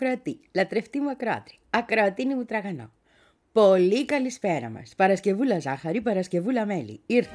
μου 0.00 0.10
ακροατή, 0.10 0.40
λατρευτή 0.54 1.00
μου 1.00 1.10
ακροάτρη, 1.10 1.58
ακροατίνη 1.70 2.34
μου 2.34 2.44
τραγανό. 2.44 2.90
Πολύ 3.52 4.04
καλησπέρα 4.04 4.68
μας. 4.68 4.92
Παρασκευούλα 4.96 5.58
ζάχαρη, 5.58 6.00
Παρασκευούλα 6.00 6.66
μέλι. 6.66 7.00
Ήρθε. 7.06 7.30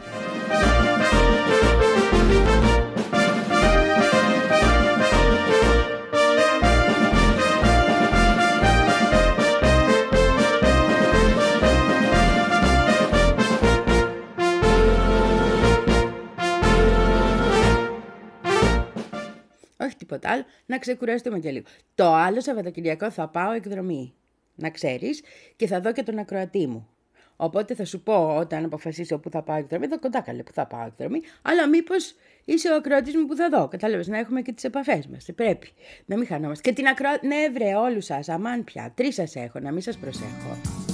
Τίποτα 20.05 20.29
άλλο, 20.29 20.43
να 20.65 20.77
ξεκουραστούμε 20.77 21.39
και 21.39 21.51
λίγο. 21.51 21.65
Το 21.95 22.13
άλλο 22.13 22.41
Σαββατοκυριακό 22.41 23.11
θα 23.11 23.27
πάω 23.27 23.51
εκδρομή, 23.51 24.13
να 24.55 24.69
ξέρεις, 24.69 25.21
και 25.55 25.67
θα 25.67 25.79
δω 25.79 25.91
και 25.91 26.03
τον 26.03 26.17
ακροατή 26.17 26.67
μου. 26.67 26.87
Οπότε 27.35 27.75
θα 27.75 27.85
σου 27.85 28.01
πω 28.01 28.35
όταν 28.37 28.65
αποφασίσω 28.65 29.19
που 29.19 29.29
θα 29.29 29.41
πάω 29.41 29.57
εκδρομή, 29.57 29.85
εδώ 29.85 29.99
κοντά 29.99 30.21
καλέ 30.21 30.43
που 30.43 30.53
θα 30.53 30.67
πάω 30.67 30.85
εκδρομή, 30.85 31.21
αλλά 31.41 31.67
μήπως 31.67 32.15
είσαι 32.45 32.69
ο 32.69 32.75
ακροατής 32.75 33.15
μου 33.15 33.25
που 33.25 33.35
θα 33.35 33.49
δω. 33.49 33.67
Κατάλαβες 33.67 34.07
να 34.07 34.17
έχουμε 34.17 34.41
και 34.41 34.51
τις 34.51 34.63
επαφές 34.63 35.07
μας. 35.07 35.25
Πρέπει 35.35 35.69
να 36.05 36.17
μην 36.17 36.27
χανόμαστε. 36.27 36.69
Και 36.69 36.75
την 36.75 36.87
ακροατή. 36.87 37.27
Ναι, 37.27 37.49
βρε, 37.53 37.75
όλους 37.75 38.05
σας, 38.05 38.29
αμάν 38.29 38.63
πια. 38.63 38.91
Τρεις 38.95 39.15
σας 39.15 39.35
έχω, 39.35 39.59
να 39.59 39.71
μην 39.71 39.81
σας 39.81 39.97
προσέχω. 39.97 40.92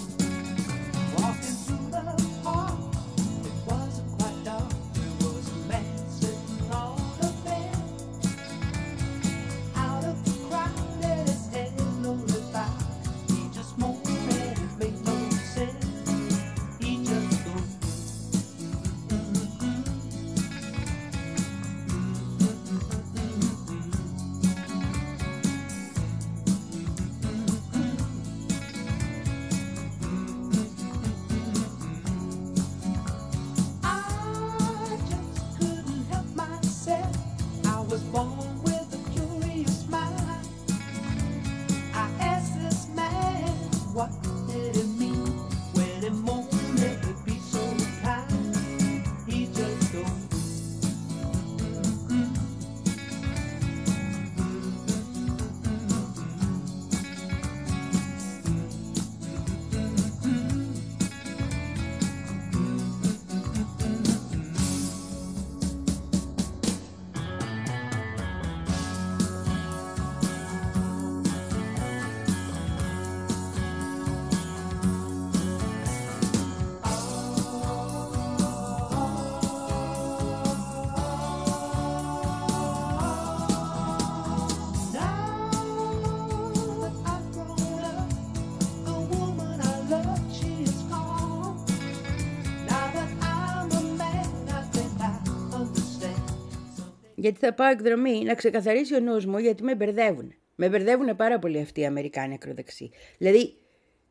Γιατί 97.19 97.40
θα 97.40 97.53
πάω 97.53 97.69
εκδρομή 97.69 98.24
να 98.24 98.34
ξεκαθαρίσει 98.34 98.96
ο 98.96 99.00
νους 99.00 99.25
μου 99.25 99.38
γιατί 99.38 99.63
με 99.63 99.75
μπερδεύουν. 99.75 100.34
Με 100.56 100.69
μπερδεύουν 100.69 101.16
πάρα 101.16 101.40
πολύ 101.40 101.59
αυτοί 101.59 101.81
οι 101.81 101.85
Αμερικάνοι 101.85 102.34
ακροδεξοί. 102.34 102.91
Δηλαδή 103.18 103.56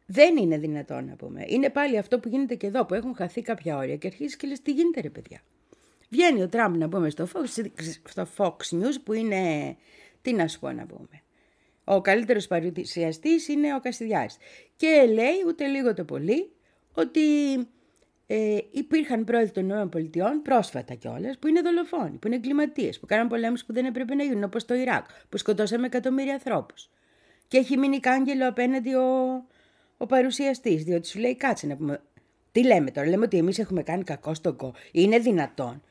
δεν 0.06 0.36
είναι 0.36 0.58
δυνατόν 0.58 1.04
να 1.04 1.16
πούμε. 1.16 1.44
Είναι 1.46 1.70
πάλι 1.70 1.98
αυτό 1.98 2.18
που 2.18 2.28
γίνεται 2.28 2.54
και 2.54 2.66
εδώ 2.66 2.86
που 2.86 2.94
έχουν 2.94 3.14
χαθεί 3.14 3.42
κάποια 3.42 3.76
όρια 3.76 3.96
και 3.96 4.06
αρχίζει 4.06 4.36
και 4.36 4.46
λες 4.46 4.62
τι 4.62 4.72
γίνεται 4.72 5.00
ρε 5.00 5.10
παιδιά. 5.10 5.40
Βγαίνει 6.10 6.42
ο 6.42 6.48
Τραμπ 6.48 6.76
να 6.76 6.88
πούμε 6.88 7.10
στο 7.10 7.28
Fox, 7.34 7.64
στο 8.08 8.26
Fox 8.36 8.80
News 8.80 8.96
που 9.04 9.12
είναι, 9.12 9.76
τι 10.22 10.32
να 10.32 10.48
σου 10.48 10.58
πω 10.58 10.72
να 10.72 10.86
πούμε. 10.86 11.22
Ο 11.84 12.00
καλύτερος 12.00 12.46
παρουσιαστής 12.46 13.48
είναι 13.48 13.74
ο 13.74 13.80
Καστιδιάς. 13.80 14.36
Και 14.76 15.10
λέει 15.12 15.42
ούτε 15.46 15.66
λίγο 15.66 15.94
το 15.94 16.04
πολύ 16.04 16.50
ότι 16.92 17.20
ε, 18.30 18.58
υπήρχαν 18.70 19.24
πρόεδροι 19.24 19.50
των 19.50 19.90
ΗΠΑ, 19.96 20.40
πρόσφατα 20.42 20.94
κιόλας, 20.94 21.38
που 21.38 21.46
είναι 21.46 21.60
δολοφόνοι, 21.60 22.16
που 22.18 22.26
είναι 22.26 22.36
εγκληματίες, 22.36 23.00
που 23.00 23.06
κάναν 23.06 23.28
πολέμους 23.28 23.64
που 23.64 23.72
δεν 23.72 23.84
έπρεπε 23.84 24.14
να 24.14 24.22
γίνουν, 24.22 24.44
όπως 24.44 24.64
το 24.64 24.74
Ιράκ, 24.74 25.06
που 25.28 25.36
σκοτώσαμε 25.36 25.86
εκατομμύρια 25.86 26.32
ανθρώπους. 26.32 26.90
Και 27.48 27.58
έχει 27.58 27.76
μείνει 27.76 28.00
κάγκελο 28.00 28.48
απέναντι 28.48 28.94
ο, 28.94 29.44
ο 29.96 30.06
παρουσιαστής, 30.06 30.84
διότι 30.84 31.06
σου 31.06 31.18
λέει 31.18 31.36
κάτσε 31.36 31.66
να 31.66 31.76
πούμε. 31.76 32.02
Τι 32.52 32.64
λέμε 32.64 32.90
τώρα, 32.90 33.08
λέμε 33.08 33.24
ότι 33.24 33.36
εμείς 33.36 33.58
έχουμε 33.58 33.82
κάνει 33.82 34.04
κακό 34.04 34.34
στον 34.34 34.56
κο. 34.56 34.74
Είναι 34.92 35.18
δυνατόν. 35.18 35.82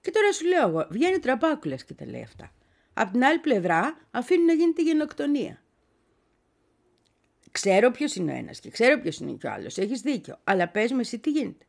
Και 0.00 0.10
τώρα 0.10 0.32
σου 0.32 0.46
λέω 0.46 0.68
εγώ, 0.68 0.86
βγαίνει 0.90 1.18
τραπάκουλας 1.18 1.84
και 1.84 1.94
τα 1.94 2.06
λέει 2.06 2.22
αυτά. 2.22 2.52
Απ' 2.94 3.10
την 3.12 3.24
άλλη 3.24 3.38
πλευρά 3.38 3.98
αφήνει 4.10 4.44
να 4.44 4.52
γίνει 4.52 4.72
τη 4.72 4.82
γενοκτονία. 4.82 5.62
Ξέρω 7.50 7.90
ποιος 7.90 8.14
είναι 8.14 8.32
ο 8.32 8.36
ένας 8.36 8.60
και 8.60 8.70
ξέρω 8.70 9.00
ποιος 9.00 9.18
είναι 9.18 9.32
και 9.32 9.46
ο 9.46 9.50
άλλος. 9.50 9.76
Έχεις 9.78 10.00
δίκιο. 10.00 10.38
Αλλά 10.44 10.68
πες 10.68 10.92
με 10.92 11.00
εσύ 11.00 11.18
τι 11.18 11.30
γίνεται. 11.30 11.64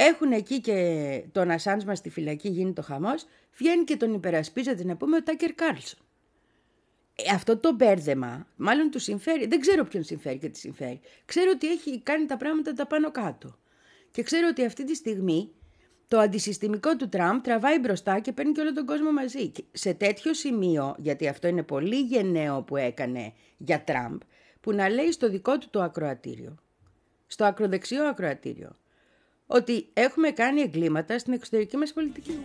Έχουν 0.00 0.32
εκεί 0.32 0.60
και 0.60 1.22
τον 1.32 1.50
Ασάνζ 1.50 1.82
μες 1.82 1.98
στη 1.98 2.10
φυλακή, 2.10 2.48
γίνει 2.48 2.72
το 2.72 2.82
χαμός. 2.82 3.26
Βγαίνει 3.56 3.84
και 3.84 3.96
τον 3.96 4.14
υπερασπίζεται 4.14 4.84
να 4.84 4.96
πούμε 4.96 5.16
ο 5.16 5.22
Τάκερ 5.22 5.54
Κάρλσον. 5.54 6.00
Ε, 7.14 7.34
αυτό 7.34 7.56
το 7.56 7.72
μπέρδεμα, 7.72 8.46
μάλλον 8.56 8.90
του 8.90 8.98
συμφέρει, 8.98 9.46
δεν 9.46 9.60
ξέρω 9.60 9.84
ποιον 9.84 10.02
συμφέρει 10.04 10.38
και 10.38 10.48
τι 10.48 10.58
συμφέρει. 10.58 11.00
Ξέρω 11.24 11.50
ότι 11.54 11.70
έχει 11.70 12.00
κάνει 12.00 12.26
τα 12.26 12.36
πράγματα 12.36 12.72
τα 12.72 12.86
πάνω 12.86 13.10
κάτω. 13.10 13.58
Και 14.10 14.22
ξέρω 14.22 14.48
ότι 14.50 14.64
αυτή 14.64 14.84
τη 14.84 14.94
στιγμή 14.94 15.50
το 16.08 16.18
αντισυστημικό 16.18 16.96
του 16.96 17.08
Τραμπ 17.08 17.40
τραβάει 17.42 17.78
μπροστά 17.78 18.18
και 18.18 18.32
παίρνει 18.32 18.52
και 18.52 18.60
όλο 18.60 18.72
τον 18.72 18.86
κόσμο 18.86 19.12
μαζί. 19.12 19.52
σε 19.72 19.94
τέτοιο 19.94 20.34
σημείο, 20.34 20.94
γιατί 20.98 21.28
αυτό 21.28 21.48
είναι 21.48 21.62
πολύ 21.62 22.00
γενναίο 22.00 22.62
που 22.62 22.76
έκανε 22.76 23.32
για 23.56 23.82
Τραμπ, 23.84 24.20
που 24.60 24.72
να 24.72 24.88
λέει 24.88 25.12
στο 25.12 25.28
δικό 25.28 25.58
του 25.58 25.66
το 25.70 25.82
ακροατήριο, 25.82 26.54
στο 27.26 27.44
ακροδεξιό 27.44 28.04
ακροατήριο, 28.04 28.76
ότι 29.50 29.88
έχουμε 29.92 30.30
κάνει 30.30 30.60
εγκλήματα 30.60 31.18
στην 31.18 31.32
εξωτερική 31.32 31.76
μας 31.76 31.92
πολιτική. 31.92 32.38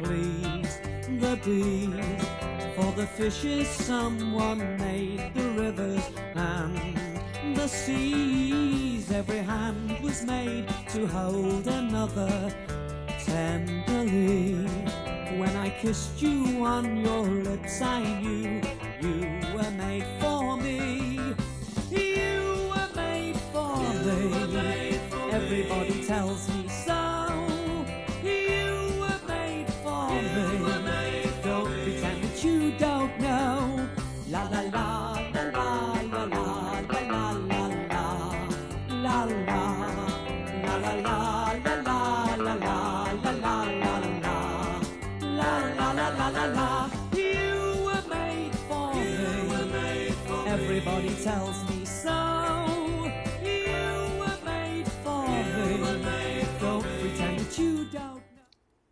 please 0.00 0.80
the 1.20 1.36
bees. 1.44 2.05
For 2.96 3.02
the 3.02 3.08
fishes 3.08 3.68
someone 3.68 4.78
made 4.78 5.30
the 5.34 5.50
rivers 5.50 6.00
and 6.34 7.54
the 7.54 7.68
seas. 7.68 9.10
Every 9.10 9.40
hand 9.40 9.98
was 10.02 10.24
made 10.24 10.66
to 10.92 11.06
hold 11.06 11.66
another 11.66 12.54
tenderly. 13.22 14.64
When 15.38 15.54
I 15.56 15.68
kissed 15.78 16.22
you 16.22 16.64
on 16.64 16.96
your 16.96 17.20
lips, 17.20 17.82
I 17.82 18.00
knew 18.22 18.62
you 19.02 19.40
were 19.54 19.70
made 19.72 20.06
for 20.18 20.56
me. 20.56 21.20
You 21.90 22.70
were 22.70 22.90
made 22.96 23.36
for 23.52 23.76
me. 24.06 24.98
Everybody 25.32 26.02
tells 26.06 26.48
me 26.48 26.55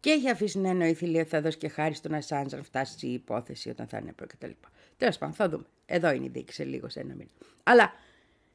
Και 0.05 0.11
έχει 0.11 0.31
αφήσει 0.31 0.59
να 0.59 0.69
εννοηθεί 0.69 1.07
λέει 1.07 1.21
ότι 1.21 1.31
θα 1.31 1.41
δώσει 1.41 1.59
και 1.59 1.69
χάρη 1.69 1.95
στον 1.95 2.15
Ασάντζ 2.15 2.55
αν 2.55 2.65
φτάσει 2.65 3.07
η 3.07 3.13
υπόθεση 3.13 3.71
όταν 3.71 3.87
θα 3.87 3.99
είναι 3.99 4.13
προ 4.13 4.27
κτλ. 4.27 4.51
Τέλος 4.97 5.19
πάντων, 5.19 5.35
θα 5.35 5.49
δούμε. 5.49 5.65
Εδώ 5.87 6.11
είναι 6.11 6.25
η 6.25 6.29
δίκη 6.29 6.53
σε 6.53 6.65
λίγο, 6.65 6.89
σε 6.89 7.01
ένα 7.01 7.15
μήνα. 7.15 7.31
Αλλά 7.63 7.93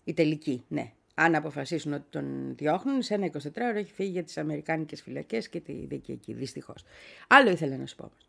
η 0.03 0.13
τελική, 0.13 0.63
ναι. 0.67 0.93
Αν 1.13 1.35
αποφασίσουν 1.35 1.93
ότι 1.93 2.05
τον 2.09 2.55
διώχνουν, 2.55 3.01
σε 3.01 3.13
ένα 3.13 3.25
24 3.25 3.37
ώρα 3.61 3.77
έχει 3.77 3.93
φύγει 3.93 4.09
για 4.09 4.23
τις 4.23 4.37
Αμερικάνικες 4.37 5.01
φυλακές 5.01 5.49
και 5.49 5.59
τη 5.59 5.73
δίκη 5.73 6.11
εκεί, 6.11 6.33
δυστυχώς. 6.33 6.83
Άλλο 7.27 7.49
ήθελα 7.49 7.77
να 7.77 7.85
σου 7.85 7.95
πω 7.95 8.03
όμως. 8.03 8.27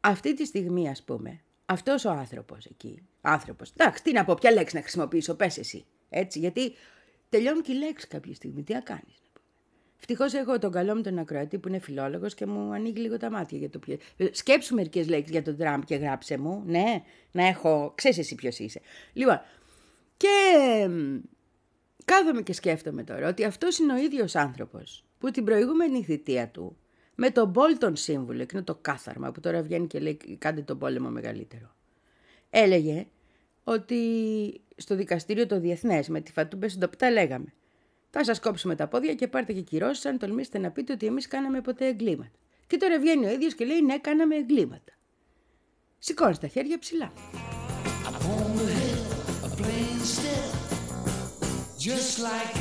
Αυτή 0.00 0.34
τη 0.34 0.44
στιγμή, 0.44 0.88
ας 0.88 1.02
πούμε, 1.02 1.40
αυτός 1.66 2.04
ο 2.04 2.10
άνθρωπος 2.10 2.64
εκεί. 2.64 3.02
Άνθρωπος. 3.20 3.70
Εντάξει, 3.76 4.02
τι 4.02 4.12
να 4.12 4.24
πω, 4.24 4.34
ποια 4.34 4.52
λέξη 4.52 4.74
να 4.74 4.80
χρησιμοποιήσω, 4.80 5.34
πες 5.34 5.58
εσύ. 5.58 5.84
Έτσι, 6.08 6.38
γιατί 6.38 6.72
τελειώνουν 7.28 7.62
και 7.62 7.72
οι 7.72 7.76
λέξεις 7.76 8.08
κάποια 8.08 8.34
στιγμή. 8.34 8.62
Τι 8.62 8.72
να 8.72 8.80
κάνεις. 8.80 9.23
Ευτυχώς 10.06 10.32
έχω 10.32 10.58
τον 10.58 10.70
καλό 10.70 10.94
μου 10.94 11.02
τον 11.02 11.18
ακροατή 11.18 11.58
που 11.58 11.68
είναι 11.68 11.78
φιλόλογος 11.78 12.34
και 12.34 12.46
μου 12.46 12.72
ανοίγει 12.72 13.00
λίγο 13.00 13.16
τα 13.16 13.30
μάτια 13.30 13.58
για 13.58 13.70
το 13.70 13.78
ποιο. 13.78 13.96
Σκέψου 14.30 14.74
μερικές 14.74 15.08
λέξεις 15.08 15.30
για 15.30 15.42
τον 15.42 15.56
Τραμπ 15.56 15.82
και 15.82 15.94
γράψε 15.94 16.38
μου. 16.38 16.62
Ναι, 16.66 17.02
να 17.32 17.46
έχω. 17.46 17.92
ξέρεις 17.94 18.18
εσύ 18.18 18.34
ποιος 18.34 18.58
είσαι. 18.58 18.80
Λοιπόν, 19.12 19.40
και 20.16 20.28
κάθομαι 22.04 22.42
και 22.42 22.52
σκέφτομαι 22.52 23.04
τώρα 23.04 23.28
ότι 23.28 23.44
αυτός 23.44 23.78
είναι 23.78 23.92
ο 23.92 23.96
ίδιος 23.96 24.34
άνθρωπος 24.34 25.04
που 25.18 25.30
την 25.30 25.44
προηγούμενη 25.44 26.02
θητεία 26.02 26.48
του 26.48 26.76
με 27.14 27.30
τον 27.30 27.48
Μπόλτον 27.48 27.96
σύμβουλο, 27.96 28.42
εκείνο 28.42 28.62
το 28.62 28.74
κάθαρμα 28.80 29.32
που 29.32 29.40
τώρα 29.40 29.62
βγαίνει 29.62 29.86
και 29.86 29.98
λέει 29.98 30.16
κάντε 30.38 30.60
τον 30.60 30.78
πόλεμο 30.78 31.08
μεγαλύτερο. 31.08 31.74
Έλεγε 32.50 33.06
ότι 33.64 34.00
στο 34.76 34.96
δικαστήριο 34.96 35.46
το 35.46 35.60
διεθνές 35.60 36.08
με 36.08 36.20
τη 36.20 36.32
Φατούμπε 36.32 36.68
Συντοπτά 36.68 37.10
λέγαμε 37.10 37.52
θα 38.16 38.24
σας 38.24 38.40
κόψουμε 38.40 38.74
τα 38.74 38.86
πόδια 38.86 39.14
και 39.14 39.28
πάρτε 39.28 39.52
και 39.52 39.60
κυρώσεις 39.60 40.04
αν 40.06 40.18
τολμήσετε 40.18 40.58
να 40.58 40.70
πείτε 40.70 40.92
ότι 40.92 41.06
εμείς 41.06 41.28
κάναμε 41.28 41.60
ποτέ 41.60 41.86
εγκλήματα. 41.86 42.38
Και 42.66 42.76
τώρα 42.76 42.98
βγαίνει 42.98 43.26
ο 43.26 43.30
ίδιος 43.30 43.54
και 43.54 43.64
λέει 43.64 43.80
ναι, 43.80 43.98
κάναμε 43.98 44.36
εγκλήματα. 44.36 44.92
Σηκώνεις 45.98 46.38
τα 46.38 46.46
χέρια 46.46 46.78
ψηλά. 46.78 47.12
Just 51.86 52.18
like 52.26 52.58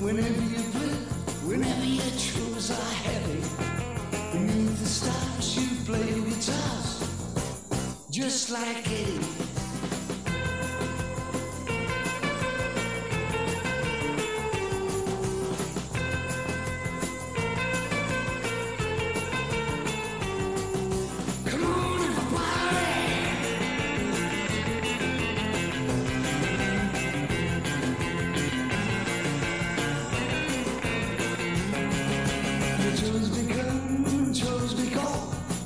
Whenever 0.00 0.44
you 0.52 0.57
Whenever 1.48 1.86
your 1.86 2.04
troubles 2.18 2.70
are 2.70 2.92
heavy, 2.92 3.40
beneath 4.32 4.78
the 4.80 4.86
stars 4.86 5.56
you 5.56 5.82
play 5.86 6.20
guitars, 6.28 7.08
just 8.10 8.50
like 8.50 8.86
Eddie. 8.86 9.37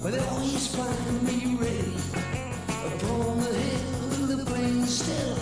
Well, 0.03 0.11
they 0.11 0.19
always 0.19 0.67
find 0.67 1.23
me 1.23 1.55
ready 1.61 1.95
upon 2.69 3.39
the 3.39 3.55
hill 3.55 4.37
the 4.37 4.45
plain 4.45 4.85
still. 4.85 5.37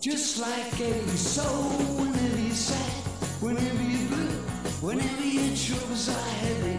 Just 0.00 0.40
like 0.40 0.80
a 0.80 1.06
soul, 1.16 1.70
whenever 2.00 2.40
you're 2.40 2.52
sad, 2.52 3.04
whenever 3.40 3.82
you 3.84 4.08
blue, 4.08 4.40
whenever 4.80 5.22
your 5.22 5.54
troubles 5.54 6.08
are 6.08 6.30
heavy. 6.42 6.78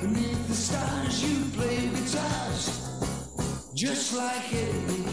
Beneath 0.00 0.48
the 0.48 0.54
stars, 0.54 1.22
you 1.22 1.44
play 1.50 1.88
guitars, 1.88 2.88
just 3.74 4.16
like 4.16 4.54
every 4.54 5.07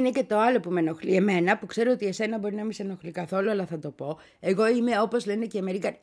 είναι 0.00 0.10
και 0.10 0.24
το 0.24 0.38
άλλο 0.38 0.60
που 0.60 0.70
με 0.70 0.80
ενοχλεί 0.80 1.14
εμένα, 1.14 1.58
που 1.58 1.66
ξέρω 1.66 1.90
ότι 1.92 2.06
εσένα 2.06 2.38
μπορεί 2.38 2.54
να 2.54 2.62
μην 2.62 2.72
σε 2.72 2.82
ενοχλεί 2.82 3.10
καθόλου, 3.10 3.50
αλλά 3.50 3.66
θα 3.66 3.78
το 3.78 3.90
πω. 3.90 4.18
Εγώ 4.40 4.68
είμαι, 4.68 5.00
όπως 5.00 5.26
λένε 5.26 5.46
και 5.46 5.56
οι 5.56 5.60
Αμερικάνοι, 5.60 5.98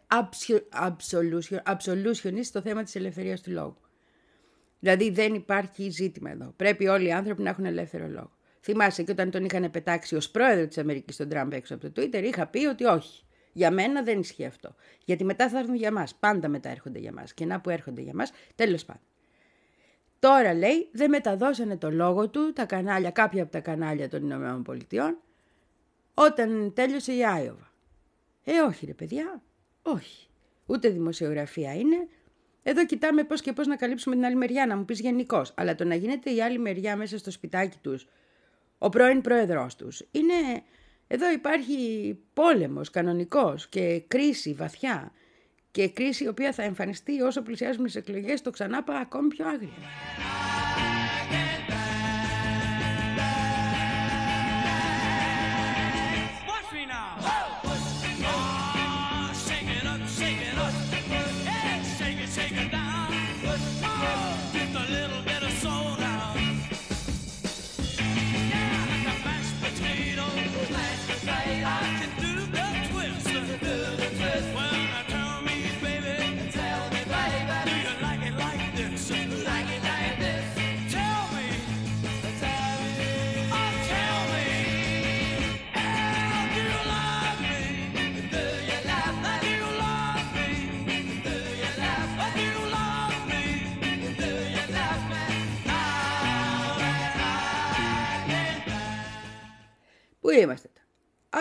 absolutionist 1.65 2.43
στο 2.43 2.61
θέμα 2.61 2.83
της 2.83 2.95
ελευθερίας 2.95 3.41
του 3.41 3.51
λόγου. 3.51 3.77
Δηλαδή 4.79 5.09
δεν 5.09 5.33
υπάρχει 5.33 5.89
ζήτημα 5.89 6.31
εδώ. 6.31 6.53
Πρέπει 6.55 6.87
όλοι 6.87 7.07
οι 7.07 7.11
άνθρωποι 7.11 7.41
να 7.41 7.49
έχουν 7.49 7.65
ελεύθερο 7.65 8.07
λόγο. 8.07 8.31
Θυμάσαι 8.61 9.03
και 9.03 9.11
όταν 9.11 9.31
τον 9.31 9.45
είχαν 9.45 9.71
πετάξει 9.71 10.15
ως 10.15 10.29
πρόεδρο 10.29 10.67
της 10.67 10.77
Αμερικής 10.77 11.15
τον 11.15 11.29
Τραμπ 11.29 11.53
έξω 11.53 11.75
από 11.75 11.89
το 11.89 12.01
Twitter, 12.01 12.23
είχα 12.23 12.47
πει 12.47 12.65
ότι 12.65 12.85
όχι. 12.85 13.23
Για 13.53 13.71
μένα 13.71 14.03
δεν 14.03 14.19
ισχύει 14.19 14.45
αυτό. 14.45 14.75
Γιατί 15.05 15.23
μετά 15.23 15.49
θα 15.49 15.59
έρθουν 15.59 15.75
για 15.75 15.91
μας. 15.91 16.15
Πάντα 16.15 16.47
μετά 16.47 16.69
έρχονται 16.69 16.99
για 16.99 17.11
μας. 17.11 17.33
Και 17.33 17.45
να 17.45 17.61
που 17.61 17.69
έρχονται 17.69 18.01
για 18.01 18.13
μας, 18.13 18.31
τέλος 18.55 18.85
πάντων. 18.85 19.06
Τώρα 20.19 20.53
λέει 20.53 20.89
δεν 20.91 21.09
μεταδώσανε 21.09 21.77
το 21.77 21.91
λόγο 21.91 22.29
του 22.29 22.53
τα 22.53 22.65
κανάλια, 22.65 23.11
κάποια 23.11 23.43
από 23.43 23.51
τα 23.51 23.59
κανάλια 23.59 24.09
των 24.09 24.23
Ηνωμένων 24.23 24.63
Πολιτειών 24.63 25.17
όταν 26.13 26.73
τέλειωσε 26.73 27.13
η 27.13 27.25
Άιωβα. 27.25 27.71
Ε 28.43 28.59
όχι 28.59 28.85
ρε 28.85 28.93
παιδιά, 28.93 29.41
όχι. 29.81 30.27
Ούτε 30.65 30.89
δημοσιογραφία 30.89 31.73
είναι. 31.73 32.07
Εδώ 32.63 32.85
κοιτάμε 32.85 33.23
πώς 33.23 33.41
και 33.41 33.53
πώς 33.53 33.67
να 33.67 33.75
καλύψουμε 33.75 34.15
την 34.15 34.25
άλλη 34.25 34.35
μεριά, 34.35 34.65
να 34.65 34.75
μου 34.75 34.85
πεις 34.85 34.99
γενικώς. 34.99 35.53
Αλλά 35.55 35.75
το 35.75 35.83
να 35.83 35.95
γίνεται 35.95 36.29
η 36.29 36.41
άλλη 36.41 36.59
μεριά 36.59 36.95
μέσα 36.95 37.17
στο 37.17 37.31
σπιτάκι 37.31 37.77
τους, 37.81 38.07
ο 38.77 38.89
πρώην 38.89 39.21
πρόεδρός 39.21 39.75
τους, 39.75 40.01
είναι... 40.11 40.33
Εδώ 41.07 41.31
υπάρχει 41.31 42.17
πόλεμος 42.33 42.89
κανονικός 42.89 43.67
και 43.67 44.03
κρίση 44.07 44.53
βαθιά 44.53 45.11
και 45.71 45.89
κρίση 45.89 46.23
η 46.23 46.27
οποία 46.27 46.51
θα 46.53 46.63
εμφανιστεί 46.63 47.21
όσο 47.21 47.41
πλησιάζουμε 47.41 47.87
στις 47.87 48.01
εκλογές 48.01 48.41
το 48.41 48.49
ξανά 48.49 48.83
πάει 48.83 48.99
ακόμη 49.01 49.27
πιο 49.27 49.47
άγρια. 49.47 49.69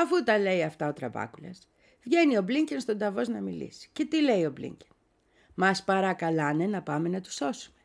Αφού 0.03 0.23
τα 0.23 0.39
λέει 0.39 0.63
αυτά 0.63 0.89
ο 0.89 0.93
Τραμπάκουλα, 0.93 1.55
βγαίνει 2.03 2.37
ο 2.37 2.43
Μπλίνκεν 2.43 2.81
στον 2.81 2.99
Ταβός 2.99 3.29
να 3.29 3.41
μιλήσει. 3.41 3.89
Και 3.93 4.05
τι 4.05 4.23
λέει 4.23 4.45
ο 4.45 4.51
Μπλίνκεν; 4.51 4.89
Μας 5.55 5.85
παρακαλάνε 5.85 6.67
να 6.67 6.83
πάμε 6.83 7.09
να 7.09 7.21
τους 7.21 7.35
σώσουμε. 7.35 7.77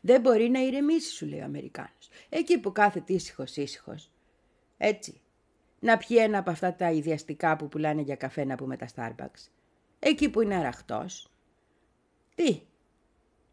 Δεν 0.00 0.20
μπορεί 0.20 0.48
να 0.48 0.60
ηρεμήσει, 0.60 1.10
σου 1.10 1.26
λέει 1.26 1.40
ο 1.40 1.44
Αμερικάνος. 1.44 2.08
Εκεί 2.28 2.58
που 2.58 2.72
κάθεται 2.72 3.12
ήσυχος, 3.12 3.56
ήσυχος. 3.56 4.10
Έτσι. 4.76 5.20
Να 5.78 5.96
πιει 5.96 6.16
ένα 6.20 6.38
από 6.38 6.50
αυτά 6.50 6.74
τα 6.74 6.90
ιδιαστικά 6.90 7.56
που 7.56 7.68
πουλάνε 7.68 8.02
για 8.02 8.16
καφέ 8.16 8.44
να 8.44 8.54
πούμε 8.54 8.76
τα 8.76 8.86
Starbucks. 8.94 9.48
Εκεί 9.98 10.30
που 10.30 10.40
είναι 10.40 10.54
αραχτός. 10.54 11.32
Τι; 12.34 12.62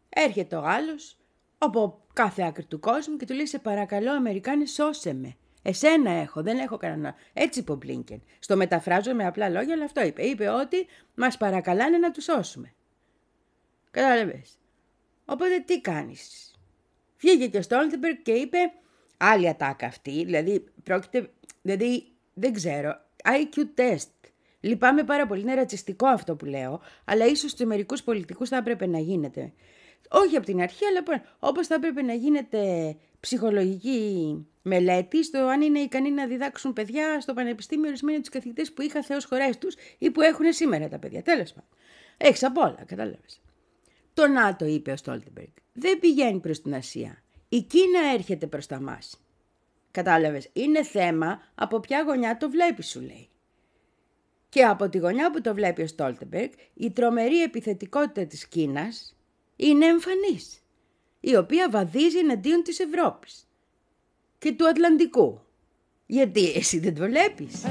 Έρχεται 0.08 0.56
ο 0.56 0.64
άλλος, 0.64 1.18
από 1.58 2.02
κάθε 2.12 2.42
άκρη 2.42 2.64
του 2.64 2.80
κόσμου 2.80 3.16
και 3.16 3.26
του 3.26 3.34
λέει 3.34 3.46
σε 3.46 3.58
παρακαλώ 3.58 4.12
Αμερικάνες 4.12 4.70
σώσε 4.70 5.12
με. 5.14 5.36
Εσένα 5.68 6.10
έχω, 6.10 6.42
δεν 6.42 6.58
έχω 6.58 6.76
κανένα. 6.76 7.14
Έτσι 7.32 7.58
είπε 7.58 7.72
ο 7.72 7.74
Μπλίνκεν. 7.74 8.22
Στο 8.38 8.56
μεταφράζω 8.56 9.14
με 9.14 9.26
απλά 9.26 9.48
λόγια, 9.48 9.74
αλλά 9.74 9.84
αυτό 9.84 10.02
είπε. 10.02 10.22
Είπε 10.22 10.48
ότι 10.48 10.86
μας 11.14 11.36
παρακαλάνε 11.36 11.98
να 11.98 12.10
τους 12.10 12.24
σώσουμε. 12.24 12.74
Κατάλαβε. 13.90 14.42
Οπότε 15.24 15.62
τι 15.66 15.80
κάνεις. 15.80 16.54
Βγήκε 17.18 17.48
και 17.48 17.58
ο 17.58 17.62
Στόλτεμπεργκ 17.62 18.16
και 18.22 18.32
είπε 18.32 18.58
άλλη 19.16 19.48
ατάκα 19.48 19.86
αυτή, 19.86 20.24
δηλαδή 20.24 20.64
πρόκειται, 20.82 21.30
δηλαδή 21.62 22.06
δεν 22.34 22.52
ξέρω, 22.52 23.00
IQ 23.24 23.80
test. 23.80 24.30
Λυπάμαι 24.60 25.04
πάρα 25.04 25.26
πολύ, 25.26 25.40
είναι 25.40 25.54
ρατσιστικό 25.54 26.06
αυτό 26.06 26.36
που 26.36 26.44
λέω, 26.44 26.80
αλλά 27.04 27.26
ίσως 27.26 27.50
στους 27.50 27.66
μερικούς 27.66 28.02
πολιτικούς 28.02 28.48
θα 28.48 28.56
έπρεπε 28.56 28.86
να 28.86 28.98
γίνεται. 28.98 29.52
Όχι 30.10 30.36
από 30.36 30.46
την 30.46 30.60
αρχή, 30.60 30.84
αλλά 30.84 31.22
όπως 31.38 31.66
θα 31.66 31.74
έπρεπε 31.74 32.02
να 32.02 32.14
γίνεται 32.14 32.96
ψυχολογική 33.26 34.46
μελέτη 34.62 35.24
στο 35.24 35.38
αν 35.38 35.60
είναι 35.60 35.78
ικανοί 35.78 36.10
να 36.10 36.26
διδάξουν 36.26 36.72
παιδιά 36.72 37.20
στο 37.20 37.34
πανεπιστήμιο 37.34 37.88
ορισμένοι 37.88 38.18
τους 38.18 38.28
καθηγητές 38.28 38.72
που 38.72 38.82
είχα 38.82 39.02
θεός 39.02 39.24
χωρέ 39.24 39.50
τους 39.58 39.74
ή 39.98 40.10
που 40.10 40.20
έχουν 40.20 40.52
σήμερα 40.52 40.88
τα 40.88 40.98
παιδιά. 40.98 41.22
Τέλος 41.22 41.52
πάντων. 41.52 41.68
Έχεις 42.16 42.44
απ' 42.44 42.58
όλα, 42.58 42.84
κατάλαβες. 42.86 43.40
Το 44.14 44.26
ΝΑΤΟ, 44.26 44.64
είπε 44.64 44.92
ο 44.92 44.96
Στόλτεμπεργκ, 44.96 45.48
δεν 45.72 45.98
πηγαίνει 45.98 46.38
προς 46.38 46.62
την 46.62 46.74
Ασία. 46.74 47.22
Η 47.48 47.62
Κίνα 47.62 48.00
έρχεται 48.14 48.46
προς 48.46 48.66
τα 48.66 48.80
μας. 48.80 49.20
Κατάλαβες. 49.90 50.48
Είναι 50.52 50.82
θέμα 50.82 51.40
από 51.54 51.80
ποια 51.80 52.02
γωνιά 52.02 52.36
το 52.36 52.50
βλέπεις, 52.50 52.88
σου 52.88 53.00
λέει. 53.00 53.28
Και 54.48 54.64
από 54.64 54.88
τη 54.88 54.98
γωνιά 54.98 55.30
που 55.30 55.40
το 55.40 55.54
βλέπει 55.54 55.82
ο 55.82 55.86
Στόλτεμπεργκ, 55.86 56.50
η 56.74 56.90
τρομερή 56.90 57.42
επιθετικότητα 57.42 58.26
της 58.26 58.48
Κίνας 58.48 59.16
είναι 59.56 59.86
εμφανής, 59.86 60.62
η 61.26 61.36
οποία 61.36 61.70
βαδίζει 61.70 62.18
εναντίον 62.18 62.62
της 62.62 62.78
Ευρώπης 62.78 63.48
και 64.38 64.52
του 64.52 64.68
Ατλαντικού. 64.68 65.40
Γιατί 66.06 66.52
εσύ 66.54 66.78
δεν 66.78 66.94
το 66.94 67.04
βλέπεις. 67.04 67.62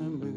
December. 0.00 0.29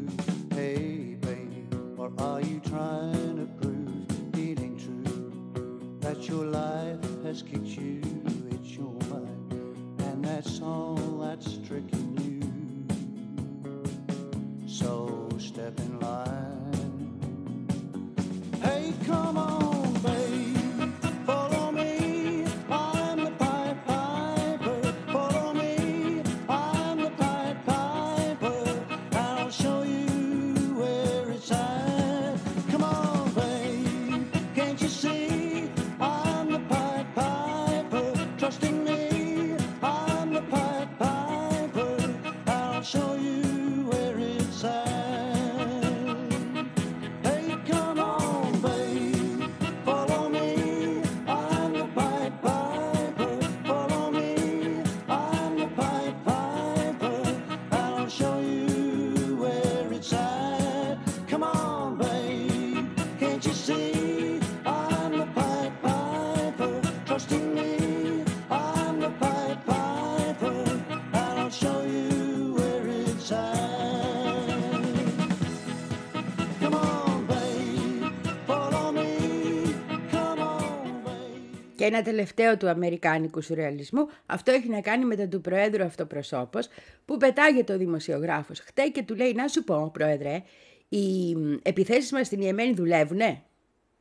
Και 81.84 81.90
ένα 81.90 82.02
τελευταίο 82.02 82.56
του 82.56 82.68
αμερικάνικου 82.68 83.42
σουρεαλισμού, 83.42 84.08
αυτό 84.26 84.52
έχει 84.52 84.68
να 84.68 84.80
κάνει 84.80 85.04
με 85.04 85.16
τον 85.16 85.30
του 85.30 85.40
Προέδρου 85.40 85.84
αυτοπροσώπο, 85.84 86.58
που 87.04 87.16
πετάγεται 87.16 87.72
ο 87.72 87.78
δημοσιογράφος 87.78 88.60
χτέ 88.60 88.82
και 88.88 89.02
του 89.02 89.14
λέει: 89.14 89.32
Να 89.32 89.48
σου 89.48 89.64
πω, 89.64 89.90
Πρόεδρε, 89.92 90.42
οι 90.88 91.36
επιθέσεις 91.62 92.12
μας 92.12 92.26
στην 92.26 92.40
Ιεμένη 92.40 92.74
δουλεύουνε; 92.74 93.42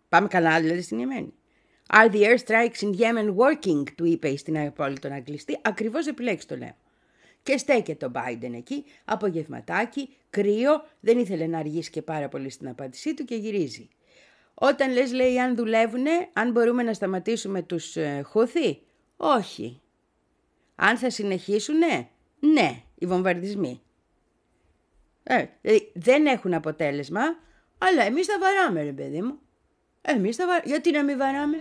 Πάμε 0.09 0.27
καλά, 0.27 0.61
δηλαδή 0.61 0.81
στην 0.81 0.99
Ιεμένη. 0.99 1.33
Are 1.93 2.11
the 2.11 2.21
airstrikes 2.21 2.81
in 2.81 2.89
Yemen 2.89 3.35
working, 3.35 3.83
του 3.95 4.05
είπε 4.05 4.35
στην 4.35 4.57
απόλυτον 4.57 5.11
Αγγλιστή, 5.11 5.59
ακριβώς 5.61 6.07
επιλέξεις 6.07 6.45
το 6.45 6.57
λέω. 6.57 6.75
Και 7.43 7.57
στέκεται 7.57 8.05
ο 8.05 8.11
Biden 8.13 8.53
εκεί, 8.55 8.85
απογευματάκι, 9.05 10.09
κρύο, 10.29 10.85
δεν 10.99 11.19
ήθελε 11.19 11.47
να 11.47 11.57
αργήσει 11.57 11.89
και 11.89 12.01
πάρα 12.01 12.29
πολύ 12.29 12.49
στην 12.49 12.67
απάντησή 12.67 13.13
του 13.13 13.25
και 13.25 13.35
γυρίζει. 13.35 13.87
Όταν 14.53 14.91
λες 14.91 15.11
λέει 15.13 15.39
αν 15.39 15.55
δουλεύουνε, 15.55 16.29
αν 16.33 16.51
μπορούμε 16.51 16.83
να 16.83 16.93
σταματήσουμε 16.93 17.61
τους 17.61 17.95
ε, 17.95 18.21
Χούθη, 18.25 18.81
όχι. 19.17 19.81
Αν 20.75 20.97
θα 20.97 21.09
συνεχίσουνε, 21.09 22.09
ναι, 22.39 22.81
οι 22.95 23.05
βομβαρδισμοί. 23.05 23.81
Ε, 25.23 25.45
δηλαδή 25.61 25.91
δεν 25.95 26.25
έχουν 26.25 26.53
αποτέλεσμα, 26.53 27.21
αλλά 27.77 28.03
εμείς 28.03 28.27
τα 28.27 28.37
βαράμε 28.39 28.83
ρε 28.83 28.91
παιδί 28.91 29.21
μου. 29.21 29.39
Εμείς 30.01 30.35
τα 30.35 30.45
βαράμε. 30.45 30.65
Γιατί 30.65 30.91
να 30.91 31.03
μην 31.03 31.17
βαράμε; 31.17 31.57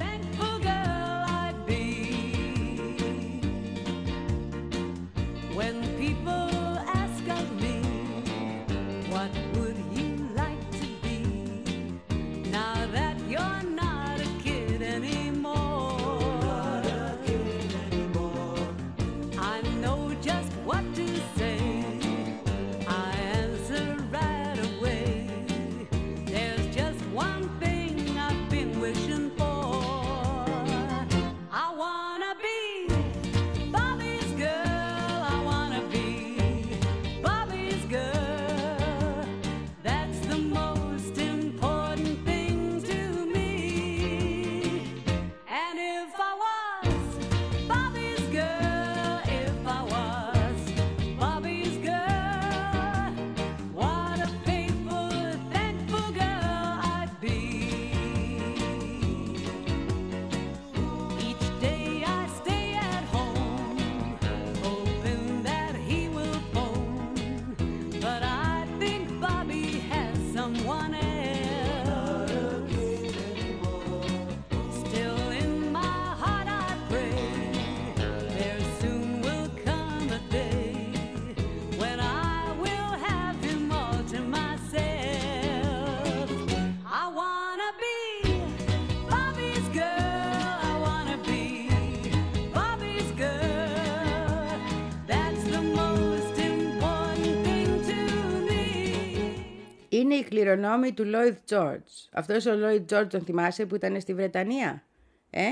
Είναι 100.33 100.41
η 100.41 100.45
κληρονόμη 100.45 100.93
του 100.93 101.05
Lloyd 101.15 101.55
George. 101.55 102.09
Αυτός 102.12 102.47
ο 102.47 102.51
Lloyd 102.55 102.85
George 102.93 103.07
τον 103.09 103.21
θυμάσαι 103.21 103.67
που 103.67 103.75
ήταν 103.75 104.01
στη 104.01 104.15
Βρετανία. 104.15 104.85
Ε; 105.31 105.47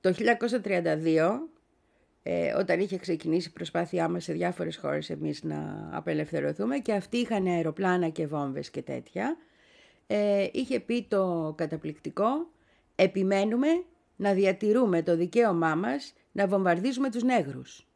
Το 0.00 0.14
1932 0.62 1.48
ε, 2.22 2.54
όταν 2.54 2.80
είχε 2.80 2.98
ξεκινήσει 2.98 3.48
η 3.48 3.52
προσπάθειά 3.52 4.08
μας 4.08 4.24
σε 4.24 4.32
διάφορες 4.32 4.76
χώρες 4.76 5.10
εμείς 5.10 5.42
να 5.42 5.88
απελευθερωθούμε 5.92 6.78
και 6.78 6.92
αυτοί 6.92 7.16
είχαν 7.16 7.46
αεροπλάνα 7.46 8.08
και 8.08 8.26
βόμβες 8.26 8.70
και 8.70 8.82
τέτοια, 8.82 9.36
ε, 10.06 10.46
είχε 10.52 10.80
πει 10.80 11.06
το 11.08 11.54
καταπληκτικό 11.56 12.50
«Επιμένουμε 12.94 13.68
να 14.16 14.32
διατηρούμε 14.32 15.02
το 15.02 15.16
δικαίωμά 15.16 15.74
μας 15.74 16.12
να 16.32 16.46
βομβαρδίζουμε 16.46 17.10
τους 17.10 17.22
νέγρους». 17.22 17.86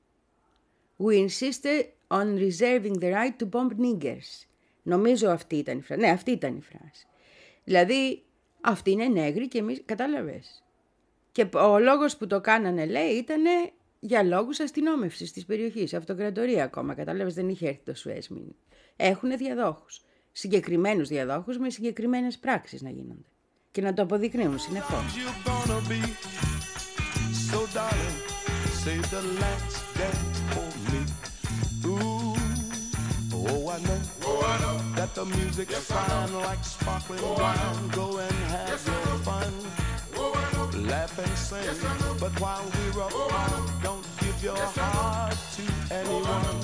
«We 0.98 1.28
insisted 1.28 1.84
on 2.08 2.38
reserving 2.38 2.98
the 3.00 3.12
right 3.12 3.36
to 3.38 3.48
bomb 3.48 3.70
niggers». 3.78 4.49
Νομίζω 4.82 5.30
αυτή 5.30 5.56
ήταν 5.56 5.78
η 5.78 5.82
φράση. 5.82 6.00
Ναι, 6.00 6.08
αυτή 6.08 6.30
ήταν 6.30 6.56
η 6.56 6.60
φράση. 6.60 7.06
Δηλαδή, 7.64 8.22
αυτοί 8.60 8.90
είναι 8.90 9.06
νέγροι 9.06 9.48
και 9.48 9.58
εμείς, 9.58 9.82
κατάλαβες. 9.84 10.62
Και 11.32 11.46
ο 11.54 11.78
λόγος 11.78 12.16
που 12.16 12.26
το 12.26 12.40
κάνανε, 12.40 12.86
λέει, 12.86 13.10
ήταν 13.10 13.42
για 14.00 14.22
λόγους 14.22 14.60
αστυνόμευσης 14.60 15.32
της 15.32 15.44
περιοχής, 15.44 15.94
αυτοκρατορία 15.94 16.64
ακόμα, 16.64 16.94
κατάλαβες 16.94 17.34
δεν 17.34 17.48
είχε 17.48 17.68
έρθει 17.68 17.82
το 17.84 17.94
Σουέσμιν. 17.94 18.54
Έχουν 18.96 19.36
διαδόχους, 19.36 20.00
συγκεκριμένους 20.32 21.08
διαδόχους 21.08 21.58
με 21.58 21.70
συγκεκριμένες 21.70 22.38
πράξεις 22.38 22.82
να 22.82 22.90
γίνονται 22.90 23.28
και 23.70 23.80
να 23.80 23.92
το 23.92 24.02
αποδεικνύουν 24.02 24.58
συνεχώς. 24.58 25.04
Oh, 33.48 33.68
I 33.70 33.78
know, 33.80 34.00
oh, 34.24 34.42
I 34.42 34.60
know 34.60 34.94
that 34.96 35.14
the 35.14 35.24
music's 35.24 35.70
yes, 35.72 35.84
fine 35.84 36.34
like 36.34 36.62
sparkling 36.62 37.20
oh, 37.22 37.34
wine. 37.34 37.88
Go 37.88 38.18
and 38.18 38.32
have 38.52 38.68
yes, 38.68 38.86
your 38.86 39.18
fun. 39.24 39.52
laugh 40.86 41.18
and 41.18 41.38
sing. 41.38 41.64
Yes, 41.64 41.80
but 42.20 42.38
while 42.40 42.62
we're 42.64 43.00
apart, 43.00 43.12
oh, 43.14 43.80
don't 43.82 44.04
give 44.20 44.42
your 44.42 44.56
heart 44.56 45.36
to 45.56 45.94
anyone. 45.94 46.60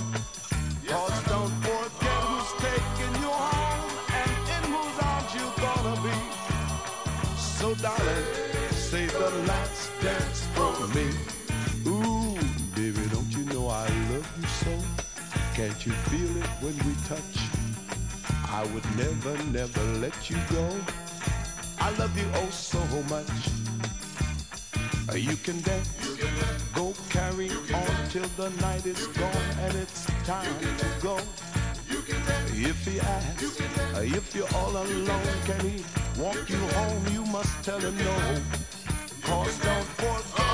Cause 0.87 1.23
don't 1.25 1.55
forget 1.65 2.21
who's 2.29 2.53
taking 2.61 3.15
you 3.23 3.29
home 3.29 3.91
and 4.21 4.31
in 4.55 4.63
whose 4.73 4.99
arms 5.03 5.35
you're 5.35 5.57
gonna 5.65 5.97
be. 6.03 6.17
So 7.37 7.75
darling, 7.75 8.46
Can't 15.57 15.87
you 15.87 15.93
feel 15.93 16.37
it 16.37 16.51
when 16.61 16.77
we 16.87 16.93
touch? 17.09 17.39
I 18.53 18.63
would 18.75 18.85
never, 18.95 19.43
never 19.45 19.83
let 20.01 20.29
you 20.29 20.37
go. 20.51 20.69
I 21.81 21.89
love 21.97 22.15
you 22.15 22.29
oh 22.35 22.51
so 22.51 22.79
much. 23.09 23.25
You 25.19 25.35
can 25.37 25.63
dance, 25.63 25.89
you 26.05 26.17
can 26.17 26.35
dance. 26.35 26.63
go 26.75 26.93
carry 27.09 27.49
on 27.49 27.67
dance. 27.69 28.13
till 28.13 28.29
the 28.37 28.51
night 28.61 28.85
is 28.85 29.07
gone 29.07 29.49
and 29.63 29.75
it's 29.77 30.05
time 30.27 30.55
to 30.61 30.87
go. 31.01 31.17
If 32.53 32.85
he 32.85 33.01
asks, 33.01 33.59
if 33.97 34.35
you're 34.35 34.55
all 34.57 34.73
alone, 34.73 35.29
can 35.47 35.61
he 35.61 35.83
walk 36.21 36.51
you 36.51 36.59
home? 36.77 37.03
You 37.15 37.25
must 37.33 37.65
tell 37.65 37.81
him 37.81 37.97
no. 37.97 38.43
Cause 39.23 39.59
don't 39.61 39.85
forget 39.85 40.46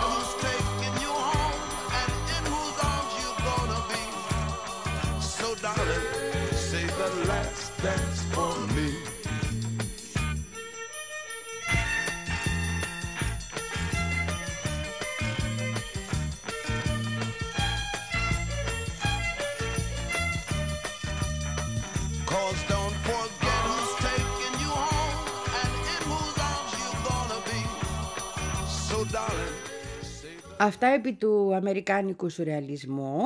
Αυτά 30.64 30.86
επί 30.86 31.12
του 31.12 31.54
αμερικάνικου 31.54 32.30
σουρεαλισμού, 32.30 33.20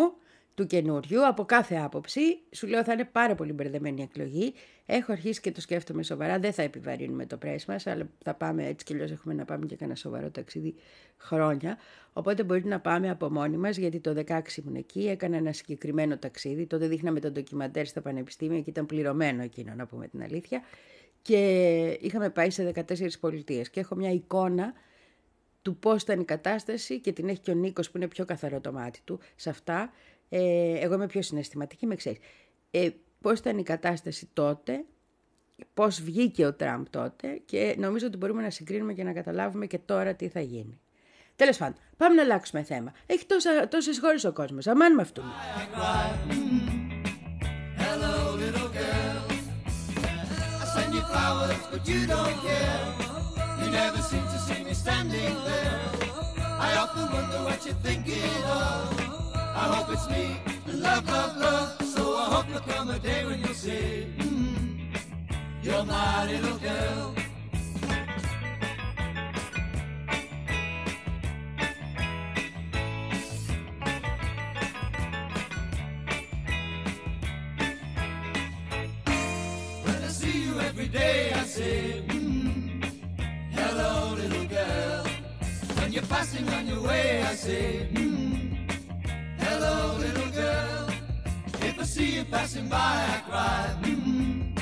του 0.54 0.66
καινούριου, 0.66 1.26
από 1.26 1.44
κάθε 1.44 1.74
άποψη. 1.74 2.20
Σου 2.50 2.66
λέω 2.66 2.84
θα 2.84 2.92
είναι 2.92 3.04
πάρα 3.04 3.34
πολύ 3.34 3.52
μπερδεμένη 3.52 4.00
η 4.00 4.02
εκλογή. 4.02 4.54
Έχω 4.86 5.12
αρχίσει 5.12 5.40
και 5.40 5.52
το 5.52 5.60
σκέφτομαι 5.60 6.02
σοβαρά. 6.02 6.38
Δεν 6.38 6.52
θα 6.52 6.62
επιβαρύνουμε 6.62 7.26
το 7.26 7.36
πρέσ 7.36 7.64
μας, 7.64 7.86
αλλά 7.86 8.08
θα 8.24 8.34
πάμε 8.34 8.66
έτσι 8.66 8.84
κι 8.84 8.92
αλλιώς 8.92 9.10
έχουμε 9.10 9.34
να 9.34 9.44
πάμε 9.44 9.66
και 9.66 9.76
κανένα 9.76 9.96
σοβαρό 9.96 10.30
ταξίδι 10.30 10.74
χρόνια. 11.16 11.78
Οπότε 12.12 12.44
μπορεί 12.44 12.64
να 12.64 12.80
πάμε 12.80 13.10
από 13.10 13.30
μόνοι 13.30 13.56
μας, 13.56 13.76
γιατί 13.76 14.00
το 14.00 14.14
16 14.26 14.40
ήμουν 14.56 14.74
εκεί, 14.74 15.08
έκανα 15.08 15.36
ένα 15.36 15.52
συγκεκριμένο 15.52 16.18
ταξίδι. 16.18 16.66
Τότε 16.66 16.86
δείχναμε 16.88 17.20
τον 17.20 17.32
ντοκιμαντέρ 17.32 17.86
στα 17.86 18.00
πανεπιστήμια 18.00 18.60
και 18.60 18.70
ήταν 18.70 18.86
πληρωμένο 18.86 19.42
εκείνο, 19.42 19.74
να 19.74 19.86
πούμε 19.86 20.08
την 20.08 20.22
αλήθεια. 20.22 20.62
Και 21.22 21.98
είχαμε 22.00 22.30
πάει 22.30 22.50
σε 22.50 22.72
14 22.74 23.18
πολιτείες. 23.20 23.70
Και 23.70 23.80
έχω 23.80 23.94
μια 23.94 24.10
εικόνα 24.10 24.72
του 25.66 25.76
πώς 25.76 26.02
ήταν 26.02 26.20
η 26.20 26.24
κατάσταση 26.24 27.00
και 27.00 27.12
την 27.12 27.28
έχει 27.28 27.40
και 27.40 27.50
ο 27.50 27.54
Νίκος 27.54 27.90
που 27.90 27.96
είναι 27.96 28.08
πιο 28.08 28.24
καθαρό 28.24 28.60
το 28.60 28.72
μάτι 28.72 29.00
του 29.04 29.20
σε 29.36 29.50
αυτά. 29.50 29.92
Ε, 30.28 30.78
εγώ 30.78 30.94
είμαι 30.94 31.06
πιο 31.06 31.22
συναισθηματική, 31.22 31.86
με 31.86 31.94
ξέρεις. 31.94 32.18
Ε, 32.70 32.88
πώς 33.20 33.38
ήταν 33.38 33.58
η 33.58 33.62
κατάσταση 33.62 34.28
τότε, 34.32 34.84
πώς 35.74 36.02
βγήκε 36.02 36.46
ο 36.46 36.54
Τραμπ 36.54 36.86
τότε 36.90 37.40
και 37.44 37.74
νομίζω 37.78 38.06
ότι 38.06 38.16
μπορούμε 38.16 38.42
να 38.42 38.50
συγκρίνουμε 38.50 38.92
και 38.92 39.04
να 39.04 39.12
καταλάβουμε 39.12 39.66
και 39.66 39.78
τώρα 39.78 40.14
τι 40.14 40.28
θα 40.28 40.40
γίνει. 40.40 40.80
Τέλος 41.36 41.56
πάντων, 41.56 41.76
πάμε 41.96 42.14
να 42.14 42.22
αλλάξουμε 42.22 42.62
θέμα. 42.62 42.92
Έχει 43.06 43.26
τόσα, 43.26 43.68
τόσες 43.68 43.98
χώρες 43.98 44.24
ο 44.24 44.32
κόσμος. 44.32 44.66
Αμάν 44.66 44.94
με 44.94 45.02
αυτού. 45.02 45.22
You 53.66 53.72
never 53.72 54.02
seem 54.10 54.24
to 54.32 54.38
see 54.46 54.62
me 54.64 54.65
standing 54.86 55.34
there. 55.44 55.80
I 56.68 56.76
often 56.76 57.10
wonder 57.12 57.38
what 57.48 57.66
you're 57.66 57.82
thinking 57.88 58.32
of. 58.44 58.82
I 59.62 59.64
hope 59.74 59.88
it's 59.90 60.08
me. 60.08 60.24
Love, 60.68 61.04
love, 61.08 61.36
love. 61.38 61.82
So 61.94 62.02
I 62.16 62.26
hope 62.34 62.46
there'll 62.46 62.68
come 62.72 62.90
a 62.90 62.98
day 63.00 63.24
when 63.26 63.40
you'll 63.40 63.60
say, 63.68 64.06
mm, 64.16 64.96
You're 65.60 65.84
my 65.86 66.26
little 66.30 66.58
girl. 66.58 67.14
When 79.84 79.98
I 80.08 80.10
see 80.20 80.44
you 80.44 80.60
every 80.60 80.86
day, 80.86 81.32
I 81.34 81.42
say, 81.42 82.15
you're 85.96 86.04
passing 86.04 86.46
on 86.50 86.66
your 86.66 86.82
way, 86.82 87.22
I 87.22 87.34
say, 87.34 87.88
mm, 87.94 88.70
hello, 89.40 89.96
little 89.96 90.30
girl. 90.30 90.90
If 91.62 91.80
I 91.80 91.84
see 91.84 92.16
you 92.16 92.24
passing 92.24 92.68
by, 92.68 92.76
I 92.76 93.22
cry, 93.26 93.74
mm, 93.80 94.58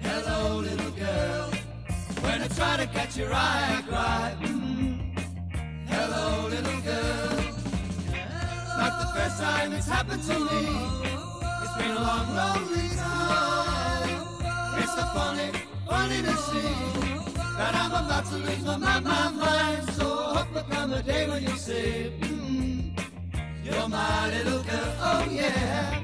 hello, 0.00 0.58
little 0.58 0.92
girl. 0.92 1.50
When 2.22 2.42
I 2.42 2.46
try 2.46 2.76
to 2.76 2.86
catch 2.86 3.16
your 3.16 3.34
eye, 3.34 3.78
I 3.78 3.82
cry, 3.90 4.36
mm, 4.42 5.18
hello, 5.88 6.48
little 6.48 6.80
girl. 6.82 7.36
Not 8.78 8.92
the 9.02 9.08
first 9.16 9.42
time 9.42 9.72
it's 9.72 9.88
happened 9.88 10.22
to 10.22 10.38
me. 10.38 10.62
It's 11.64 11.74
been 11.78 11.96
a 11.96 12.02
long, 12.08 12.26
lonely 12.40 12.88
time. 12.94 14.22
It's 14.78 14.94
so 14.94 15.02
funny, 15.18 15.50
funny 15.88 16.22
to 16.22 16.36
see 16.48 16.72
that 17.58 17.74
I'm 17.74 17.90
about 17.90 18.24
to 18.26 18.36
lose 18.36 18.64
my, 18.64 18.76
my, 18.76 19.00
my 19.00 19.30
mind. 19.30 19.90
So 19.94 20.09
hope 20.34 20.50
there 20.54 20.68
come 20.74 20.92
a 20.98 21.02
day 21.10 21.22
when 21.30 21.42
you 21.48 21.56
say, 21.68 21.86
mm, 22.20 22.80
You're 23.64 23.88
my 23.88 24.14
little 24.34 24.62
girl, 24.70 24.90
oh 25.08 25.22
yeah. 25.38 26.02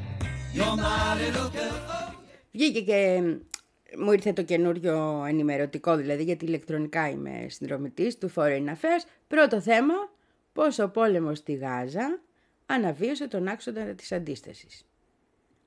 You're 0.56 0.76
my 0.86 1.14
little 1.20 1.50
girl, 1.56 1.78
oh 1.88 2.12
Βγήκε 2.52 2.80
και 2.80 3.22
μου 3.98 4.12
ήρθε 4.12 4.32
το 4.32 4.42
καινούριο 4.42 5.24
ενημερωτικό, 5.28 5.96
δηλαδή 5.96 6.22
γιατί 6.22 6.44
ηλεκτρονικά 6.44 7.08
είμαι 7.08 7.46
συνδρομητής 7.48 8.18
του 8.18 8.32
Foreign 8.34 8.66
Affairs. 8.66 9.04
Πρώτο 9.28 9.60
θέμα, 9.60 9.94
πώς 10.52 10.78
ο 10.78 10.88
πόλεμος 10.88 11.38
στη 11.38 11.52
Γάζα 11.52 12.20
αναβίωσε 12.66 13.28
τον 13.28 13.48
άξονα 13.48 13.94
της 13.94 14.12
αντίστασης. 14.12 14.84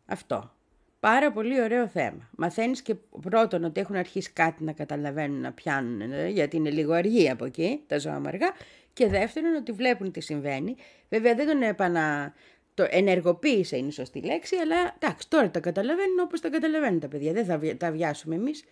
Αυτό. 0.06 0.52
Πάρα 1.00 1.32
πολύ 1.32 1.62
ωραίο 1.62 1.88
θέμα. 1.88 2.30
Μαθαίνεις 2.38 2.82
και 2.82 2.96
πρώτον 3.22 3.64
ότι 3.64 3.80
έχουν 3.80 3.96
αρχίσει 3.96 4.32
κάτι 4.32 4.64
να 4.64 4.72
καταλαβαίνουν, 4.72 5.42
να 5.42 5.52
πιάνουν, 5.52 6.02
ε, 6.12 6.28
γιατί 6.28 6.56
είναι 6.56 6.70
λίγο 6.70 6.94
αργή 6.94 7.30
από 7.30 7.46
εκεί, 7.46 7.84
τα 7.88 8.00
ζώα 8.00 8.22
αργά. 8.26 8.48
Και 8.94 9.08
δεύτερον 9.08 9.56
ότι 9.56 9.72
βλέπουν 9.72 10.12
τι 10.12 10.22
συμβαίνει. 10.22 10.76
Βέβαια 11.10 11.36
δεν 11.36 11.48
τον 11.48 11.62
έπανα 11.62 12.34
το 12.80 12.88
ενεργοποίησε 12.90 13.78
είναι 13.78 13.88
η 13.88 13.92
σωστή 13.92 14.22
λέξη, 14.22 14.56
αλλά 14.56 14.96
εντάξει, 15.00 15.30
τώρα 15.30 15.50
τα 15.50 15.60
καταλαβαίνουν 15.60 16.20
όπως 16.20 16.42
τα 16.42 16.50
καταλαβαίνουν 16.50 17.00
τα 17.00 17.08
παιδιά. 17.08 17.34
Δεν 17.34 17.46
θα 17.46 17.60
τα 17.78 17.92
βιάσουμε 17.92 18.36
εμείς. 18.36 18.64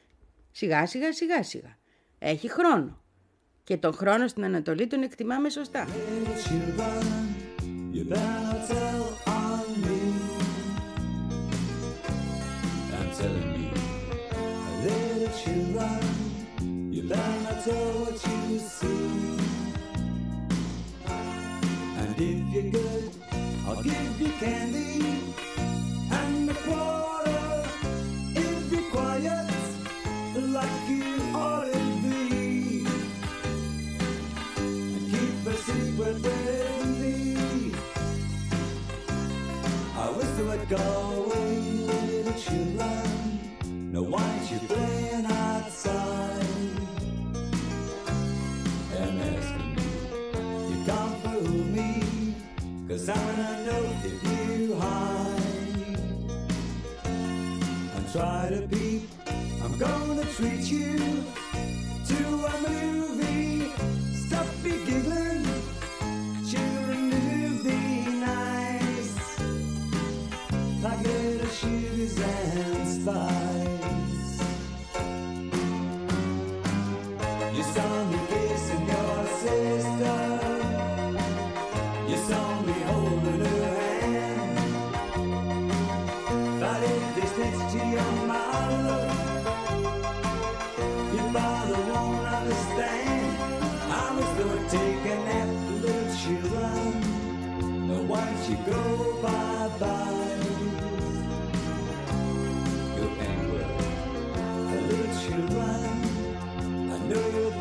Σιγά 0.51 0.85
σιγά 0.85 1.13
σιγά 1.13 1.43
σιγά. 1.43 1.77
Έχει 2.19 2.49
χρόνο. 2.49 3.01
Και 3.63 3.77
τον 3.77 3.93
χρόνο 3.93 4.27
στην 4.27 4.43
Ανατολή 4.43 4.87
τον 4.87 5.03
εκτιμάμε 5.03 5.49
σωστά. 5.49 5.87
And 13.19 13.35
if 22.15 22.53
you're 22.53 22.71
good, 22.71 23.11
I'll 23.65 23.81
give 23.81 24.21
you 24.21 24.29
candy 24.39 25.23
and 26.11 26.49
a 26.49 26.53
quarter 26.53 27.63
if 28.35 28.71
you're 28.71 28.89
quiet 28.91 29.49
like 30.35 30.89
you 30.89 31.19
ought 31.33 31.65
to 31.65 31.79
be. 32.03 32.85
And 34.57 35.11
keep 35.11 35.47
a 35.47 35.53
secret 35.57 35.97
with 35.97 36.99
me. 36.99 37.73
I 39.95 40.09
wish 40.11 40.27
they 40.37 40.43
would 40.43 40.69
go 40.69 41.06
No, 44.07 44.13
why 44.13 44.21
don't 44.21 44.51
you 44.51 44.59
playing 44.67 45.25
outside? 45.25 46.45
And 48.95 49.21
asking 49.21 49.75
me, 49.75 49.83
you 50.69 50.85
can't 50.85 51.15
fool 51.23 51.65
me, 51.75 52.35
cause 52.87 53.09
I'm 53.09 53.17
gonna 53.17 53.65
know 53.65 53.83
if 54.05 54.23
you 54.23 54.75
hide. 54.79 55.99
And 57.95 58.11
try 58.13 58.49
to 58.49 58.61
peep, 58.67 59.09
I'm 59.61 59.77
gonna 59.77 60.25
treat 60.25 60.71
you 60.71 61.23
to 62.05 62.45
a 62.45 62.69
movie. 62.69 63.71
Stop 64.13 64.47
be 64.63 64.71
giggling, 64.85 65.46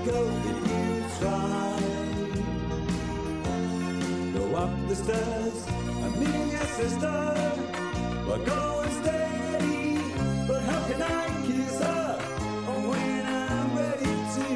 know 0.07 0.13
you'll 0.13 0.13
go 0.13 0.21
if 0.51 0.59
you 0.71 0.85
try. 1.19 1.77
Go 4.35 4.45
up 4.63 4.89
the 4.89 4.97
stairs, 5.03 5.59
and 6.05 6.13
me 6.21 6.27
and 6.41 6.51
your 6.57 6.69
sister, 6.81 7.15
we're 8.27 8.45
going 8.45 8.93
steady. 9.01 9.99
But 10.49 10.61
how 10.69 10.81
can 10.89 11.01
I 11.03 11.25
kiss 11.47 11.81
her 11.81 12.19
when 12.89 13.23
I'm 13.27 13.69
ready 13.79 14.15
to? 14.35 14.47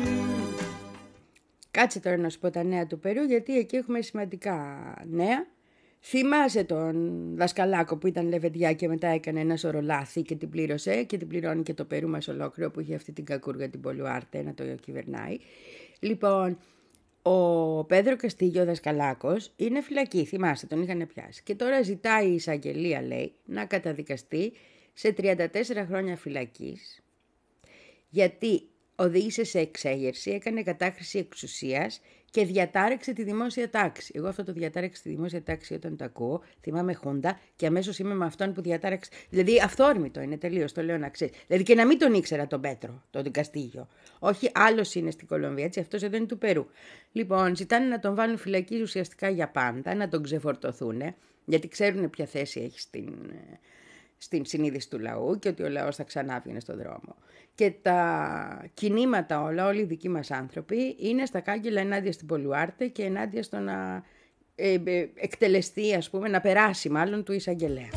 Κάτσε 1.70 2.00
τώρα 2.00 2.16
να 2.16 2.28
σου 2.28 2.38
πω 2.38 2.50
τα 2.50 2.62
νέα 2.62 2.86
του 2.86 2.98
Περού, 2.98 3.22
γιατί 3.22 3.58
εκεί 3.58 3.76
έχουμε 3.76 4.00
σημαντικά 4.00 4.94
νέα. 5.04 5.46
Θυμάσαι 6.02 6.64
τον 6.64 7.24
δασκαλάκο 7.36 7.96
που 7.96 8.06
ήταν 8.06 8.28
λεβεντιά 8.28 8.72
και 8.72 8.88
μετά 8.88 9.08
έκανε 9.08 9.40
ένα 9.40 9.56
σωρό 9.56 9.80
λάθη 9.80 10.22
και 10.22 10.34
την 10.34 10.50
πλήρωσε 10.50 11.02
και 11.02 11.16
την 11.16 11.28
πληρώνει 11.28 11.62
και 11.62 11.74
το 11.74 11.84
Περού 11.84 12.08
μας 12.08 12.28
ολόκληρο 12.28 12.70
που 12.70 12.80
είχε 12.80 12.94
αυτή 12.94 13.12
την 13.12 13.24
κακούργα 13.24 13.68
την 13.68 13.80
Πολουάρτε 13.80 14.42
να 14.42 14.54
το 14.54 14.64
κυβερνάει. 14.64 15.38
Λοιπόν, 16.00 16.58
ο 17.22 17.84
Πέδρο 17.84 18.16
Καστίγιο 18.16 18.64
δασκαλάκος 18.64 19.52
είναι 19.56 19.80
φυλακή, 19.80 20.24
θυμάστε 20.24 20.66
τον 20.66 20.82
είχαν 20.82 21.06
πιάσει. 21.14 21.42
Και 21.42 21.54
τώρα 21.54 21.82
ζητάει 21.82 22.28
η 22.28 22.34
εισαγγελία 22.34 23.02
λέει 23.02 23.32
να 23.44 23.64
καταδικαστεί 23.64 24.52
σε 24.92 25.14
34 25.18 25.46
χρόνια 25.88 26.16
φυλακής 26.16 27.02
γιατί 28.10 28.62
οδήγησε 28.96 29.44
σε 29.44 29.58
εξέγερση, 29.58 30.30
έκανε 30.30 30.62
κατάχρηση 30.62 31.18
εξουσίας 31.18 32.00
και 32.30 32.44
διατάρεξε 32.44 33.12
τη 33.12 33.22
δημόσια 33.22 33.70
τάξη. 33.70 34.12
Εγώ 34.16 34.28
αυτό 34.28 34.44
το 34.44 34.52
διατάρεξε 34.52 35.02
τη 35.02 35.08
δημόσια 35.08 35.42
τάξη 35.42 35.74
όταν 35.74 35.96
το 35.96 36.04
ακούω, 36.04 36.42
θυμάμαι 36.60 36.94
Χούντα 36.94 37.40
και 37.56 37.66
αμέσως 37.66 37.98
είμαι 37.98 38.14
με 38.14 38.24
αυτόν 38.24 38.52
που 38.52 38.60
διατάρεξε. 38.62 39.10
Δηλαδή 39.30 39.60
αυθόρμητο 39.64 40.20
είναι 40.20 40.36
τελείως, 40.36 40.72
το 40.72 40.82
λέω 40.82 40.98
να 40.98 41.08
ξέρεις. 41.08 41.36
Δηλαδή 41.46 41.64
και 41.64 41.74
να 41.74 41.86
μην 41.86 41.98
τον 41.98 42.14
ήξερα 42.14 42.46
τον 42.46 42.60
Πέτρο, 42.60 43.02
τον 43.10 43.30
Καστίγιο. 43.30 43.88
Όχι, 44.18 44.50
άλλος 44.54 44.94
είναι 44.94 45.10
στην 45.10 45.26
Κολομβία, 45.26 45.64
έτσι, 45.64 45.80
αυτός 45.80 46.02
εδώ 46.02 46.16
είναι 46.16 46.26
του 46.26 46.38
Περού. 46.38 46.66
Λοιπόν, 47.12 47.56
ζητάνε 47.56 47.86
να 47.86 47.98
τον 47.98 48.14
βάλουν 48.14 48.38
φυλακή 48.38 48.82
ουσιαστικά 48.82 49.28
για 49.28 49.48
πάντα, 49.48 49.94
να 49.94 50.08
τον 50.08 50.22
ξεφορτωθούν, 50.22 51.02
γιατί 51.44 51.68
ξέρουν 51.68 52.10
ποια 52.10 52.26
θέση 52.26 52.60
έχει 52.60 52.80
στην, 52.80 53.14
στην 54.22 54.44
συνείδηση 54.44 54.90
του 54.90 54.98
λαού 54.98 55.38
και 55.38 55.48
ότι 55.48 55.62
ο 55.62 55.68
λαός 55.68 55.96
θα 55.96 56.02
ξανά 56.02 56.40
βγαίνει 56.44 56.60
στον 56.60 56.76
δρόμο. 56.76 57.16
Και 57.54 57.72
τα 57.82 58.70
κινήματα 58.74 59.42
όλα, 59.42 59.66
όλοι 59.66 59.80
οι 59.80 59.84
δικοί 59.84 60.08
μας 60.08 60.30
άνθρωποι, 60.30 60.96
είναι 60.98 61.26
στα 61.26 61.40
κάγκελα 61.40 61.80
ενάντια 61.80 62.12
στην 62.12 62.26
Πολουάρτε 62.26 62.86
και 62.86 63.02
ενάντια 63.04 63.42
στο 63.42 63.58
να 63.58 64.04
ε, 64.54 64.76
ε, 64.84 65.08
εκτελεστεί, 65.14 65.94
ας 65.94 66.10
πούμε, 66.10 66.28
να 66.28 66.40
περάσει 66.40 66.88
μάλλον 66.88 67.24
του 67.24 67.32
εισαγγελέα. 67.32 67.88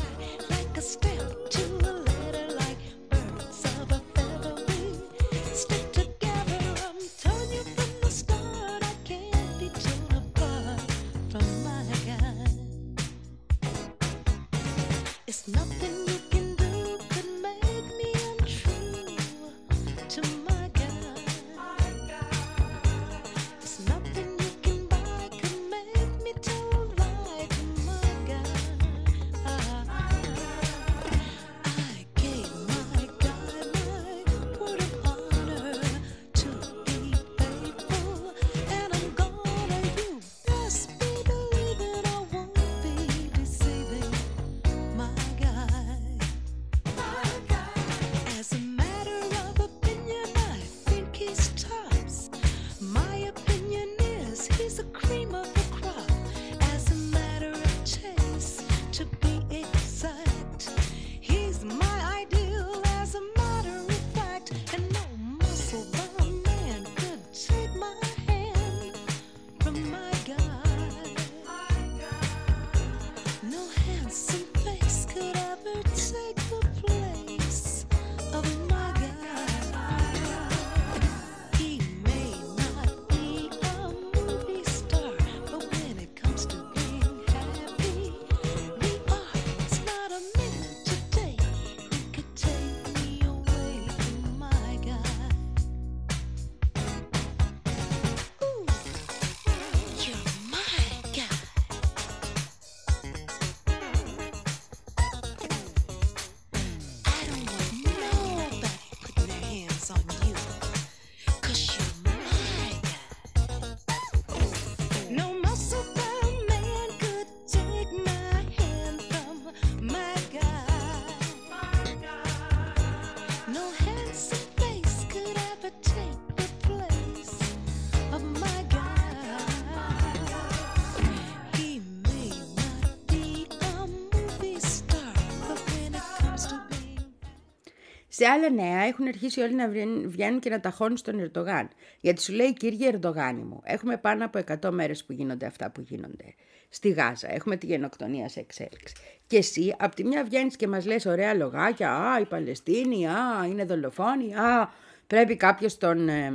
Σε 138.16 138.26
άλλα 138.26 138.50
νέα 138.50 138.80
έχουν 138.82 139.06
αρχίσει 139.06 139.40
όλοι 139.40 139.54
να 139.54 139.68
βγαίνουν- 139.68 140.06
βγαίνουν 140.08 140.40
και 140.40 140.50
να 140.50 140.60
ταχώνουν 140.60 140.96
στον 140.96 141.18
Ερντογάν. 141.18 141.68
Γιατί 142.00 142.22
σου 142.22 142.32
λέει, 142.32 142.52
κύριε 142.52 142.88
Ερντογάνη 142.88 143.42
μου, 143.42 143.60
έχουμε 143.64 143.96
πάνω 143.96 144.24
από 144.24 144.38
100 144.38 144.70
μέρες 144.70 145.04
που 145.04 145.12
γίνονται 145.12 145.46
αυτά 145.46 145.70
που 145.70 145.80
γίνονται. 145.80 146.34
Στη 146.68 146.88
Γάζα 146.90 147.32
έχουμε 147.32 147.56
τη 147.56 147.66
γενοκτονία 147.66 148.28
σε 148.28 148.40
εξέλιξη. 148.40 148.94
Και 149.26 149.36
εσύ, 149.36 149.74
από 149.78 149.94
τη 149.94 150.04
μια 150.04 150.24
βγαίνεις 150.24 150.56
και 150.56 150.66
μας 150.68 150.86
λες 150.86 151.06
ωραία 151.06 151.34
λογάκια, 151.34 151.90
α, 151.92 152.20
η 152.20 152.24
Παλαιστίνη, 152.24 153.08
α, 153.08 153.46
είναι 153.48 153.64
δολοφόνοι, 153.64 154.34
α, 154.34 154.72
πρέπει 155.06 155.36
κάποιος 155.36 155.78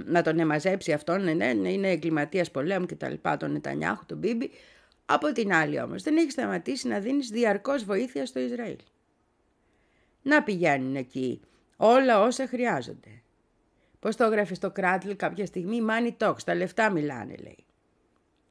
να 0.06 0.22
τον 0.24 0.40
εμαζέψει 0.40 0.92
αυτόν, 0.92 1.24
ναι, 1.24 1.54
ναι, 1.54 1.72
είναι 1.72 1.90
εγκληματίας 1.90 2.52
πολέμου 2.52 2.86
κτλ. 2.86 3.14
Τον 3.40 3.52
Νετανιάχου, 3.52 4.06
τον 4.06 4.18
Μπίμπι. 4.18 4.52
Από 5.06 5.32
την 5.32 5.54
άλλη 5.54 5.82
όμως, 5.82 6.04
δεν 6.04 6.18
έχεις 6.18 6.34
σταματήσει 6.34 6.88
να 6.88 7.00
δίνεις 7.00 7.30
διαρκώς 7.30 7.84
βοήθεια 7.84 8.26
στο 8.26 8.40
Ισραήλ 8.40 8.78
να 10.22 10.44
πηγαίνουν 10.44 10.96
εκεί 10.96 11.42
όλα 11.82 12.22
όσα 12.22 12.48
χρειάζονται. 12.48 13.22
Πώς 14.00 14.16
το 14.16 14.24
έγραφε 14.24 14.54
στο 14.54 14.72
Κράτλ 14.72 15.12
κάποια 15.12 15.46
στιγμή, 15.46 15.80
money 15.90 16.28
talks, 16.28 16.44
τα 16.46 16.56
λεφτά 16.56 16.92
μιλάνε 16.92 17.36
λέει. 17.36 17.66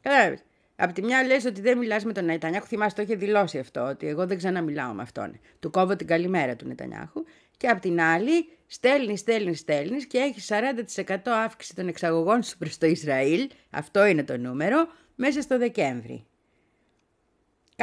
Κατάλαβες. 0.00 0.42
Απ' 0.76 0.92
τη 0.92 1.02
μια 1.02 1.24
λες 1.24 1.44
ότι 1.44 1.60
δεν 1.60 1.78
μιλάς 1.78 2.04
με 2.04 2.12
τον 2.12 2.24
Νετανιάχου, 2.24 2.66
θυμάσαι 2.66 2.96
το 2.96 3.02
είχε 3.02 3.14
δηλώσει 3.14 3.58
αυτό, 3.58 3.80
ότι 3.80 4.06
εγώ 4.06 4.26
δεν 4.26 4.36
ξαναμιλάω 4.36 4.92
με 4.92 5.02
αυτόν. 5.02 5.40
Του 5.60 5.70
κόβω 5.70 5.96
την 5.96 6.06
καλημέρα 6.06 6.56
του 6.56 6.66
Νετανιάχου. 6.66 7.24
Και 7.56 7.68
απ' 7.68 7.80
την 7.80 8.00
άλλη 8.00 8.48
στέλνεις, 8.66 9.20
στέλνεις, 9.20 9.58
στέλνεις 9.58 10.06
και 10.06 10.18
έχεις 10.18 10.44
40% 10.44 11.30
αύξηση 11.30 11.74
των 11.74 11.88
εξαγωγών 11.88 12.42
σου 12.42 12.58
προς 12.58 12.78
το 12.78 12.86
Ισραήλ, 12.86 13.50
αυτό 13.70 14.06
είναι 14.06 14.24
το 14.24 14.36
νούμερο, 14.36 14.88
μέσα 15.14 15.40
στο 15.40 15.58
Δεκέμβρη. 15.58 16.26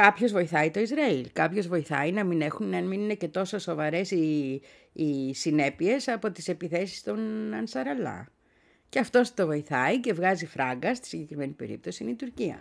Κάποιος 0.00 0.32
βοηθάει 0.32 0.70
το 0.70 0.80
Ισραήλ. 0.80 1.26
Κάποιος 1.32 1.66
βοηθάει 1.66 2.12
να 2.12 2.24
μην, 2.24 2.40
έχουν, 2.40 2.68
να 2.68 2.80
μην 2.80 3.00
είναι 3.00 3.14
και 3.14 3.28
τόσο 3.28 3.58
σοβαρές 3.58 4.10
οι, 4.10 4.60
οι 4.92 5.34
συνέπειες 5.34 6.08
από 6.08 6.30
τις 6.30 6.48
επιθέσεις 6.48 7.02
των 7.02 7.18
Ανσαραλά. 7.54 8.28
Και 8.88 8.98
αυτός 8.98 9.34
το 9.34 9.46
βοηθάει 9.46 10.00
και 10.00 10.12
βγάζει 10.12 10.46
φράγκα, 10.46 10.94
στη 10.94 11.06
συγκεκριμένη 11.06 11.52
περίπτωση 11.52 12.02
είναι 12.02 12.12
η 12.12 12.16
Τουρκία. 12.16 12.58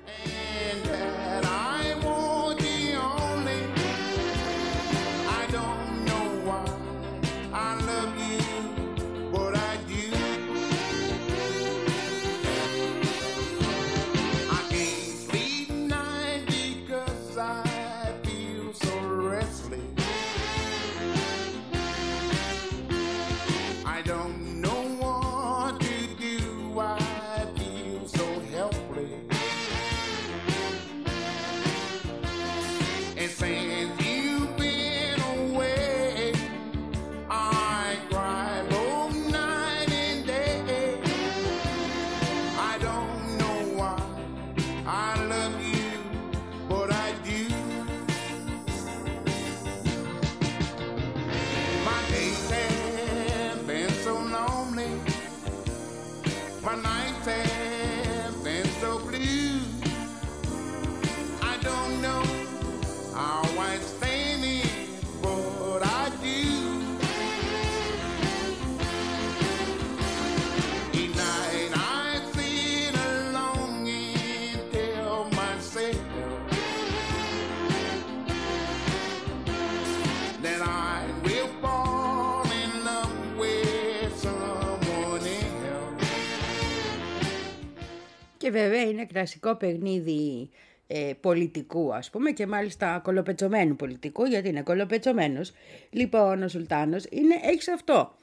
Βέβαια 88.59 88.81
είναι 88.81 89.05
κλασικό 89.05 89.55
παιχνίδι 89.55 90.49
ε, 90.87 91.11
πολιτικού 91.21 91.93
ας 91.93 92.09
πούμε 92.09 92.31
και 92.31 92.47
μάλιστα 92.47 92.99
κολοπετσωμένου 93.03 93.75
πολιτικού 93.75 94.25
γιατί 94.25 94.49
είναι 94.49 94.61
κολοπετσωμένος. 94.61 95.51
Λοιπόν 95.89 96.43
ο 96.43 96.47
Σουλτάνος 96.47 97.05
είναι, 97.09 97.35
έχεις 97.43 97.67
αυτό. 97.67 98.13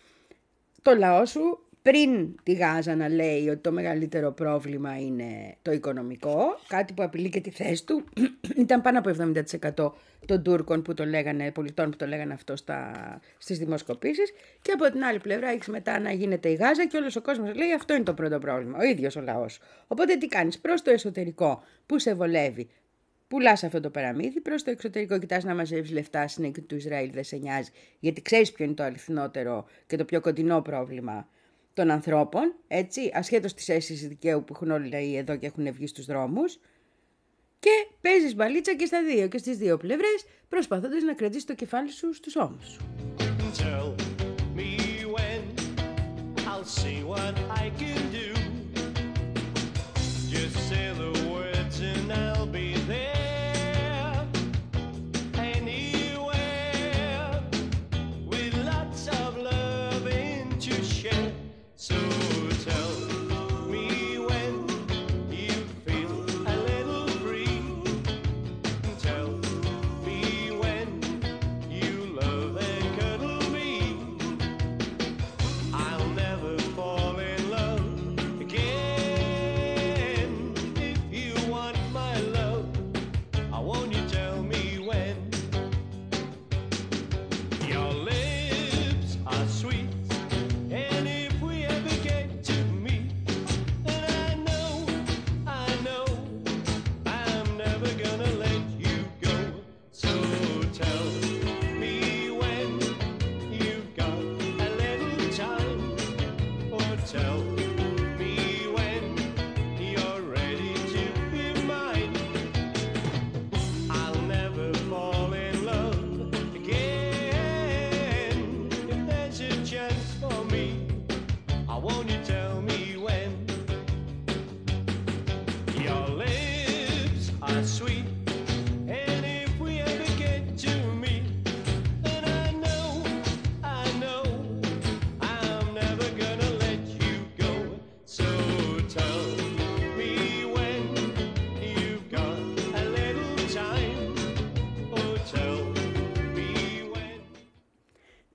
Το 0.82 0.94
λαό 0.94 1.26
σου 1.26 1.66
πριν 1.82 2.34
τη 2.42 2.52
Γάζα 2.52 2.96
να 2.96 3.08
λέει 3.08 3.48
ότι 3.48 3.60
το 3.60 3.72
μεγαλύτερο 3.72 4.32
πρόβλημα 4.32 4.98
είναι 5.00 5.56
το 5.62 5.72
οικονομικό, 5.72 6.58
κάτι 6.66 6.92
που 6.92 7.02
απειλεί 7.02 7.28
και 7.28 7.40
τη 7.40 7.50
θέση 7.50 7.84
του, 7.84 8.04
ήταν 8.64 8.80
πάνω 8.80 8.98
από 8.98 9.10
70% 9.76 9.92
των 10.26 10.42
Τούρκων 10.42 10.82
που 10.82 10.94
το 10.94 11.04
λέγανε, 11.04 11.50
πολιτών 11.50 11.90
που 11.90 11.96
το 11.96 12.06
λέγανε 12.06 12.32
αυτό 12.32 12.56
στα, 12.56 12.92
στις 13.38 13.58
δημοσκοπήσεις 13.58 14.32
και 14.62 14.72
από 14.72 14.90
την 14.90 15.04
άλλη 15.04 15.18
πλευρά 15.18 15.48
έχεις 15.48 15.68
μετά 15.68 16.00
να 16.00 16.12
γίνεται 16.12 16.48
η 16.48 16.54
Γάζα 16.54 16.86
και 16.86 16.96
όλος 16.96 17.16
ο 17.16 17.22
κόσμος 17.22 17.54
λέει 17.54 17.72
αυτό 17.72 17.94
είναι 17.94 18.04
το 18.04 18.14
πρώτο 18.14 18.38
πρόβλημα, 18.38 18.78
ο 18.78 18.82
ίδιος 18.82 19.16
ο 19.16 19.20
λαός. 19.20 19.60
Οπότε 19.86 20.16
τι 20.16 20.26
κάνεις 20.26 20.58
προς 20.58 20.82
το 20.82 20.90
εσωτερικό 20.90 21.62
που 21.86 21.98
σε 21.98 22.14
βολεύει, 22.14 22.68
Πουλάς 23.28 23.64
αυτό 23.64 23.80
το 23.80 23.90
παραμύθι 23.90 24.40
προς 24.40 24.62
το 24.62 24.70
εξωτερικό, 24.70 25.18
κοιτάς 25.18 25.44
να 25.44 25.54
μαζεύεις 25.54 25.90
λεφτά 25.90 26.28
συνέχεια 26.28 26.62
του 26.62 26.74
Ισραήλ, 26.74 27.10
δεν 27.12 27.24
σε 27.24 27.36
νοιάζει, 27.36 27.70
γιατί 28.00 28.22
ξέρεις 28.22 28.52
ποιο 28.52 28.64
είναι 28.64 28.74
το 28.74 28.82
αληθινότερο 28.82 29.66
και 29.86 29.96
το 29.96 30.04
πιο 30.04 30.20
κοντινό 30.20 30.62
πρόβλημα 30.62 31.28
των 31.74 31.90
ανθρώπων, 31.90 32.54
έτσι, 32.68 33.10
ασχέτως 33.14 33.54
της 33.54 33.68
αίσθησης 33.68 34.08
δικαίου 34.08 34.44
που 34.44 34.52
έχουν 34.54 34.70
όλοι 34.70 34.86
οι 34.86 34.90
λαοί 34.90 35.16
εδώ 35.16 35.36
και 35.36 35.46
έχουν 35.46 35.72
βγει 35.72 35.86
στους 35.86 36.04
δρόμους. 36.06 36.58
Και 37.58 37.86
παίζεις 38.00 38.34
μπαλίτσα 38.34 38.74
και 38.74 38.86
στα 38.86 39.02
δύο 39.02 39.28
και 39.28 39.38
στις 39.38 39.56
δύο 39.56 39.76
πλευρές, 39.76 40.24
προσπαθώντας 40.48 41.02
να 41.02 41.14
κρατήσεις 41.14 41.44
το 41.44 41.54
κεφάλι 41.54 41.90
σου 41.90 42.14
στους 42.14 42.36
ώμους 42.36 42.66
σου. 42.68 42.80
Tell 43.54 43.88
me 44.58 44.70
when 45.14 45.42
I'll 46.50 46.68
see 46.80 46.98
what 47.12 47.34
I 47.62 47.64
can 47.80 48.02
do. 48.16 48.21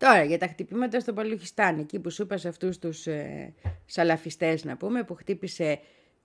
Τώρα 0.08 0.24
για 0.24 0.38
τα 0.38 0.48
χτυπήματα 0.48 1.00
στο 1.00 1.14
Παλουχιστάν, 1.14 1.80
εκεί 1.80 2.00
που 2.00 2.10
σου 2.10 2.22
είπα 2.22 2.38
σε 2.38 2.48
αυτούς 2.48 2.80
τους 2.80 3.08
ε, 3.08 3.54
σαλαφιστές 3.86 4.64
να 4.64 4.78
πούμε, 4.78 5.04
που 5.04 5.16
χτύπησε 5.16 5.80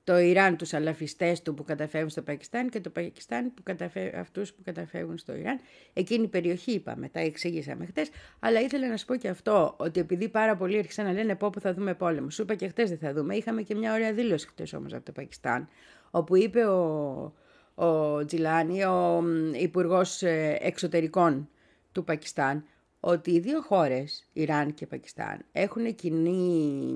το 0.04 0.18
Ιράν 0.18 0.56
τους 0.56 0.68
σαλαφιστές 0.68 1.42
του 1.42 1.54
που 1.54 1.64
καταφεύγουν 1.64 2.10
στο 2.10 2.22
Πακιστάν 2.22 2.68
και 2.68 2.80
το 2.80 2.90
Πακιστάν 2.90 3.54
που 3.54 3.62
καταφε... 3.62 4.12
αυτούς 4.18 4.52
που 4.52 4.62
καταφεύγουν 4.64 5.18
στο 5.18 5.36
Ιράν. 5.36 5.60
Εκείνη 5.92 6.24
η 6.24 6.28
περιοχή 6.28 6.72
είπαμε, 6.72 7.08
τα 7.08 7.20
εξήγησαμε 7.20 7.86
χτες, 7.86 8.10
αλλά 8.40 8.60
ήθελα 8.60 8.88
να 8.88 8.96
σου 8.96 9.04
πω 9.04 9.16
και 9.16 9.28
αυτό, 9.28 9.74
ότι 9.78 10.00
επειδή 10.00 10.28
πάρα 10.28 10.56
πολλοί 10.56 10.78
άρχισαν 10.78 11.04
να 11.04 11.12
λένε 11.12 11.34
πω 11.34 11.50
που 11.50 11.60
θα 11.60 11.74
δούμε 11.74 11.94
πόλεμο, 11.94 12.30
σου 12.30 12.42
είπα 12.42 12.54
και 12.54 12.68
χτες 12.68 12.88
δεν 12.88 12.98
θα 12.98 13.12
δούμε, 13.12 13.36
είχαμε 13.36 13.62
και 13.62 13.74
μια 13.74 13.92
ωραία 13.92 14.12
δήλωση 14.12 14.46
χτες 14.46 14.72
όμως 14.72 14.92
από 14.92 15.04
το 15.04 15.12
Πακιστάν, 15.12 15.68
όπου 16.10 16.36
είπε 16.36 16.64
ο, 16.64 17.34
ο 17.74 18.24
Τζιλάνι, 18.24 18.84
ο 18.84 19.24
υπουργός 19.52 20.22
Εξωτερικών 20.58 21.48
του 21.92 22.04
Πακιστάν, 22.04 22.64
ότι 23.04 23.30
οι 23.30 23.38
δύο 23.40 23.60
χώρες, 23.60 24.28
Ιράν 24.32 24.74
και 24.74 24.86
Πακιστάν, 24.86 25.44
έχουν 25.52 25.94
κοινή 25.94 26.94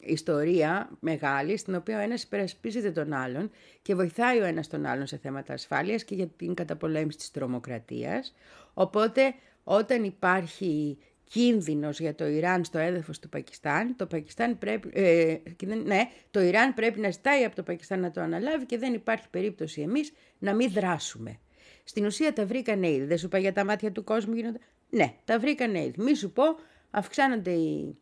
ιστορία 0.00 0.90
μεγάλη, 1.00 1.56
στην 1.56 1.74
οποία 1.74 1.98
ο 1.98 2.00
ένας 2.00 2.22
υπερασπίζεται 2.22 2.90
τον 2.90 3.12
άλλον 3.12 3.50
και 3.82 3.94
βοηθάει 3.94 4.40
ο 4.40 4.44
ένας 4.44 4.68
τον 4.68 4.86
άλλον 4.86 5.06
σε 5.06 5.16
θέματα 5.16 5.52
ασφάλειας 5.52 6.04
και 6.04 6.14
για 6.14 6.26
την 6.26 6.54
καταπολέμηση 6.54 7.18
της 7.18 7.30
τρομοκρατίας. 7.30 8.34
Οπότε, 8.74 9.34
όταν 9.64 10.04
υπάρχει 10.04 10.98
κίνδυνος 11.24 12.00
για 12.00 12.14
το 12.14 12.26
Ιράν 12.26 12.64
στο 12.64 12.78
έδαφος 12.78 13.18
του 13.18 13.28
Πακιστάν, 13.28 13.96
το, 13.96 14.06
Πακιστάν 14.06 14.58
πρέπει, 14.58 14.90
ε, 14.92 15.34
και 15.56 15.66
δεν- 15.66 15.82
ναι, 15.82 16.10
το 16.30 16.40
Ιράν 16.40 16.74
πρέπει 16.74 17.00
να 17.00 17.10
ζητάει 17.10 17.44
από 17.44 17.56
το 17.56 17.62
Πακιστάν 17.62 18.00
να 18.00 18.10
το 18.10 18.20
αναλάβει 18.20 18.66
και 18.66 18.78
δεν 18.78 18.94
υπάρχει 18.94 19.28
περίπτωση 19.30 19.80
εμείς 19.80 20.12
να 20.38 20.54
μην 20.54 20.70
δράσουμε. 20.72 21.38
Στην 21.84 22.04
ουσία 22.06 22.32
τα 22.32 22.46
βρήκανε 22.46 22.90
ήδη. 22.90 23.04
Δεν 23.04 23.18
σου 23.18 23.26
είπα 23.26 23.38
για 23.38 23.52
τα 23.52 23.64
μάτια 23.64 23.92
του 23.92 24.04
κόσμου 24.04 24.34
γίνονται. 24.34 24.58
Ναι, 24.90 25.14
τα 25.24 25.38
βρήκανε 25.38 25.84
ήδη. 25.84 26.02
Μη 26.02 26.14
σου 26.14 26.32
πω, 26.32 26.42
αυξάνονται 26.90 27.50
οι, 27.50 27.98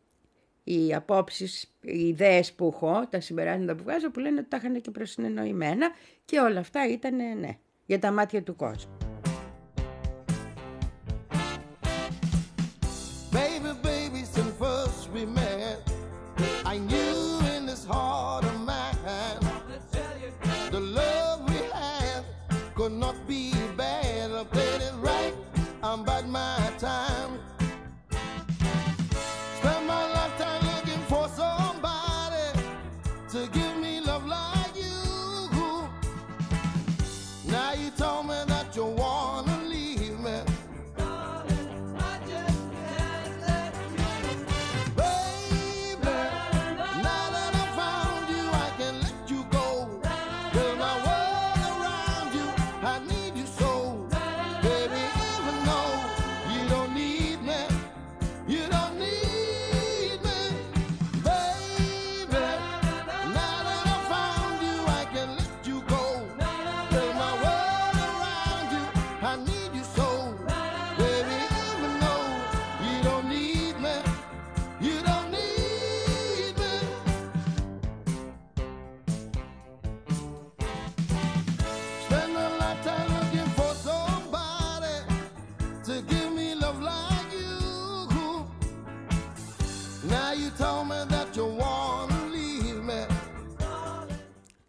οι 0.63 0.93
απόψεις, 0.93 1.75
οι 1.81 2.07
ιδέες 2.07 2.53
που 2.53 2.71
έχω, 2.73 3.07
τα 3.09 3.19
συμπεράσματα 3.19 3.75
που 3.75 3.83
βγάζω, 3.83 4.11
που 4.11 4.19
λένε 4.19 4.39
ότι 4.39 4.49
τα 4.49 4.57
είχαν 4.57 4.81
και 4.81 4.91
προσυνεννοημένα 4.91 5.89
και 6.25 6.39
όλα 6.39 6.59
αυτά 6.59 6.87
ήταν, 6.87 7.15
ναι, 7.15 7.57
για 7.85 7.99
τα 7.99 8.11
μάτια 8.11 8.43
του 8.43 8.55
κόσμου. 8.55 9.18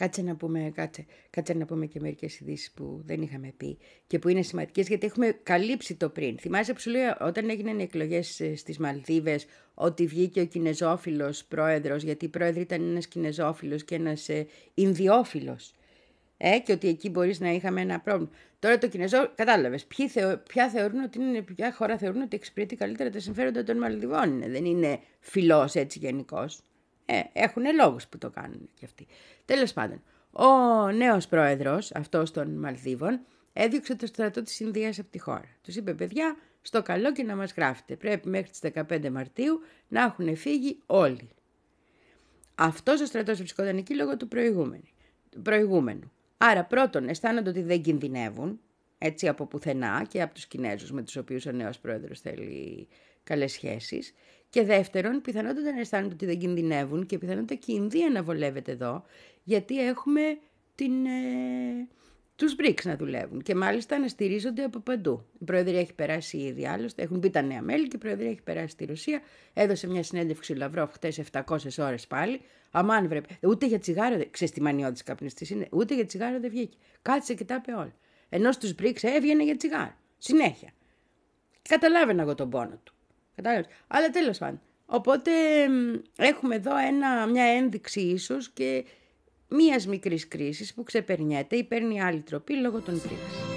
Κάτσε 0.00 0.22
να 0.22 0.36
πούμε, 0.36 0.72
κάτσε, 0.74 1.06
κάτσε 1.30 1.52
να 1.52 1.64
πούμε 1.64 1.86
και 1.86 2.00
μερικές 2.00 2.40
ειδήσεις 2.40 2.70
που 2.70 3.02
δεν 3.04 3.22
είχαμε 3.22 3.52
πει 3.56 3.78
και 4.06 4.18
που 4.18 4.28
είναι 4.28 4.42
σημαντικές 4.42 4.88
γιατί 4.88 5.06
έχουμε 5.06 5.38
καλύψει 5.42 5.94
το 5.94 6.08
πριν. 6.08 6.38
Θυμάσαι 6.38 6.72
που 6.72 6.80
σου 6.80 6.90
λέω 6.90 7.16
όταν 7.20 7.50
έγιναν 7.50 7.78
οι 7.78 7.82
εκλογές 7.82 8.40
ε, 8.40 8.56
στις 8.56 8.78
Μαλδίβες 8.78 9.46
ότι 9.74 10.06
βγήκε 10.06 10.40
ο 10.40 10.44
κινεζόφιλος 10.44 11.44
πρόεδρος 11.44 12.02
γιατί 12.02 12.24
η 12.24 12.28
πρόεδρη 12.28 12.60
ήταν 12.60 12.90
ένας 12.90 13.06
κινεζόφιλος 13.06 13.84
και 13.84 13.94
ένας 13.94 14.28
ε, 14.28 14.46
Ινδιόφιλος. 14.74 15.74
Ε, 16.36 16.58
και 16.58 16.72
ότι 16.72 16.88
εκεί 16.88 17.10
μπορείς 17.10 17.40
να 17.40 17.50
είχαμε 17.50 17.80
ένα 17.80 18.00
πρόβλημα. 18.00 18.30
Τώρα 18.58 18.78
το 18.78 18.88
Κινέζο, 18.88 19.32
κατάλαβες, 19.34 19.84
ποιοι 19.84 20.08
θεω, 20.08 20.36
ποια, 20.36 20.68
θεωρούν 20.68 21.02
ότι 21.02 21.18
είναι, 21.18 21.42
ποια 21.42 21.72
χώρα 21.72 21.98
θεωρούν 21.98 22.22
ότι 22.22 22.36
εξυπηρετεί 22.36 22.76
καλύτερα 22.76 23.10
τα 23.10 23.18
συμφέροντα 23.18 23.62
των 23.62 23.78
Μαλδιβών. 23.78 24.32
Είναι. 24.32 24.48
Δεν 24.48 24.64
είναι 24.64 25.00
φιλός 25.20 25.74
έτσι 25.74 25.98
γενικώς. 25.98 26.60
Ε, 27.12 27.22
έχουν 27.32 27.62
λόγους 27.74 28.06
που 28.06 28.18
το 28.18 28.30
κάνουν 28.30 28.68
κι 28.74 28.84
αυτοί. 28.84 29.06
Τέλος 29.44 29.72
πάντων, 29.72 30.02
ο 30.30 30.90
νέος 30.90 31.28
πρόεδρος 31.28 31.92
αυτός 31.94 32.30
των 32.30 32.50
Μαλδίβων 32.50 33.20
έδιωξε 33.52 33.94
το 33.94 34.06
στρατό 34.06 34.42
της 34.42 34.60
Ινδίας 34.60 34.98
από 34.98 35.10
τη 35.10 35.18
χώρα. 35.18 35.48
Τους 35.62 35.76
είπε, 35.76 35.94
παιδιά, 35.94 36.36
στο 36.62 36.82
καλό 36.82 37.12
και 37.12 37.22
να 37.22 37.36
μας 37.36 37.52
γράφετε. 37.56 37.96
Πρέπει 37.96 38.28
μέχρι 38.28 38.50
τις 38.50 38.60
15 38.60 39.10
Μαρτίου 39.10 39.60
να 39.88 40.02
έχουν 40.02 40.36
φύγει 40.36 40.78
όλοι. 40.86 41.28
Αυτός 42.54 43.00
ο 43.00 43.06
στρατός 43.06 43.38
βρισκόταν 43.38 43.76
εκεί 43.76 43.94
λόγω 43.94 44.16
του 44.16 44.28
προηγούμενου. 44.28 44.88
προηγούμενου. 45.42 46.12
Άρα 46.36 46.64
πρώτον 46.64 47.08
αισθάνονται 47.08 47.50
ότι 47.50 47.62
δεν 47.62 47.82
κινδυνεύουν, 47.82 48.60
έτσι 48.98 49.28
από 49.28 49.46
πουθενά 49.46 50.04
και 50.08 50.22
από 50.22 50.34
τους 50.34 50.46
Κινέζους 50.46 50.90
με 50.92 51.02
τους 51.02 51.16
οποίους 51.16 51.46
ο 51.46 51.52
νέος 51.52 51.78
πρόεδρος 51.78 52.20
θέλει 52.20 52.88
καλές 53.24 53.52
σχέσεις. 53.52 54.14
Και 54.50 54.62
δεύτερον, 54.64 55.20
πιθανότατα 55.20 55.72
να 55.72 55.80
αισθάνονται 55.80 56.14
ότι 56.14 56.26
δεν 56.26 56.38
κινδυνεύουν 56.38 57.06
και 57.06 57.18
πιθανότατα 57.18 57.54
και 57.54 57.72
η 57.72 57.74
Ινδία 57.78 58.10
να 58.10 58.22
βολεύεται 58.22 58.72
εδώ, 58.72 59.04
γιατί 59.42 59.86
έχουμε 59.86 60.20
την, 60.74 61.06
ε, 61.06 61.88
τους 62.36 62.54
BRICS 62.58 62.82
να 62.84 62.96
δουλεύουν 62.96 63.42
και 63.42 63.54
μάλιστα 63.54 63.98
να 63.98 64.08
στηρίζονται 64.08 64.62
από 64.64 64.78
παντού. 64.78 65.24
Η 65.38 65.44
Προεδρία 65.44 65.78
έχει 65.80 65.94
περάσει 65.94 66.36
ήδη 66.36 66.66
άλλωστε, 66.66 67.02
έχουν 67.02 67.18
μπει 67.18 67.30
τα 67.30 67.42
νέα 67.42 67.62
μέλη 67.62 67.88
και 67.88 67.96
η 67.96 67.98
Προεδρία 67.98 68.30
έχει 68.30 68.42
περάσει 68.42 68.68
στη 68.68 68.84
Ρωσία. 68.84 69.20
Έδωσε 69.52 69.86
μια 69.86 70.02
συνέντευξη 70.02 70.52
ο 70.52 70.56
Λαυρόφ 70.56 70.92
χτες 70.92 71.18
700 71.18 71.78
ώρες 71.78 72.06
πάλι. 72.06 72.40
Αμάν 72.70 73.08
βρε, 73.08 73.20
ούτε 73.42 73.66
για 73.66 73.78
τσιγάρο, 73.78 74.16
δεν- 74.16 74.30
ξέρεις 74.30 74.54
τι 74.54 74.62
μανιώδης 74.62 75.02
καπνιστής 75.02 75.50
είναι, 75.50 75.68
ούτε 75.70 75.94
για 75.94 76.06
τσιγάρο 76.06 76.40
δεν 76.40 76.50
βγήκε. 76.50 76.76
Κάτσε 77.02 77.34
και 77.34 77.44
τα 77.44 77.54
είπε 77.54 77.72
όλα. 77.72 77.94
Ενώ 78.28 78.52
στους 78.52 78.74
BRICS 78.78 79.02
έβγαινε 79.02 79.44
για 79.44 79.56
τσιγάρο. 79.56 79.94
Συνέχεια. 80.18 80.70
Καταλάβαινα 81.68 82.22
εγώ 82.22 82.34
τον 82.34 82.50
πόνο 82.50 82.80
του. 82.84 82.94
Κατάλαβες. 83.42 83.66
Αλλά 83.86 84.10
τέλος 84.10 84.38
πάντων. 84.38 84.60
Οπότε 84.86 85.30
μ, 85.68 85.94
έχουμε 86.16 86.54
εδώ 86.54 86.76
ένα, 86.76 87.26
μια 87.26 87.44
ένδειξη 87.44 88.00
ίσως 88.00 88.50
και 88.50 88.84
μίας 89.48 89.86
μικρής 89.86 90.28
κρίσης 90.28 90.74
που 90.74 90.82
ξεπερνιέται 90.82 91.56
ή 91.56 91.64
παίρνει 91.64 92.02
άλλη 92.02 92.20
τροπή 92.20 92.54
λόγω 92.54 92.80
των 92.80 93.02
BRICS. 93.04 93.50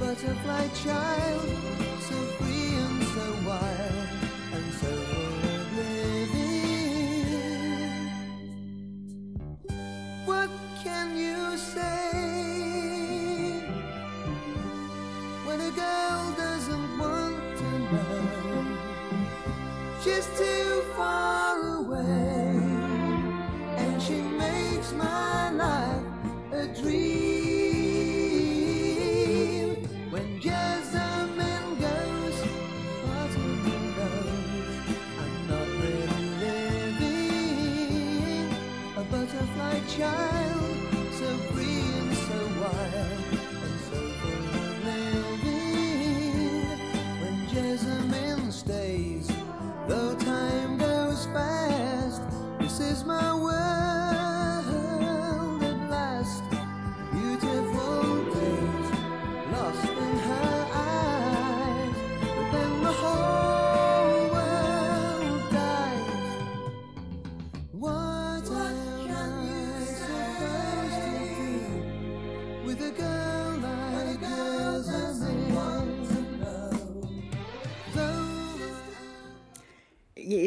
Part 0.00 0.22
of 0.24 1.77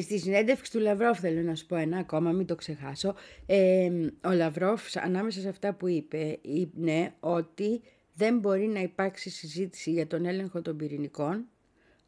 Στη 0.01 0.19
συνέντευξη 0.19 0.71
του 0.71 0.79
Λαυρόφ 0.79 1.19
θέλω 1.19 1.41
να 1.41 1.55
σου 1.55 1.65
πω 1.65 1.75
ένα 1.75 1.97
ακόμα, 1.97 2.31
μην 2.31 2.45
το 2.45 2.55
ξεχάσω. 2.55 3.15
Ε, 3.45 3.89
ο 4.25 4.31
Λαυρόφ 4.31 4.97
ανάμεσα 4.97 5.39
σε 5.39 5.49
αυτά 5.49 5.73
που 5.73 5.87
είπε, 5.87 6.39
είναι 6.41 7.13
ότι 7.19 7.81
δεν 8.13 8.39
μπορεί 8.39 8.67
να 8.67 8.79
υπάρξει 8.79 9.29
συζήτηση 9.29 9.91
για 9.91 10.07
τον 10.07 10.25
έλεγχο 10.25 10.61
των 10.61 10.77
πυρηνικών 10.77 11.45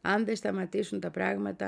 αν 0.06 0.24
δεν 0.24 0.36
σταματήσουν 0.36 1.00
τα 1.00 1.10
πράγματα, 1.10 1.66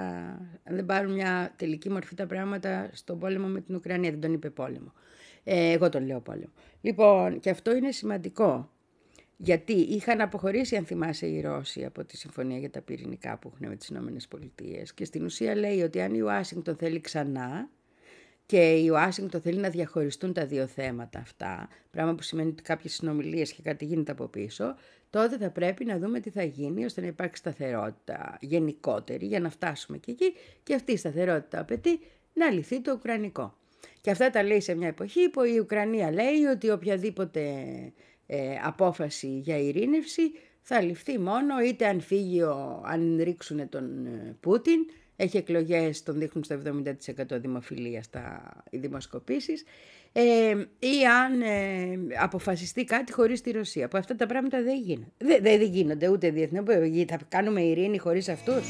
αν 0.65 0.75
δεν 0.75 0.87
πάρουν 0.87 1.13
μια 1.13 1.55
τελική 1.57 1.91
μορφή 1.91 2.15
τα 2.15 2.27
πράγματα 2.27 2.91
στον 2.93 3.19
πόλεμο 3.19 3.47
με 3.47 3.61
την 3.61 3.75
Ουκρανία. 3.75 4.11
Δεν 4.11 4.21
τον 4.21 4.33
είπε 4.33 4.51
πόλεμο. 4.51 4.93
Ε, 5.45 5.73
εγώ 5.73 5.89
τον 5.89 6.07
λέω 6.07 6.21
πόλεμο. 6.21 6.53
Λοιπόν, 6.81 7.41
και 7.41 7.51
αυτό 7.51 7.77
είναι 7.77 7.91
σημαντικό. 7.91 8.71
Γιατί 9.37 9.73
είχαν 9.73 10.21
αποχωρήσει, 10.21 10.77
αν 10.77 10.85
θυμάσαι, 10.85 11.27
οι 11.27 11.41
Ρώσοι 11.41 11.85
από 11.85 12.05
τη 12.05 12.17
συμφωνία 12.17 12.59
για 12.59 12.71
τα 12.71 12.81
πυρηνικά 12.81 13.39
που 13.39 13.51
έχουν 13.55 13.69
με 13.69 13.77
τις 13.77 13.89
Ηνωμένες 13.89 14.29
Πολιτείες. 14.29 14.95
Και 14.95 15.05
στην 15.05 15.25
ουσία 15.25 15.55
λέει 15.55 15.83
ότι 15.83 16.01
αν 16.01 16.15
η 16.15 16.21
Ουάσιγκτον 16.21 16.77
θέλει 16.77 17.01
ξανά 17.01 17.69
και 18.47 18.73
η 18.73 18.89
Ουάσιγκτον 18.89 19.41
θέλει 19.41 19.59
να 19.59 19.69
διαχωριστούν 19.69 20.33
τα 20.33 20.47
δύο 20.47 20.67
θέματα 20.67 21.19
αυτά, 21.19 21.69
πράγμα 21.91 22.15
που 22.15 22.23
σημαίνει 22.23 22.49
ότι 22.49 22.63
κάποιες 22.63 22.93
συνομιλίες 22.93 23.53
και 23.53 23.63
κάτι 23.63 23.85
γίνεται 23.85 24.13
από 24.13 24.27
πίσω, 24.27 24.75
τότε 25.11 25.37
θα 25.37 25.51
πρέπει 25.51 25.85
να 25.85 25.99
δούμε 25.99 26.21
τι 26.21 26.31
θα 26.31 26.43
γίνει 26.43 26.85
ώστε 26.85 27.01
να 27.01 27.07
υπάρξει 27.07 27.41
σταθερότητα 27.41 28.39
γενικότερη 28.41 29.27
για 29.27 29.41
να 29.41 29.51
φτάσουμε 29.51 29.99
και 29.99 30.11
εκεί 30.11 30.33
και 30.63 30.75
αυτή 30.75 30.93
η 30.93 30.97
σταθερότητα 30.97 31.61
απαιτεί 31.61 32.01
να 32.33 32.51
λυθεί 32.51 32.81
το 32.81 32.93
Ουκρανικό. 32.93 33.57
Και 34.01 34.11
αυτά 34.11 34.31
τα 34.31 34.43
λέει 34.43 34.61
σε 34.61 34.75
μια 34.75 34.89
εποχή 34.89 35.29
που 35.29 35.43
η 35.43 35.59
Ουκρανία 35.59 36.13
λέει 36.13 36.45
ότι 36.53 36.71
οποιαδήποτε 36.71 37.43
ε, 38.27 38.39
απόφαση 38.63 39.27
για 39.27 39.59
ειρήνευση 39.59 40.33
θα 40.61 40.81
ληφθεί 40.81 41.19
μόνο 41.19 41.61
είτε 41.61 41.87
αν 41.87 42.01
φύγει, 42.01 42.43
ο, 42.43 42.83
αν 42.87 43.21
ρίξουν 43.23 43.69
τον 43.69 44.07
ε, 44.07 44.37
Πούτιν, 44.41 44.81
έχει 45.17 45.37
εκλογές, 45.37 46.03
τον 46.03 46.19
δείχνουν 46.19 46.45
στο 46.45 46.61
70% 46.65 47.41
δημοφιλία 47.41 48.03
στα 48.03 48.43
οι 48.71 48.79
δημοσκοπήσεις, 48.79 49.65
ε, 50.13 50.51
ή 50.79 51.07
αν 51.25 51.41
ε, 51.43 51.99
αποφασιστεί 52.21 52.85
κάτι 52.85 53.13
χωρίς 53.13 53.41
τη 53.41 53.51
Ρωσία. 53.51 53.89
Που 53.89 53.99
αυτά 53.99 54.17
τα 54.17 54.27
πράγματα 54.27 54.63
δεν 54.63 54.81
γίνονται. 54.81 55.11
Δεν, 55.19 55.43
δεν 55.43 55.63
γίνονται 55.63 56.09
ούτε 56.09 56.31
διεθνή. 56.31 57.07
Θα 57.09 57.19
κάνουμε 57.29 57.61
ειρήνη 57.61 57.99
χωρίς 57.99 58.29
αυτούς; 58.29 58.69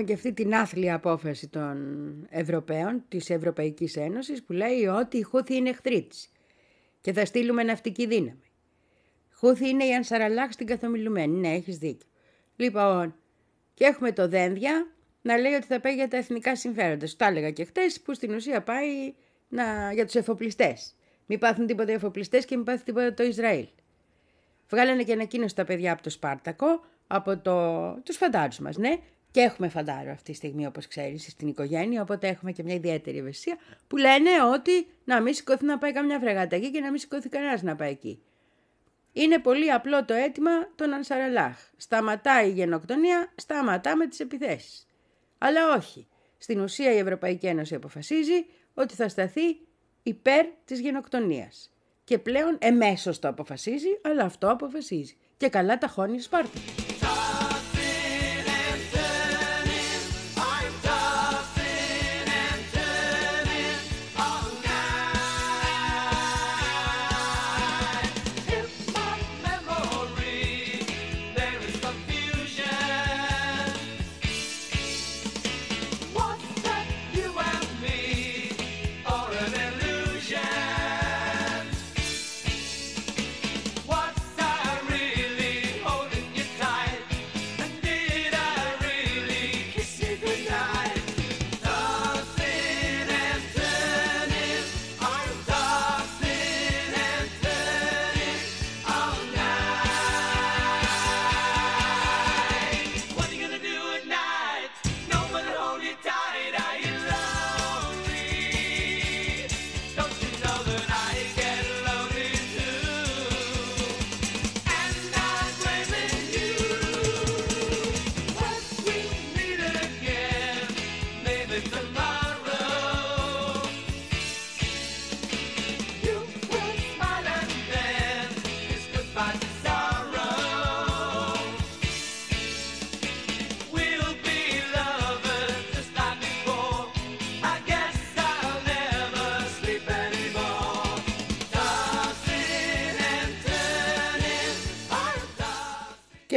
Έχουμε 0.00 0.14
και 0.14 0.28
αυτή 0.28 0.42
την 0.42 0.54
άθλια 0.54 0.94
απόφαση 0.94 1.48
των 1.48 1.76
Ευρωπαίων, 2.30 3.04
της 3.08 3.30
Ευρωπαϊκής 3.30 3.96
Ένωσης, 3.96 4.42
που 4.42 4.52
λέει 4.52 4.86
ότι 4.86 5.16
η 5.16 5.22
Χούθη 5.22 5.54
είναι 5.54 5.68
εχθρή 5.68 6.02
της 6.02 6.32
και 7.00 7.12
θα 7.12 7.24
στείλουμε 7.24 7.62
ναυτική 7.62 8.06
δύναμη. 8.06 8.42
Χούθη 9.32 9.68
είναι 9.68 9.84
η 9.84 9.94
Ανσαραλάχ 9.94 10.52
στην 10.52 10.66
καθομιλουμένη. 10.66 11.38
Ναι, 11.38 11.48
έχεις 11.48 11.78
δίκιο. 11.78 12.08
Λοιπόν, 12.56 13.14
και 13.74 13.84
έχουμε 13.84 14.12
το 14.12 14.28
Δένδια 14.28 14.86
να 15.22 15.38
λέει 15.38 15.52
ότι 15.52 15.66
θα 15.66 15.80
πάει 15.80 15.94
για 15.94 16.08
τα 16.08 16.16
εθνικά 16.16 16.56
συμφέροντα. 16.56 17.06
Σου 17.06 17.16
τα 17.16 17.26
έλεγα 17.26 17.50
και 17.50 17.64
χτες 17.64 18.00
που 18.00 18.14
στην 18.14 18.34
ουσία 18.34 18.62
πάει 18.62 19.14
να, 19.48 19.92
για 19.92 20.04
τους 20.04 20.14
εφοπλιστές. 20.14 20.94
Μην 21.26 21.38
πάθουν 21.38 21.66
τίποτα 21.66 21.90
οι 21.90 21.94
εφοπλιστές 21.94 22.44
και 22.44 22.56
μην 22.56 22.64
πάθει 22.64 22.84
τίποτα 22.84 23.14
το 23.14 23.22
Ισραήλ. 23.22 23.66
Βγάλανε 24.68 25.02
και 25.02 25.12
ανακοίνωση 25.12 25.54
τα 25.54 25.64
παιδιά 25.64 25.92
από 25.92 26.02
το 26.02 26.10
Σπάρτακο, 26.10 26.84
από 27.06 27.38
το... 27.38 27.92
τους 28.04 28.16
φαντάρους 28.16 28.58
μας, 28.58 28.76
ναι. 28.76 28.98
Και 29.30 29.40
έχουμε 29.40 29.68
φαντάρο 29.68 30.10
αυτή 30.10 30.30
τη 30.30 30.36
στιγμή, 30.36 30.66
όπως 30.66 30.86
ξέρεις, 30.86 31.22
στην 31.30 31.48
οικογένεια, 31.48 32.02
οπότε 32.02 32.28
έχουμε 32.28 32.52
και 32.52 32.62
μια 32.62 32.74
ιδιαίτερη 32.74 33.18
ευαισθησία 33.18 33.56
που 33.86 33.96
λένε 33.96 34.30
ότι 34.54 34.86
να 35.04 35.20
μην 35.20 35.34
σηκωθεί 35.34 35.64
να 35.64 35.78
πάει 35.78 35.92
καμιά 35.92 36.18
φρεγάτα 36.18 36.56
εκεί 36.56 36.70
και 36.70 36.80
να 36.80 36.90
μην 36.90 36.98
σηκωθεί 36.98 37.28
κανένας 37.28 37.62
να 37.62 37.76
πάει 37.76 37.90
εκεί. 37.90 38.22
Είναι 39.12 39.38
πολύ 39.38 39.72
απλό 39.72 40.04
το 40.04 40.14
αίτημα 40.14 40.50
των 40.74 40.92
Ανσαραλάχ. 40.92 41.58
Σταματάει 41.76 42.48
η 42.48 42.52
γενοκτονία, 42.52 43.32
σταματάμε 43.34 44.06
τις 44.06 44.20
επιθέσεις. 44.20 44.86
Αλλά 45.38 45.74
όχι. 45.76 46.06
Στην 46.38 46.60
ουσία 46.60 46.92
η 46.92 46.98
Ευρωπαϊκή 46.98 47.46
Ένωση 47.46 47.74
αποφασίζει 47.74 48.46
ότι 48.74 48.94
θα 48.94 49.08
σταθεί 49.08 49.58
υπέρ 50.02 50.46
της 50.64 50.80
γενοκτονίας. 50.80 51.70
Και 52.04 52.18
πλέον 52.18 52.58
εμέσως 52.60 53.18
το 53.18 53.28
αποφασίζει, 53.28 54.00
αλλά 54.02 54.24
αυτό 54.24 54.50
αποφασίζει. 54.50 55.16
Και 55.36 55.48
καλά 55.48 55.78
τα 55.78 55.88
χώνει 55.88 56.16
η 56.16 56.20
Σπάρτα. 56.20 56.58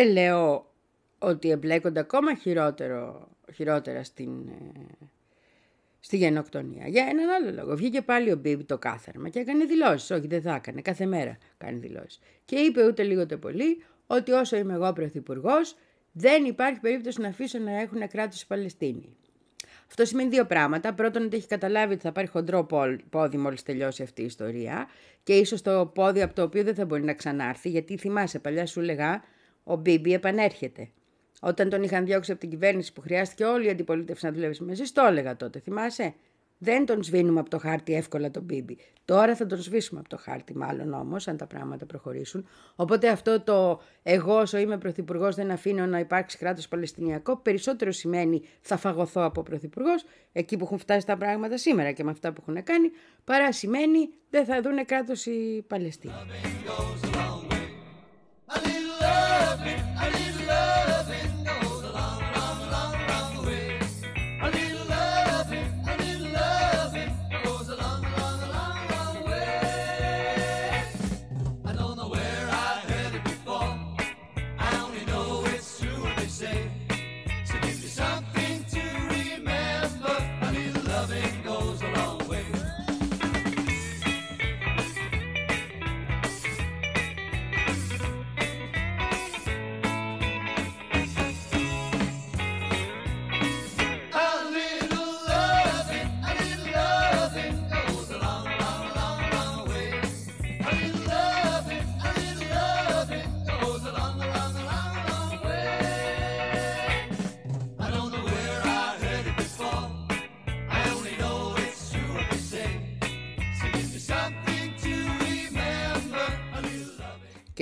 Και 0.04 0.10
λέω 0.10 0.72
ότι 1.20 1.50
εμπλέκονται 1.50 2.00
ακόμα 2.00 2.36
χειρότερο, 2.36 3.28
χειρότερα 3.54 4.04
στην, 4.04 4.48
ε, 4.48 5.06
στη 6.00 6.18
γενοκτονία. 6.18 6.88
Για 6.88 7.06
έναν 7.10 7.30
άλλο 7.30 7.52
λόγο. 7.62 7.76
Βγήκε 7.76 8.02
πάλι 8.02 8.32
ο 8.32 8.36
Μπίμπ 8.36 8.62
το 8.62 8.78
κάθαρμα 8.78 9.30
και 9.30 9.40
έκανε 9.40 9.66
δηλώσεις. 9.66 10.12
Όχι, 10.12 10.28
δεν 10.28 10.42
θα 10.42 10.56
έκανε. 10.56 10.82
Κάθε 10.82 11.06
μέρα 11.06 11.38
κάνει 11.58 11.78
δηλώσεις. 11.80 12.20
Και 12.46 12.56
είπε 12.56 12.86
ούτε 12.86 13.04
λίγο 13.04 13.22
ούτε 13.22 13.38
πολύ 13.38 13.84
ότι 14.08 14.32
όσο 14.32 14.58
είμαι 14.58 14.74
εγώ 14.74 14.94
πρωθυπουργός, 14.94 15.76
δεν 16.12 16.46
υπάρχει 16.46 16.80
περίπτωση 16.80 17.22
να 17.22 17.28
αφήσω 17.28 17.60
να 17.60 17.80
έχουν 17.80 18.08
κράτος 18.08 18.42
οι 18.42 18.48
Παλαιστίνοι. 18.48 19.16
Αυτό 19.88 20.06
σημαίνει 20.06 20.30
δύο 20.30 20.46
πράγματα. 20.46 20.94
Πρώτον, 20.94 21.24
ότι 21.26 21.36
έχει 21.36 21.48
καταλάβει 21.48 21.94
ότι 21.94 22.02
θα 22.02 22.12
πάρει 22.12 22.28
χοντρό 22.28 22.64
πол- 22.64 23.00
πόδι 23.10 23.38
μόλις 23.38 23.64
τελειώσει 23.64 24.04
αυτή 24.04 24.22
η 24.22 24.26
ιστορία 24.26 24.88
και 25.24 25.34
ίσως 25.34 25.62
το 25.62 25.92
πόδι 25.94 26.22
από 26.22 26.34
το 26.34 26.42
οποίο 26.42 26.64
δεν 26.64 26.76
θα 26.76 26.86
μπορεί 26.86 27.04
να 27.04 27.14
ξανάρθει, 27.14 27.70
γιατί 27.70 27.98
θυμάσαι, 27.98 28.40
παλιά 28.40 28.66
σου 28.66 28.80
έλεγα, 28.80 29.24
ο 29.64 29.76
Μπίμπι 29.76 30.14
επανέρχεται. 30.14 30.90
Όταν 31.42 31.70
τον 31.70 31.84
είχαν 31.84 32.06
διώξει 32.06 32.32
από 32.32 32.40
την 32.40 32.50
κυβέρνηση 32.50 32.94
που 32.94 33.02
χρειάστηκε 33.02 33.44
όλη 33.44 33.66
η 33.66 33.70
αντιπολίτευση 33.70 34.26
να 34.26 34.32
δουλεύει 34.32 34.64
μαζί, 34.64 34.84
το 34.84 35.06
έλεγα 35.06 35.36
τότε, 35.36 35.60
θυμάσαι; 35.60 36.14
Δεν 36.58 36.86
τον 36.86 37.04
σβήνουμε 37.04 37.40
από 37.40 37.50
το 37.50 37.58
χάρτη 37.58 37.94
εύκολα 37.94 38.32
τον 38.32 38.44
Μπίμπι. 38.44 38.78
Τώρα 39.06 39.36
θα 39.36 39.46
τον 39.46 39.58
σβήσουμε 39.58 40.00
από 40.00 40.10
το 40.10 40.18
χάρτη, 40.18 40.58
μάλλον 40.58 40.94
όμως, 40.94 41.28
αν 41.28 41.38
τα 41.38 41.48
πράγματα 41.48 41.86
προχωρήσουν. 41.86 42.48
Οπότε 42.76 43.10
αυτό 43.10 43.42
το 43.42 43.82
εγώ 44.04 44.40
όσο 44.40 44.58
είμαι 44.58 44.78
πρωθυπουργός 44.78 45.36
δεν 45.36 45.52
αφήνω 45.52 45.86
να 45.86 46.00
υπάρξει 46.00 46.38
κράτος 46.38 46.68
Παλαιστινιακό, 46.68 47.38
περισσότερο 47.38 47.92
σημαίνει 47.92 48.42
θα 48.62 48.78
φαγωθώ 48.78 49.24
από 49.24 49.44
πρωθυπουργός, 49.44 50.06
εκεί 50.32 50.58
που 50.58 50.64
έχουν 50.66 50.78
φτάσει 50.78 51.06
τα 51.06 51.18
πράγματα 51.18 51.58
σήμερα 51.58 51.92
και 51.92 52.04
με 52.04 52.12
αυτά 52.12 52.34
που 52.34 52.44
έχουν 52.48 52.64
κάνει, 52.64 52.92
παρά 53.24 53.52
σημαίνει 53.52 54.10
δεν 54.30 54.46
θα 54.46 54.62
δούνε 54.62 54.84
κράτος 54.84 55.26
οι 55.26 55.64
Παλαιστίνοι. 55.68 56.14
Elizabeth. 60.04 60.33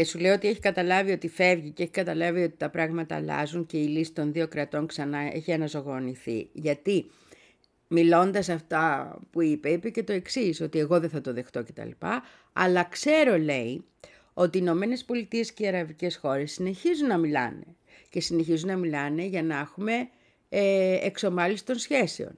Και 0.01 0.07
σου 0.07 0.19
λέω 0.19 0.33
ότι 0.33 0.47
έχει 0.47 0.59
καταλάβει 0.59 1.11
ότι 1.11 1.27
φεύγει 1.27 1.69
και 1.71 1.83
έχει 1.83 1.91
καταλάβει 1.91 2.43
ότι 2.43 2.57
τα 2.57 2.69
πράγματα 2.69 3.15
αλλάζουν 3.15 3.65
και 3.65 3.77
η 3.77 3.87
λύση 3.87 4.11
των 4.11 4.31
δύο 4.31 4.47
κρατών 4.47 4.87
ξανά 4.87 5.19
έχει 5.19 5.53
αναζωογονηθεί. 5.53 6.49
Γιατί 6.53 7.11
μιλώντας 7.87 8.49
αυτά 8.49 9.15
που 9.31 9.41
είπε, 9.41 9.69
είπε 9.69 9.89
και 9.89 10.03
το 10.03 10.13
εξής 10.13 10.61
ότι 10.61 10.79
εγώ 10.79 10.99
δεν 10.99 11.09
θα 11.09 11.21
το 11.21 11.33
δεχτώ 11.33 11.63
κτλ. 11.63 11.89
Αλλά 12.53 12.83
ξέρω, 12.83 13.37
λέει, 13.37 13.83
ότι 14.33 14.57
οι 14.57 14.61
Ηνωμένες 14.63 15.05
Πολιτείες 15.05 15.51
και 15.51 15.63
οι 15.63 15.67
αραβικές 15.67 16.15
χώρες 16.15 16.51
συνεχίζουν 16.51 17.07
να 17.07 17.17
μιλάνε. 17.17 17.65
Και 18.09 18.21
συνεχίζουν 18.21 18.69
να 18.69 18.77
μιλάνε 18.77 19.23
για 19.23 19.43
να 19.43 19.59
έχουμε 19.59 20.09
ε, 20.49 20.97
εξομάλυση 21.05 21.65
των 21.65 21.77
σχέσεων. 21.77 22.37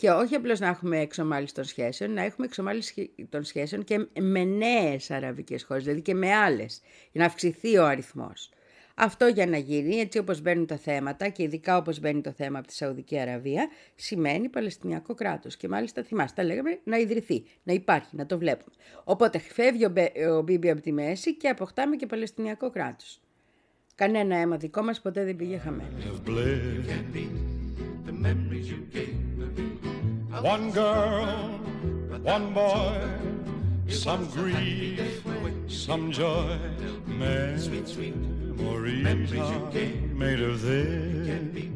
Και 0.00 0.10
όχι 0.10 0.34
απλώς 0.34 0.60
να 0.60 0.68
έχουμε 0.68 0.98
εξομάλυση 1.00 1.54
των 1.54 1.64
σχέσεων, 1.64 2.12
να 2.12 2.22
έχουμε 2.22 2.46
εξομάλυση 2.46 3.10
των 3.28 3.44
σχέσεων 3.44 3.84
και 3.84 4.06
με 4.20 4.44
νέες 4.44 5.10
αραβικές 5.10 5.62
χώρες, 5.62 5.82
δηλαδή 5.82 6.00
και 6.00 6.14
με 6.14 6.34
άλλες, 6.34 6.80
για 7.12 7.20
να 7.20 7.24
αυξηθεί 7.24 7.76
ο 7.76 7.86
αριθμός. 7.86 8.50
Αυτό 8.94 9.26
για 9.26 9.46
να 9.46 9.56
γίνει, 9.56 9.96
έτσι 9.96 10.18
όπως 10.18 10.40
μπαίνουν 10.40 10.66
τα 10.66 10.76
θέματα 10.76 11.28
και 11.28 11.42
ειδικά 11.42 11.76
όπως 11.76 12.00
μπαίνει 12.00 12.20
το 12.20 12.32
θέμα 12.32 12.58
από 12.58 12.66
τη 12.66 12.74
Σαουδική 12.74 13.18
Αραβία, 13.18 13.68
σημαίνει 13.94 14.48
Παλαιστινιακό 14.48 15.14
κράτος. 15.14 15.56
Και 15.56 15.68
μάλιστα 15.68 16.02
θυμάστε, 16.02 16.42
τα 16.42 16.48
λέγαμε 16.48 16.78
να 16.84 16.96
ιδρυθεί, 16.96 17.44
να 17.62 17.72
υπάρχει, 17.72 18.16
να 18.16 18.26
το 18.26 18.38
βλέπουμε. 18.38 18.74
Οπότε 19.04 19.38
φεύγει 19.38 19.84
ο, 19.84 19.90
Μπε- 19.90 20.26
ο 20.26 20.42
Μπίμπι 20.42 20.70
από 20.70 20.80
τη 20.80 20.92
μέση 20.92 21.36
και 21.36 21.48
αποκτάμε 21.48 21.96
και 21.96 22.06
Παλαιστινιακό 22.06 22.70
κράτος. 22.70 23.20
Κανένα 23.94 24.36
αίμα 24.36 24.56
δικό 24.56 24.82
μας 24.82 25.00
ποτέ 25.00 25.24
δεν 25.24 25.36
πήγε 25.36 25.58
χαμένο. 25.58 25.88
One 30.38 30.70
girl, 30.70 31.26
one 32.22 32.54
boy, 32.54 33.10
some 33.88 34.26
grief, 34.26 35.24
some 35.66 36.12
joy. 36.12 36.56
Memories 37.06 37.88
are 39.34 39.70
made 40.14 40.40
of 40.40 40.62
this. 40.62 41.68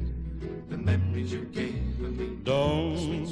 Don't 2.44 3.26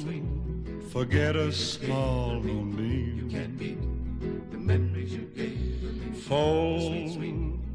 forget 0.91 1.37
a 1.37 1.51
small 1.53 2.41
moonbeam. 2.41 3.29
Fold 6.27 7.23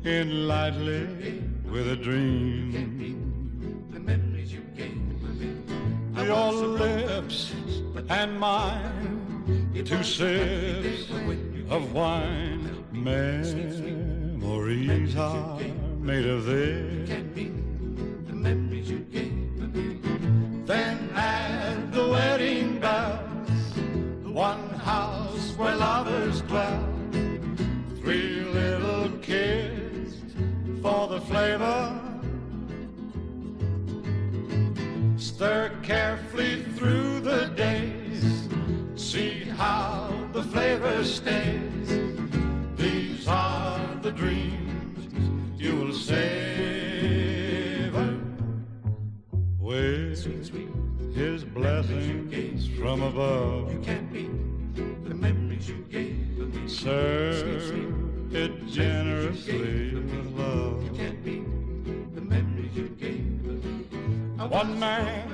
in 0.04 0.46
lightly 0.46 1.42
with 1.64 1.88
a 1.88 1.96
dream. 1.96 3.08
Your 6.24 6.52
lips 6.52 7.52
and 8.08 8.38
mine, 8.40 9.70
two 9.84 10.02
sips 10.02 11.10
of 11.70 11.92
wine. 11.94 12.84
Memories 12.92 13.66
are 15.16 15.60
made 16.00 16.26
of 16.26 16.44
this. 16.46 17.08
flavor 41.17 41.17
stays. 41.17 41.89
These 42.75 43.27
are 43.27 43.79
the 44.01 44.11
dreams 44.11 45.07
you 45.57 45.75
will 45.75 45.93
savor 45.93 46.19
with 49.59 50.25
His 51.15 51.43
blessings 51.43 52.67
from 52.77 53.01
above. 53.01 53.71
Serve 56.67 58.33
it 58.33 58.67
generously 58.67 59.95
with 59.95 60.27
love. 60.37 60.81
One 64.49 64.79
man. 64.79 65.29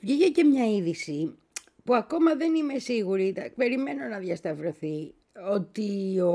Βγήκε 0.00 0.28
και 0.28 0.44
μια 0.44 0.72
είδηση 0.74 1.34
που 1.83 1.95
ακόμα 1.95 2.35
δεν 2.35 2.55
είμαι 2.55 2.77
σίγουρη, 2.79 3.33
τα- 3.33 3.51
περιμένω 3.55 4.07
να 4.07 4.17
διασταυρωθεί, 4.17 5.13
ότι 5.53 6.19
ο, 6.19 6.31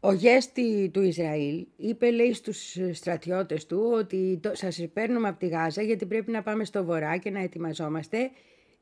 ο 0.00 0.12
γέστη 0.12 0.90
του 0.92 1.02
Ισραήλ 1.02 1.66
είπε, 1.76 2.10
λέει 2.10 2.32
στους 2.32 2.76
στρατιώτες 2.92 3.66
του, 3.66 3.90
ότι 3.94 4.38
το, 4.42 4.50
σας 4.54 4.86
παίρνουμε 4.92 5.28
από 5.28 5.38
τη 5.38 5.46
Γάζα 5.46 5.82
γιατί 5.82 6.06
πρέπει 6.06 6.30
να 6.30 6.42
πάμε 6.42 6.64
στο 6.64 6.84
βορρά 6.84 7.16
και 7.16 7.30
να 7.30 7.40
ετοιμαζόμαστε 7.40 8.30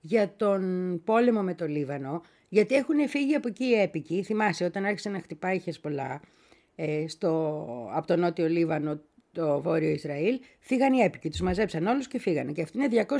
για 0.01 0.35
τον 0.37 0.63
πόλεμο 1.05 1.43
με 1.43 1.55
το 1.55 1.67
Λίβανο, 1.67 2.23
γιατί 2.49 2.75
έχουν 2.75 3.09
φύγει 3.09 3.35
από 3.35 3.49
εκεί 3.49 3.65
οι 3.65 3.75
έπικοι. 3.81 4.23
Θυμάσαι, 4.23 4.65
όταν 4.65 4.85
άρχισε 4.85 5.09
να 5.09 5.21
χτυπάει 5.21 5.57
η 5.57 5.59
Χεσπολά 5.59 6.21
ε, 6.75 7.05
στο, 7.09 7.65
από 7.93 8.07
το 8.07 8.17
νότιο 8.17 8.49
Λίβανο 8.49 9.01
το 9.33 9.61
βόρειο 9.61 9.91
Ισραήλ, 9.91 10.41
φύγαν 10.59 10.93
οι 10.93 10.99
έπικοι, 11.01 11.29
τους 11.31 11.41
μαζέψαν 11.41 11.87
όλους 11.87 12.09
και 12.09 12.19
φύγανε. 12.19 12.53
Και 12.53 12.63
αυτοί 12.63 12.79
είναι 12.79 13.07
230.000, 13.09 13.17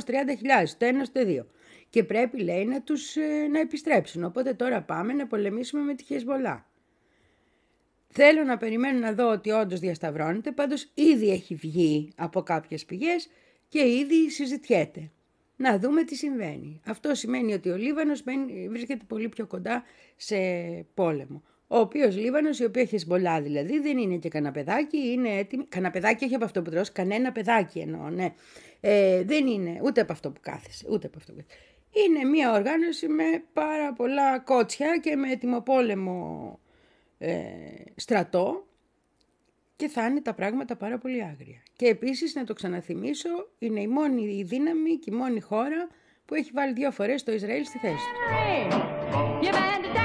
το 0.77 0.85
ένα 0.85 1.05
στο 1.05 1.25
δύο. 1.25 1.45
Και 1.89 2.03
πρέπει, 2.03 2.43
λέει, 2.43 2.65
να 2.65 2.81
τους 2.81 3.15
ε, 3.15 3.47
να 3.51 3.59
επιστρέψουν. 3.59 4.23
Οπότε 4.23 4.53
τώρα 4.53 4.81
πάμε 4.81 5.13
να 5.13 5.27
πολεμήσουμε 5.27 5.81
με 5.81 5.93
τη 5.95 6.03
Χεσμολά. 6.03 6.65
Θέλω 8.09 8.43
να 8.43 8.57
περιμένω 8.57 8.99
να 8.99 9.13
δω 9.13 9.31
ότι 9.31 9.49
όντως 9.51 9.79
διασταυρώνεται, 9.79 10.51
πάντως 10.51 10.91
ήδη 10.93 11.29
έχει 11.29 11.55
βγει 11.55 12.11
από 12.15 12.41
κάποιες 12.41 12.85
πηγές 12.85 13.29
και 13.67 13.79
ήδη 13.79 14.29
συζητιέται. 14.29 15.11
Να 15.55 15.79
δούμε 15.79 16.03
τι 16.03 16.15
συμβαίνει. 16.15 16.81
Αυτό 16.85 17.15
σημαίνει 17.15 17.53
ότι 17.53 17.69
ο 17.69 17.75
Λίβανος 17.75 18.23
μένει- 18.23 18.69
βρίσκεται 18.69 19.03
πολύ 19.07 19.29
πιο 19.29 19.47
κοντά 19.47 19.83
σε 20.15 20.37
πόλεμο. 20.93 21.43
Ο 21.67 21.77
οποίος 21.77 22.17
Λίβανος, 22.17 22.59
η 22.59 22.65
οποία 22.65 22.81
έχει 22.81 22.97
σμπολά 22.97 23.41
δηλαδή, 23.41 23.79
δεν 23.79 23.97
είναι 23.97 24.17
και 24.17 24.29
κανένα 24.29 24.51
παιδάκι, 24.51 24.97
είναι 24.97 25.29
έτοιμη. 25.29 25.65
Κανένα 25.65 25.91
παιδάκι, 25.91 26.25
όχι 26.25 26.35
από 26.35 26.45
αυτό 26.45 26.61
που 26.61 26.69
τρως, 26.69 26.91
κανένα 26.91 27.31
παιδάκι 27.31 27.79
εννοώ, 27.79 28.09
ναι. 28.09 28.33
Ε, 28.79 29.23
δεν 29.23 29.47
είναι 29.47 29.79
ούτε 29.83 30.01
από 30.01 30.11
αυτό 30.11 30.31
που 30.31 30.39
κάθεσαι, 30.41 30.85
ούτε 30.89 31.07
από 31.07 31.17
αυτό 31.17 31.31
που 31.33 31.43
κάθεσαι. 31.47 31.76
Είναι 32.05 32.29
μια 32.29 32.51
οργάνωση 32.51 33.07
με 33.07 33.43
πάρα 33.53 33.93
πολλά 33.93 34.39
κότσια 34.39 34.97
και 34.97 35.15
με 35.15 35.31
ετοιμοπόλεμο 35.31 36.59
ε, 37.17 37.35
στρατό 37.95 38.67
και 39.75 39.87
θα 39.87 40.05
είναι 40.05 40.21
τα 40.21 40.33
πράγματα 40.33 40.75
πάρα 40.75 40.97
πολύ 40.97 41.23
άγρια. 41.23 41.61
Και 41.75 41.87
επίσης 41.87 42.35
να 42.35 42.43
το 42.43 42.53
ξαναθυμίσω, 42.53 43.29
είναι 43.59 43.81
η 43.81 43.87
μόνη 43.87 44.43
δύναμη 44.43 44.97
και 44.97 45.11
η 45.13 45.15
μόνη 45.15 45.39
χώρα 45.39 45.87
που 46.25 46.35
έχει 46.35 46.51
βάλει 46.53 46.73
δύο 46.73 46.91
φορές 46.91 47.23
το 47.23 47.31
Ισραήλ 47.31 47.65
στη 47.65 47.77
θέση 47.77 47.95
του. 47.95 48.19
You 49.41 49.96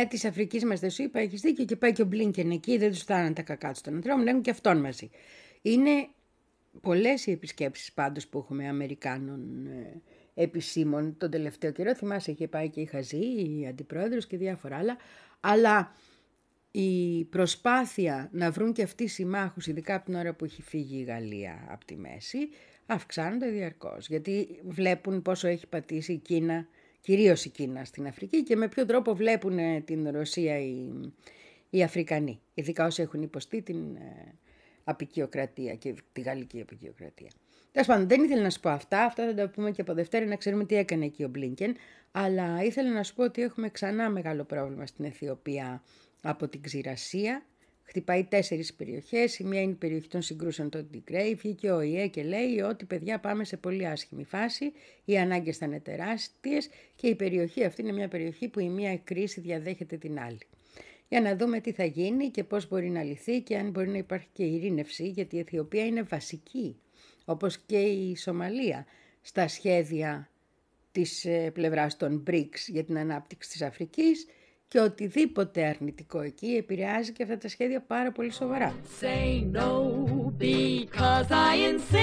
Νέα 0.00 0.08
της 0.08 0.24
Αφρικής 0.24 0.64
μας 0.64 0.80
δεν 0.80 0.90
σου 0.90 1.02
είπα, 1.02 1.20
έχεις 1.20 1.40
δίκιο 1.40 1.64
και 1.64 1.76
πάει 1.76 1.92
και 1.92 2.02
ο 2.02 2.04
Μπλίνκεν 2.04 2.50
εκεί, 2.50 2.78
δεν 2.78 2.90
τους 2.90 3.00
φτάνουν 3.00 3.34
τα 3.34 3.42
κακά 3.42 3.72
τους 3.72 3.80
των 3.80 3.94
ανθρώπων, 3.94 4.26
έχουν 4.26 4.42
και 4.42 4.50
αυτόν 4.50 4.80
μαζί. 4.80 5.10
Είναι 5.62 6.08
πολλές 6.80 7.26
οι 7.26 7.30
επισκέψεις 7.30 7.92
πάντως 7.92 8.26
που 8.26 8.38
έχουμε 8.38 8.68
Αμερικάνων 8.68 9.66
ε, 9.66 10.00
επισήμων 10.34 11.16
τον 11.16 11.30
τελευταίο 11.30 11.72
καιρό. 11.72 11.94
Θυμάσαι, 11.94 12.30
είχε 12.30 12.48
πάει 12.48 12.68
και 12.68 12.80
η 12.80 12.84
Χαζή, 12.84 13.16
η 13.16 13.66
αντιπρόεδρος 13.68 14.26
και 14.26 14.36
διάφορα 14.36 14.76
άλλα. 14.76 14.96
Αλλά 15.40 15.94
η 16.70 17.24
προσπάθεια 17.24 18.28
να 18.32 18.50
βρουν 18.50 18.72
και 18.72 18.82
αυτοί 18.82 19.06
συμμάχους, 19.06 19.66
ειδικά 19.66 19.94
από 19.94 20.04
την 20.04 20.14
ώρα 20.14 20.34
που 20.34 20.44
έχει 20.44 20.62
φύγει 20.62 20.98
η 20.98 21.02
Γαλλία 21.02 21.66
από 21.70 21.84
τη 21.84 21.96
μέση, 21.96 22.38
αυξάνονται 22.86 23.50
διαρκώς. 23.50 24.08
Γιατί 24.08 24.60
βλέπουν 24.68 25.22
πόσο 25.22 25.48
έχει 25.48 25.66
πατήσει 25.66 26.12
η 26.12 26.18
Κίνα, 26.18 26.66
κυρίως 27.00 27.44
η 27.44 27.48
Κίνα 27.48 27.84
στην 27.84 28.06
Αφρική 28.06 28.42
και 28.42 28.56
με 28.56 28.68
ποιο 28.68 28.86
τρόπο 28.86 29.14
βλέπουν 29.14 29.58
ε, 29.58 29.80
την 29.80 30.10
Ρωσία 30.10 30.58
οι, 30.58 30.90
οι 31.70 31.82
Αφρικανοί. 31.82 32.40
Ειδικά 32.54 32.86
όσοι 32.86 33.02
έχουν 33.02 33.22
υποστεί 33.22 33.62
την 33.62 33.96
ε, 33.96 34.34
απεικιοκρατία 34.84 35.74
και 35.74 35.94
τη 36.12 36.20
γαλλική 36.20 36.60
απεικιοκρατία. 36.60 37.30
Τέλος 37.72 37.86
πάντων, 37.88 38.08
δεν 38.08 38.24
ήθελα 38.24 38.42
να 38.42 38.50
σου 38.50 38.60
πω 38.60 38.68
αυτά. 38.68 39.04
Αυτά 39.04 39.26
θα 39.26 39.34
τα 39.34 39.48
πούμε 39.48 39.70
και 39.70 39.80
από 39.80 39.94
Δευτέρα 39.94 40.26
να 40.26 40.36
ξέρουμε 40.36 40.64
τι 40.64 40.74
έκανε 40.74 41.04
εκεί 41.04 41.24
ο 41.24 41.28
Μπλίνκεν. 41.28 41.76
Αλλά 42.12 42.62
ήθελα 42.62 42.90
να 42.90 43.02
σου 43.02 43.14
πω 43.14 43.24
ότι 43.24 43.42
έχουμε 43.42 43.68
ξανά 43.68 44.10
μεγάλο 44.10 44.44
πρόβλημα 44.44 44.86
στην 44.86 45.04
Αιθιοπία 45.04 45.82
από 46.22 46.48
την 46.48 46.62
ξηρασία. 46.62 47.42
Χτυπάει 47.90 48.24
τέσσερις 48.24 48.74
περιοχές. 48.74 49.38
Η 49.38 49.44
μία 49.44 49.60
είναι 49.60 49.72
η 49.72 49.74
περιοχή 49.74 50.08
των 50.08 50.22
συγκρούσεων 50.22 50.70
των 50.70 50.90
Τιγκρέι. 50.90 51.34
Βγήκε 51.34 51.70
ο 51.70 51.80
ΙΕ 51.80 52.06
και 52.06 52.22
λέει 52.22 52.60
ότι 52.60 52.84
παιδιά 52.84 53.20
πάμε 53.20 53.44
σε 53.44 53.56
πολύ 53.56 53.86
άσχημη 53.86 54.24
φάση. 54.24 54.72
Οι 55.04 55.18
ανάγκες 55.18 55.56
θα 55.56 55.66
είναι 55.66 55.80
τεράστιες 55.80 56.68
και 56.96 57.06
η 57.06 57.14
περιοχή 57.14 57.64
αυτή 57.64 57.82
είναι 57.82 57.92
μια 57.92 58.08
περιοχή 58.08 58.48
που 58.48 58.60
η 58.60 58.68
μία 58.68 58.96
κρίση 58.96 59.40
διαδέχεται 59.40 59.96
την 59.96 60.20
άλλη 60.20 60.38
για 61.08 61.20
να 61.20 61.36
δούμε 61.36 61.60
τι 61.60 61.72
θα 61.72 61.84
γίνει 61.84 62.28
και 62.28 62.44
πώς 62.44 62.68
μπορεί 62.68 62.90
να 62.90 63.02
λυθεί 63.02 63.40
και 63.40 63.56
αν 63.56 63.70
μπορεί 63.70 63.88
να 63.88 63.98
υπάρχει 63.98 64.28
και 64.32 64.44
ειρήνευση, 64.44 65.08
γιατί 65.08 65.36
η 65.36 65.38
Αιθιοπία 65.38 65.86
είναι 65.86 66.02
βασική, 66.02 66.76
όπως 67.24 67.58
και 67.58 67.78
η 67.78 68.16
Σομαλία, 68.16 68.86
στα 69.20 69.48
σχέδια 69.48 70.30
της 70.92 71.24
ε, 71.24 71.50
πλευράς 71.50 71.96
των 71.96 72.22
BRICS 72.26 72.58
για 72.66 72.84
την 72.84 72.98
ανάπτυξη 72.98 73.50
της 73.50 73.62
Αφρικής 73.62 74.26
και 74.70 74.80
οτιδήποτε 74.80 75.64
αρνητικό 75.64 76.20
εκεί 76.20 76.46
επηρεάζει 76.46 77.12
και 77.12 77.22
αυτά 77.22 77.38
τα 77.38 77.48
σχέδια 77.48 77.80
πάρα 77.80 78.12
πολύ 78.12 78.32
σοβαρά. 78.32 78.74
Say 79.00 79.50
no 79.56 79.70
because 80.38 81.30
I 81.30 81.52
insist. 81.70 82.00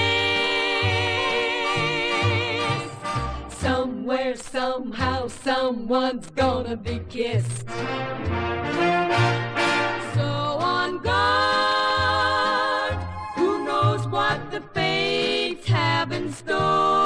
Somewhere, 3.64 4.36
somehow, 4.56 5.20
someone's 5.46 6.28
gonna 6.42 6.78
be 6.88 6.96
kissed. 7.14 7.68
So 10.14 10.28
on 10.76 10.90
guard, 11.08 12.98
who 13.36 13.48
knows 13.66 14.02
what 14.16 14.38
the 14.54 14.62
fates 14.74 15.66
have 15.78 16.08
in 16.18 16.26
store 16.40 16.97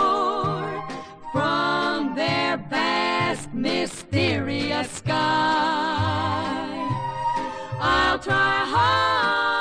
mysterious 4.12 4.90
sky. 4.90 5.14
I'll 7.80 8.18
try 8.18 8.64
hard, 8.68 9.51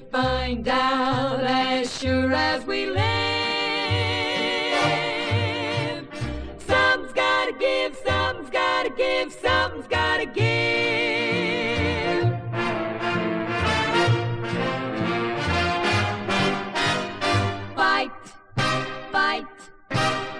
Find 0.00 0.68
out 0.68 1.40
as 1.40 1.98
sure 1.98 2.32
as 2.32 2.66
we 2.66 2.84
live. 2.86 3.06
Some's 6.58 7.12
gotta 7.12 7.52
give, 7.58 7.96
some's 8.04 8.50
gotta 8.50 8.90
give, 8.90 9.32
some's 9.32 9.86
gotta 9.86 10.26
give. 10.26 10.44
Fight, 17.74 18.10
fight, 19.10 19.46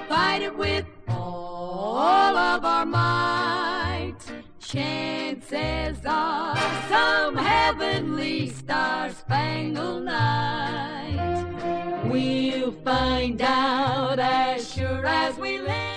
fight 0.08 0.42
it 0.42 0.56
with 0.56 0.84
all 1.08 2.36
of 2.36 2.62
our 2.64 2.84
might. 2.84 4.18
Chances 4.60 6.04
are 6.04 6.56
some 6.88 7.36
heavenly 7.36 8.50
star 8.50 9.10
find 12.86 13.40
out 13.40 14.18
as 14.18 14.58
sure 14.74 15.06
as 15.24 15.32
we 15.42 15.52
live. 15.68 15.96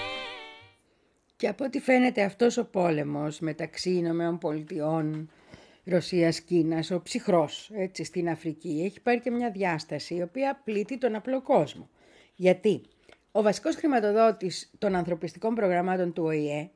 Και 1.35 1.47
από 1.47 1.63
ό,τι 1.63 1.79
φαίνεται 1.79 2.23
αυτός 2.23 2.57
ο 2.57 2.65
πόλεμος 2.65 3.39
μεταξύ 3.39 3.89
Ηνωμένων 3.89 4.37
Πολιτειών, 4.37 5.29
Ρωσίας, 5.83 6.39
Κίνας, 6.39 6.91
ο 6.91 7.01
ψυχρός 7.01 7.69
έτσι, 7.73 8.03
στην 8.03 8.29
Αφρική, 8.29 8.81
έχει 8.85 9.01
πάρει 9.01 9.19
και 9.19 9.31
μια 9.31 9.51
διάσταση 9.51 10.15
η 10.15 10.21
οποία 10.21 10.61
πλήττει 10.63 10.97
τον 10.97 11.15
απλό 11.15 11.41
κόσμο. 11.41 11.89
Γιατί 12.35 12.81
ο 13.31 13.41
βασικός 13.41 13.75
χρηματοδότης 13.75 14.71
των 14.77 14.95
ανθρωπιστικών 14.95 15.55
προγραμμάτων 15.55 16.13
του 16.13 16.23
ΟΗΕ 16.23 16.69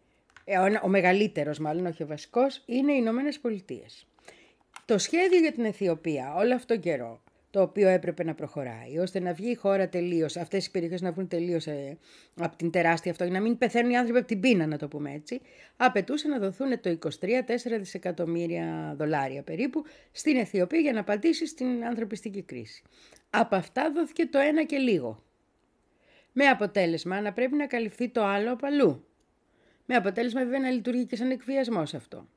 ε, 0.46 0.58
ο, 0.58 0.66
ο 0.84 0.88
μεγαλύτερος 0.88 1.60
μάλλον, 1.60 1.86
όχι 1.86 2.04
ο 2.04 2.08
βασικός, 2.08 2.64
είναι 2.66 2.92
οι 2.92 2.98
Ηνωμένες 3.00 3.40
Πολιτείες. 3.40 4.08
Το 4.86 4.98
σχέδιο 4.98 5.40
για 5.40 5.52
την 5.52 5.66
Αιθιοπία 5.66 6.34
όλο 6.36 6.56
αυτό 6.56 6.78
καιρό, 6.78 7.22
το 7.54 7.62
οποίο 7.62 7.88
έπρεπε 7.88 8.24
να 8.24 8.34
προχωράει, 8.34 8.98
ώστε 8.98 9.20
να 9.20 9.34
βγει 9.34 9.50
η 9.50 9.56
χώρα 9.56 9.90
τελείως, 9.90 10.38
αυτές 10.38 10.66
οι 10.66 10.72
περιοχές 10.72 11.02
να 11.02 11.12
βγουν 11.12 11.28
τελείως 11.28 11.68
ε, 11.68 11.98
από 12.40 12.56
την 12.56 12.72
τεράστια 12.72 13.12
αυτό, 13.12 13.24
για 13.24 13.34
να 13.34 13.42
μην 13.42 13.58
πεθαίνουν 13.58 13.92
οι 13.92 13.98
άνθρωποι 13.98 14.20
από 14.20 14.28
την 14.28 14.40
πείνα, 14.40 14.68
να 14.68 14.78
το 14.78 14.88
πούμε 14.88 15.12
έτσι, 15.14 15.42
απαιτούσε 15.78 16.28
να 16.28 16.40
δοθούν 16.40 16.80
το 16.82 16.98
23-4 17.02 17.10
δισεκατομμύρια 17.80 18.94
δολάρια 18.98 19.44
περίπου 19.44 19.84
στην 20.12 20.38
Αιθιοπία 20.38 20.80
για 20.80 20.94
να 20.94 21.00
απαντήσει 21.00 21.48
στην 21.48 21.86
ανθρωπιστική 21.86 22.42
κρίση. 22.42 22.84
Από 23.30 23.56
αυτά 23.56 23.92
δόθηκε 23.92 24.26
το 24.26 24.40
ένα 24.40 24.64
και 24.64 24.78
λίγο. 24.78 25.24
Με 26.32 26.46
αποτέλεσμα 26.46 27.22
να 27.22 27.34
πρέπει 27.34 27.56
να 27.56 27.68
καλυφθεί 27.68 28.10
το 28.10 28.24
άλλο 28.24 28.52
από 28.52 28.68
αλλού. 28.68 29.06
Με 29.86 29.96
αποτέλεσμα 29.96 30.44
βέβαια 30.44 30.60
να 30.60 30.70
λειτουργεί 30.70 31.06
και 31.06 31.16
σαν 31.16 31.32
εκβιασμός 31.32 31.94
αυτό. 31.94 32.28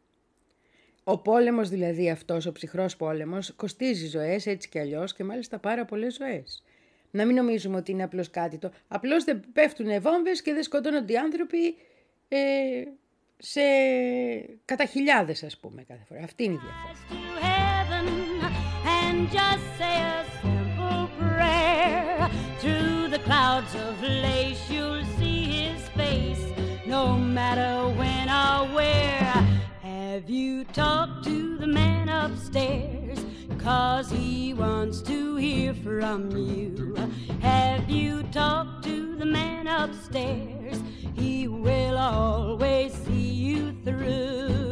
Ο 1.09 1.19
πόλεμος 1.19 1.69
δηλαδή 1.69 2.11
αυτός, 2.11 2.47
ο 2.47 2.53
ψυχρός 2.53 2.97
πόλεμος, 2.97 3.53
κοστίζει 3.57 4.07
ζωές 4.07 4.47
έτσι 4.47 4.69
κι 4.69 4.79
αλλιώς 4.79 5.15
και 5.15 5.25
μάλιστα 5.25 5.59
πάρα 5.59 5.85
πολλές 5.85 6.15
ζωές. 6.15 6.63
Να 7.11 7.25
μην 7.25 7.37
νομίζουμε 7.37 7.77
ότι 7.77 7.91
είναι 7.91 8.03
απλώς 8.03 8.31
κάτι 8.31 8.59
το... 8.59 8.71
Απλώς 8.89 9.25
δεν 9.25 9.45
πέφτουν 9.53 10.01
βόμβες 10.01 10.43
και 10.43 10.53
δεν 10.53 10.63
σκοτώνονται 10.63 11.13
οι 11.13 11.17
άνθρωποι 11.17 11.77
ε, 12.29 12.39
σε 13.37 13.61
κατά 14.65 14.85
χιλιάδες 14.85 15.43
ας 15.43 15.57
πούμε 15.57 15.83
κάθε 15.83 16.05
φορά. 16.09 16.21
Αυτή 16.23 16.45
είναι 16.45 16.55
η 16.55 16.61
διαφορά. 16.63 16.95
Have 30.27 30.35
you 30.35 30.65
talked 30.65 31.23
to 31.27 31.57
the 31.57 31.69
man 31.69 32.09
upstairs? 32.09 33.25
Cause 33.59 34.11
he 34.11 34.55
wants 34.55 35.01
to 35.03 35.37
hear 35.37 35.73
from 35.73 36.33
you. 36.33 36.97
Have 37.41 37.89
you 37.89 38.25
talked 38.33 38.83
to 38.87 39.15
the 39.15 39.25
man 39.25 39.69
upstairs? 39.69 40.83
He 41.15 41.47
will 41.47 41.97
always 41.97 42.93
see 42.93 43.13
you 43.13 43.77
through. 43.85 44.66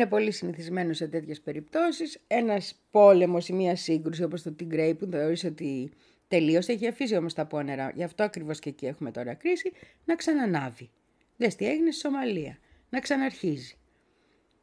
Είναι 0.00 0.08
πολύ 0.08 0.30
συνηθισμένο 0.30 0.92
σε 0.92 1.08
τέτοιες 1.08 1.40
περιπτώσεις. 1.40 2.20
Ένας 2.26 2.74
πόλεμος 2.90 3.48
ή 3.48 3.52
μια 3.52 3.76
σύγκρουση 3.76 4.22
όπως 4.22 4.42
το 4.42 4.52
Τιγκρέι 4.52 4.94
που 4.94 5.08
θεωρείς 5.10 5.44
ότι 5.44 5.90
τελείωσε, 6.28 6.72
έχει 6.72 6.86
αφήσει 6.86 7.16
όμως 7.16 7.34
τα 7.34 7.46
πόνερα. 7.46 7.92
Γι' 7.94 8.02
αυτό 8.02 8.22
ακριβώς 8.22 8.58
και 8.58 8.68
εκεί 8.68 8.86
έχουμε 8.86 9.10
τώρα 9.10 9.34
κρίση, 9.34 9.72
να 10.04 10.14
ξανανάβει. 10.14 10.90
Δες 11.36 11.54
τι 11.54 11.68
έγινε 11.68 11.90
στη 11.90 12.00
Σομαλία. 12.00 12.58
Να 12.90 13.00
ξαναρχίζει. 13.00 13.74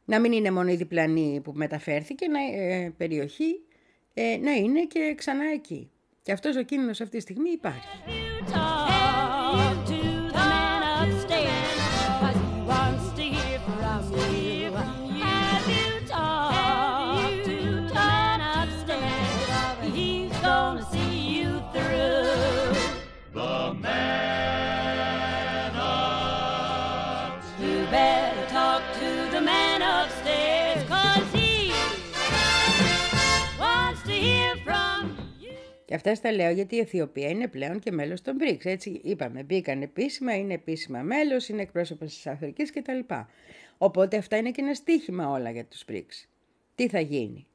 Να 0.04 0.20
μην 0.20 0.32
είναι 0.32 0.50
μόνο 0.50 0.70
η 0.70 0.76
διπλανή 0.76 1.40
που 1.44 1.52
μεταφέρθηκε, 1.54 2.28
να, 2.28 2.40
ε, 2.40 2.94
περιοχή, 2.96 3.60
ε, 4.14 4.36
να 4.36 4.52
είναι 4.52 4.84
και 4.84 5.14
ξανά 5.16 5.44
εκεί. 5.54 5.90
Και 6.22 6.32
αυτός 6.32 6.56
ο 6.56 6.62
κίνδυνος 6.62 7.00
αυτή 7.00 7.16
τη 7.16 7.22
στιγμή 7.22 7.50
υπάρχει. 7.50 7.88
Αυτά 35.98 36.28
τα 36.28 36.32
λέω 36.32 36.50
γιατί 36.50 36.76
η 36.76 36.78
Αιθιοπία 36.78 37.28
είναι 37.28 37.48
πλέον 37.48 37.78
και 37.78 37.92
μέλος 37.92 38.22
των 38.22 38.36
BRICS. 38.40 38.64
Έτσι 38.64 39.00
είπαμε, 39.04 39.42
μπήκαν 39.42 39.82
επίσημα, 39.82 40.36
είναι 40.36 40.54
επίσημα 40.54 41.02
μέλος, 41.02 41.48
είναι 41.48 41.62
εκπρόσωπος 41.62 42.14
της 42.14 42.26
Αφρικής 42.26 42.72
κτλ. 42.72 42.98
Οπότε 43.78 44.16
αυτά 44.16 44.36
είναι 44.36 44.50
και 44.50 44.60
ένα 44.60 44.74
στίχημα 44.74 45.30
όλα 45.30 45.50
για 45.50 45.64
τους 45.64 45.84
BRICS. 45.88 46.26
Τι 46.74 46.88
θα 46.88 47.00
γίνει, 47.00 47.46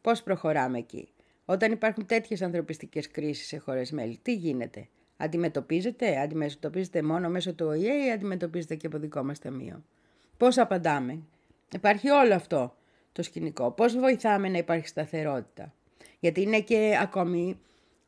πώς 0.00 0.22
προχωράμε 0.22 0.78
εκεί; 0.78 1.08
Όταν 1.44 1.72
υπάρχουν 1.72 2.06
τέτοιες 2.06 2.42
ανθρωπιστικές 2.42 3.10
κρίσεις 3.10 3.46
σε 3.46 3.56
χώρες 3.56 3.90
μέλη, 3.90 4.18
τι 4.22 4.34
γίνεται; 4.34 4.88
Αντιμετωπίζεται, 5.16 6.18
αντιμετωπίζεται 6.20 7.02
μόνο 7.02 7.28
μέσω 7.28 7.54
του 7.54 7.66
ΟΗΕ 7.66 8.04
ή 8.06 8.10
αντιμετωπίζεται 8.10 8.74
και 8.74 8.86
από 8.86 8.98
δικό 8.98 9.22
μας 9.22 9.38
ταμείο; 9.38 9.84
Πώς 10.36 10.58
απαντάμε; 10.58 11.22
Υπάρχει 11.72 12.08
όλο 12.08 12.34
αυτό 12.34 12.76
το 13.12 13.22
σκηνικό. 13.22 13.70
Πώς 13.70 13.96
βοηθάμε 13.98 14.48
να 14.48 14.58
υπάρχει 14.58 14.86
σταθερότητα; 14.86 15.74
Γιατί 16.20 16.40
είναι 16.40 16.60
και 16.60 16.98
ακόμη 17.00 17.58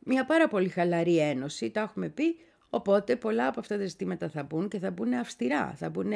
μια 0.05 0.24
πάρα 0.24 0.48
πολύ 0.48 0.68
χαλαρή 0.68 1.18
ένωση, 1.18 1.70
τα 1.70 1.80
έχουμε 1.80 2.09
πει, 2.09 2.36
οπότε 2.70 3.16
πολλά 3.16 3.46
από 3.46 3.61
αυτά 3.61 3.78
τα 3.78 3.86
ζητήματα 3.86 4.28
θα 4.28 4.42
μπουν 4.42 4.68
και 4.68 4.78
θα 4.78 4.90
μπουν 4.90 5.12
αυστηρά, 5.12 5.74
θα 5.76 5.90
μπουν 5.90 6.12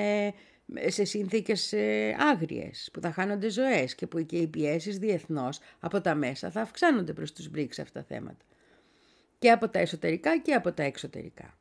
σε 0.87 1.05
συνθήκες 1.05 1.73
ε, 1.73 2.17
άγριες, 2.19 2.89
που 2.93 3.01
θα 3.01 3.13
χάνονται 3.13 3.51
ζωές 3.51 3.95
και 3.95 4.07
που 4.07 4.27
και 4.27 4.37
οι 4.37 4.47
πιέσεις 4.47 4.99
διεθνώς 4.99 5.59
από 5.81 6.01
τα 6.01 6.15
μέσα 6.15 6.51
θα 6.51 6.61
αυξάνονται 6.61 7.13
προς 7.13 7.33
τους 7.33 7.51
BRICS 7.55 7.81
αυτά 7.81 8.01
τα 8.01 8.03
θέματα. 8.03 8.45
Και 9.39 9.51
από 9.51 9.69
τα 9.69 9.79
εσωτερικά 9.79 10.39
και 10.39 10.55
από 10.55 10.73
τα 10.73 10.83
εξωτερικά. 10.83 11.59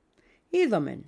Είδομεν. 0.49 1.05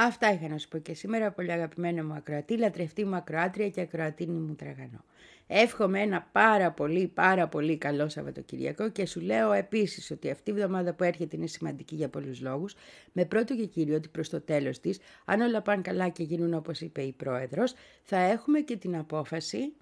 Αυτά 0.00 0.32
είχα 0.32 0.48
να 0.48 0.58
σου 0.58 0.68
πω 0.68 0.78
και 0.78 0.94
σήμερα, 0.94 1.30
πολύ 1.30 1.52
αγαπημένο 1.52 2.04
μου 2.04 2.12
ακροατή, 2.12 2.58
λατρευτή 2.58 3.04
μου 3.04 3.14
ακροάτρια 3.14 3.68
και 3.68 3.80
ακροατίνη 3.80 4.38
μου 4.38 4.54
τραγανό. 4.54 5.04
Εύχομαι 5.46 6.00
ένα 6.00 6.28
πάρα 6.32 6.70
πολύ 6.70 7.06
πάρα 7.06 7.48
πολύ 7.48 7.76
καλό 7.76 8.08
Σαββατοκυριακό 8.08 8.90
και 8.90 9.06
σου 9.06 9.20
λέω 9.20 9.52
επίσης 9.52 10.10
ότι 10.10 10.30
αυτή 10.30 10.50
η 10.50 10.54
εβδομάδα 10.54 10.94
που 10.94 11.04
έρχεται 11.04 11.36
είναι 11.36 11.46
σημαντική 11.46 11.94
για 11.94 12.08
πολλούς 12.08 12.40
λόγους. 12.40 12.74
Με 13.12 13.24
πρώτο 13.24 13.56
και 13.56 13.66
κύριο 13.66 13.96
ότι 13.96 14.08
προς 14.08 14.28
το 14.28 14.40
τέλος 14.40 14.80
της, 14.80 14.98
αν 15.24 15.40
όλα 15.40 15.62
πάνε 15.62 15.82
καλά 15.82 16.08
και 16.08 16.22
γίνουν 16.22 16.54
όπως 16.54 16.80
είπε 16.80 17.02
η 17.02 17.12
Πρόεδρος, 17.12 17.74
θα 18.02 18.16
έχουμε 18.16 18.60
και 18.60 18.76
την 18.76 18.96
απόφαση 18.96 19.72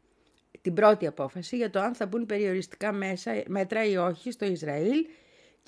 την 0.60 0.74
πρώτη 0.74 1.06
απόφαση 1.06 1.56
για 1.56 1.70
το 1.70 1.80
αν 1.80 1.94
θα 1.94 2.06
μπουν 2.06 2.26
περιοριστικά 2.26 2.92
μέσα, 2.92 3.42
μέτρα 3.46 3.84
ή 3.84 3.96
όχι 3.96 4.30
στο 4.30 4.44
Ισραήλ, 4.44 5.06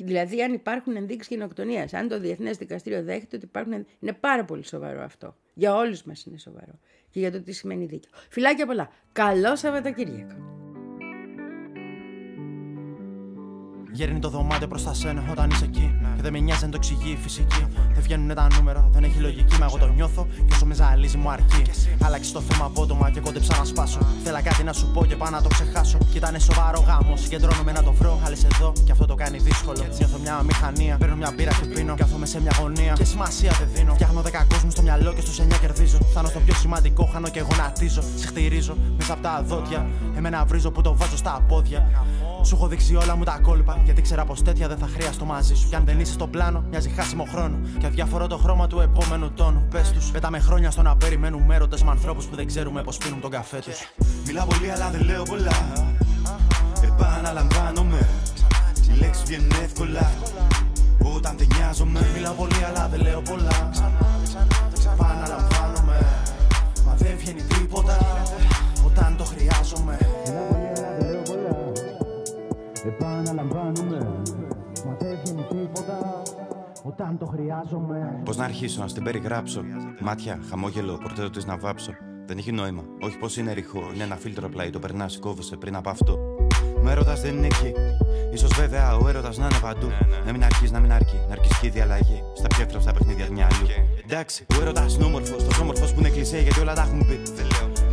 δηλαδή 0.04 0.42
αν 0.42 0.52
υπάρχουν 0.52 0.96
ενδείξεις 0.96 1.36
γενοκτονίας. 1.36 1.92
Αν 1.92 2.08
το 2.08 2.20
Διεθνές 2.20 2.56
Δικαστήριο 2.56 3.02
δέχεται 3.02 3.36
ότι 3.36 3.44
υπάρχουν, 3.44 3.86
είναι 3.98 4.12
πάρα 4.12 4.44
πολύ 4.44 4.64
σοβαρό 4.64 5.02
αυτό. 5.02 5.36
Για 5.54 5.74
όλους 5.74 6.02
μας 6.02 6.24
είναι 6.24 6.38
σοβαρό 6.38 6.78
και 7.10 7.18
για 7.18 7.32
το 7.32 7.42
τι 7.42 7.52
σημαίνει 7.52 7.84
δίκαιο. 7.84 8.10
Φιλάκια 8.30 8.66
πολλά. 8.66 8.90
Καλό 9.12 9.56
Σαββατοκύριακο. 9.56 10.67
Γέρνει 13.98 14.18
το 14.18 14.28
δωμάτιο 14.28 14.68
προς 14.68 14.84
τα 14.84 14.94
σένα 14.94 15.22
όταν 15.30 15.50
είσαι 15.50 15.64
εκεί. 15.64 15.94
Και 16.16 16.22
δεν 16.22 16.32
με 16.32 16.38
νοιάζει 16.38 16.64
αν 16.64 16.70
το 16.70 16.76
εξηγεί 16.76 17.10
η 17.10 17.18
φυσική. 17.22 17.66
Δεν 17.94 18.02
βγαίνουν 18.02 18.34
τα 18.34 18.46
νούμερα, 18.56 18.88
δεν 18.92 19.04
έχει 19.04 19.18
λογική. 19.20 19.58
Μα 19.58 19.66
εγώ 19.66 19.78
το 19.78 19.88
νιώθω 19.92 20.26
και 20.46 20.54
όσο 20.54 20.66
με 20.66 20.74
ζαλίζει 20.74 21.16
μου 21.16 21.30
αρκεί. 21.30 21.62
Άλλαξε 22.02 22.32
το 22.32 22.40
θέμα 22.40 22.64
απότομα 22.64 23.10
και 23.10 23.20
κόντεψα 23.20 23.56
να 23.56 23.64
σπάσω. 23.64 23.98
Θέλα 24.24 24.40
κάτι 24.40 24.62
να 24.62 24.72
σου 24.72 24.90
πω 24.94 25.04
και 25.04 25.16
πάω 25.16 25.30
να 25.30 25.42
το 25.42 25.48
ξεχάσω. 25.48 25.98
Κι 26.10 26.16
ήταν 26.16 26.40
σοβαρό 26.40 26.80
γάμο. 26.80 27.16
Συγκεντρώνομαι 27.16 27.72
να 27.72 27.82
το 27.82 27.92
βρω. 27.92 28.20
Άλλε 28.24 28.36
εδώ 28.52 28.72
και 28.84 28.92
αυτό 28.92 29.06
το 29.06 29.14
κάνει 29.14 29.38
δύσκολο. 29.38 29.84
Νιώθω 29.98 30.18
μια 30.18 30.42
μηχανία. 30.42 30.96
Παίρνω 30.96 31.16
μια 31.16 31.32
μπύρα 31.36 31.52
και 31.60 31.66
πίνω. 31.66 31.94
Κάθομαι 31.94 32.26
σε 32.26 32.40
μια 32.40 32.52
γωνία. 32.60 32.92
Και 32.92 33.04
σημασία 33.04 33.52
δεν 33.58 33.68
δίνω. 33.74 33.94
Φτιάχνω 33.94 34.20
δέκα 34.20 34.44
κόσμους 34.44 34.72
στο 34.72 34.82
μυαλό 34.82 35.12
και 35.12 35.20
στους 35.20 35.38
9 35.40 35.58
κερδίζω. 35.60 35.98
Φτάνω 36.10 36.28
στο 36.28 36.40
πιο 36.40 36.54
σημαντικό, 36.54 37.04
χάνω 37.12 37.28
και 37.28 37.40
γονατίζω. 37.40 38.02
Σε 38.16 38.26
χτυρίζω 38.26 38.76
μέσα 38.96 39.12
από 39.12 39.22
τα 39.22 39.42
δόντια. 39.46 39.86
Εμένα 40.16 40.44
βρίζω 40.44 40.70
που 40.70 40.80
το 40.82 40.96
βάζω 40.96 41.16
στα 41.16 41.44
πόδια. 41.48 41.90
Σου 42.42 42.54
έχω 42.54 42.66
δείξει 42.66 42.94
όλα 42.96 43.16
μου 43.16 43.24
τα 43.24 43.38
κόλπα. 43.42 43.80
Γιατί 43.84 44.02
ξέρα 44.02 44.24
πως 44.24 44.42
τέτοια 44.42 44.68
δεν 44.68 44.78
θα 44.78 44.86
χρειαστώ 44.86 45.24
μαζί 45.24 45.54
σου. 45.54 45.68
Κι 45.68 45.74
αν 45.74 45.84
δεν 45.84 46.00
είσαι 46.00 46.12
στο 46.12 46.26
πλάνο, 46.26 46.64
μοιάζει 46.70 46.88
χάσιμο 46.88 47.24
χρόνο. 47.24 47.58
Και 47.78 47.86
αδιαφορώ 47.86 48.26
το 48.26 48.36
χρώμα 48.36 48.66
του 48.66 48.80
επόμενου 48.80 49.32
τόνου. 49.32 49.66
Πες 49.70 49.90
τους, 49.90 50.10
πέταμε 50.10 50.38
χρόνια 50.38 50.70
στο 50.70 50.82
να 50.82 50.96
περιμένουμε 50.96 51.54
έρωτες 51.54 51.82
με 51.82 51.90
ανθρώπους 51.90 52.24
που 52.26 52.36
δεν 52.36 52.46
ξέρουμε 52.46 52.82
πώ 52.82 52.92
πίνουν 53.04 53.20
τον 53.20 53.30
καφέ 53.30 53.58
τους. 53.58 53.92
Μιλάω 54.26 54.46
πολύ 54.46 54.70
αλλά 54.70 54.90
δεν 54.90 55.02
λέω 55.02 55.22
πολλά 55.22 55.52
Επαναλαμβάνομαι 56.82 58.08
Οι 58.94 58.98
λέξεις 58.98 59.24
βγαίνουν 59.24 59.50
εύκολα 59.62 60.10
Όταν 61.16 61.34
δεν 61.38 61.46
νοιάζομαι 61.56 62.00
Μιλάω 62.14 62.32
πολύ, 62.32 62.64
αλλά 62.68 62.88
δεν 62.88 63.00
λέω 63.00 63.22
πολλά. 63.22 63.70
Επαναλαμβάνομαι. 64.92 66.06
Μα 66.86 66.94
δεν 66.94 67.16
βγαίνει 67.18 67.42
τίποτα 67.42 67.96
όταν 68.86 69.16
το 69.16 69.24
χρειάζομαι. 69.24 69.98
Όταν 77.00 77.18
το 77.18 77.26
χρειάζομαι. 77.26 78.20
Πώς 78.24 78.36
να 78.36 78.44
αρχίσω 78.44 78.80
να 78.80 78.88
στην 78.88 79.02
περιγράψω. 79.02 79.62
Μάτια, 80.00 80.38
χαμόγελο, 80.50 80.98
πορτέτο 81.02 81.30
της 81.30 81.46
να 81.46 81.56
βάψω. 81.56 81.92
Δεν 82.26 82.38
έχει 82.38 82.52
νόημα, 82.52 82.82
όχι 83.00 83.18
πως 83.18 83.36
είναι 83.36 83.52
ρηχό 83.52 83.90
Είναι 83.94 84.02
ένα 84.02 84.16
φίλτρο 84.16 84.46
απλά. 84.46 84.64
Ή 84.66 84.70
το 84.70 84.78
περνάς, 84.78 85.18
κόβεσαι 85.18 85.56
πριν 85.56 85.76
από 85.76 85.90
αυτό. 85.90 86.18
Μα 86.82 86.90
έρωτας 86.90 87.20
δεν 87.20 87.36
είναι 87.36 87.46
εκεί. 87.46 87.72
Ίσως 88.32 88.50
βέβαια 88.54 88.96
ο 88.96 89.08
έρωτας 89.08 89.38
να 89.38 89.44
είναι 89.44 89.58
παντού. 89.62 89.86
Να 90.26 90.32
μην 90.32 90.44
αρχίσεις, 90.44 90.70
να 90.70 90.80
μην 90.80 90.92
αρκεί, 90.92 91.20
να 91.28 91.32
αρκεί 91.32 91.48
και 91.60 91.66
η 91.66 91.70
διαλλαγή. 91.70 92.22
Στα 92.34 92.46
πιο 92.46 92.62
εύκολα 92.62 92.92
παιχνίδια 92.92 93.26
του 93.26 93.32
μυαλού 93.32 93.66
Εντάξει, 94.04 94.46
ο 94.58 94.60
έρωτας 94.60 94.94
είναι 94.94 95.04
όμορφος, 95.04 95.44
τόσο 95.44 95.62
όμορφος 95.62 95.92
που 95.92 96.00
είναι 96.00 96.08
κλεισέ 96.08 96.40
γιατί 96.40 96.60
όλα 96.60 96.74
τα 96.74 96.82
έχουν 96.82 97.06
πει 97.06 97.20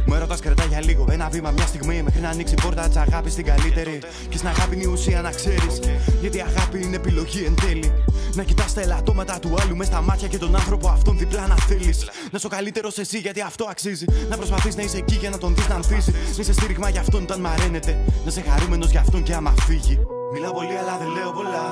Μου 0.06 0.14
έρωτας 0.14 0.40
κρατά 0.40 0.66
για 0.66 0.82
λίγο, 0.82 1.08
ένα 1.12 1.30
βήμα, 1.30 1.52
μια 1.52 1.66
στιγμή 1.66 2.02
Μέχρι 2.04 2.22
να 2.22 2.30
ανοίξει 2.30 2.54
η 2.54 2.62
πόρτα 2.62 2.88
της 2.88 2.96
αγάπης 2.96 3.32
στην 3.32 3.46
καλύτερη 3.46 4.00
Και 4.30 4.38
στην 4.38 4.50
αγάπη 4.50 4.76
είναι 4.76 4.84
η 4.84 4.92
ουσία 4.92 5.22
να 5.22 5.32
ξέρεις 5.32 5.80
Γιατί 6.22 6.38
η 6.38 6.42
αγάπη 6.42 6.82
είναι 6.84 6.96
επιλογή 6.96 7.44
εν 7.44 7.56
τέλει 7.56 7.92
να 8.36 8.44
κοιτάς 8.44 8.74
τα 8.74 8.82
ελαττώματα 8.82 9.40
του 9.40 9.56
άλλου 9.62 9.76
μες 9.76 9.88
στα 9.88 10.02
μάτια 10.02 10.28
και 10.28 10.38
τον 10.38 10.56
άνθρωπο 10.56 10.88
αυτόν 10.88 11.18
διπλά 11.18 11.48
να 11.48 11.56
θέλεις 11.56 12.04
Να 12.04 12.38
είσαι 12.38 12.46
ο 12.46 12.50
καλύτερος 12.50 12.98
εσύ 12.98 13.18
γιατί 13.18 13.42
αυτό 13.42 13.66
αξίζει. 13.70 14.06
Να 14.30 14.38
προσπαθείς 14.38 14.76
να 14.76 14.84
είσαι 14.84 14.98
εκεί 14.98 15.16
για 15.16 15.30
να 15.30 15.38
τον 15.38 15.56
δεις 15.56 15.68
να 15.68 15.76
ανθίσει. 15.76 16.12
Να 16.12 16.42
είσαι 16.42 16.54
στήριγμα 16.54 16.90
για 16.90 17.02
αυτόν 17.02 17.24
όταν 17.24 17.40
μαραίνεται. 17.40 17.92
Να 18.08 18.30
είσαι 18.30 18.42
χαρούμενος 18.42 18.90
για 18.90 19.00
αυτόν 19.00 19.24
και 19.24 19.34
άμα 19.34 19.54
φύγει. 19.68 20.00
Μιλάω 20.34 20.54
πολύ 20.54 20.78
αλλά 20.78 20.98
δεν 20.98 21.08
λέω 21.08 21.32
πολλά. 21.32 21.66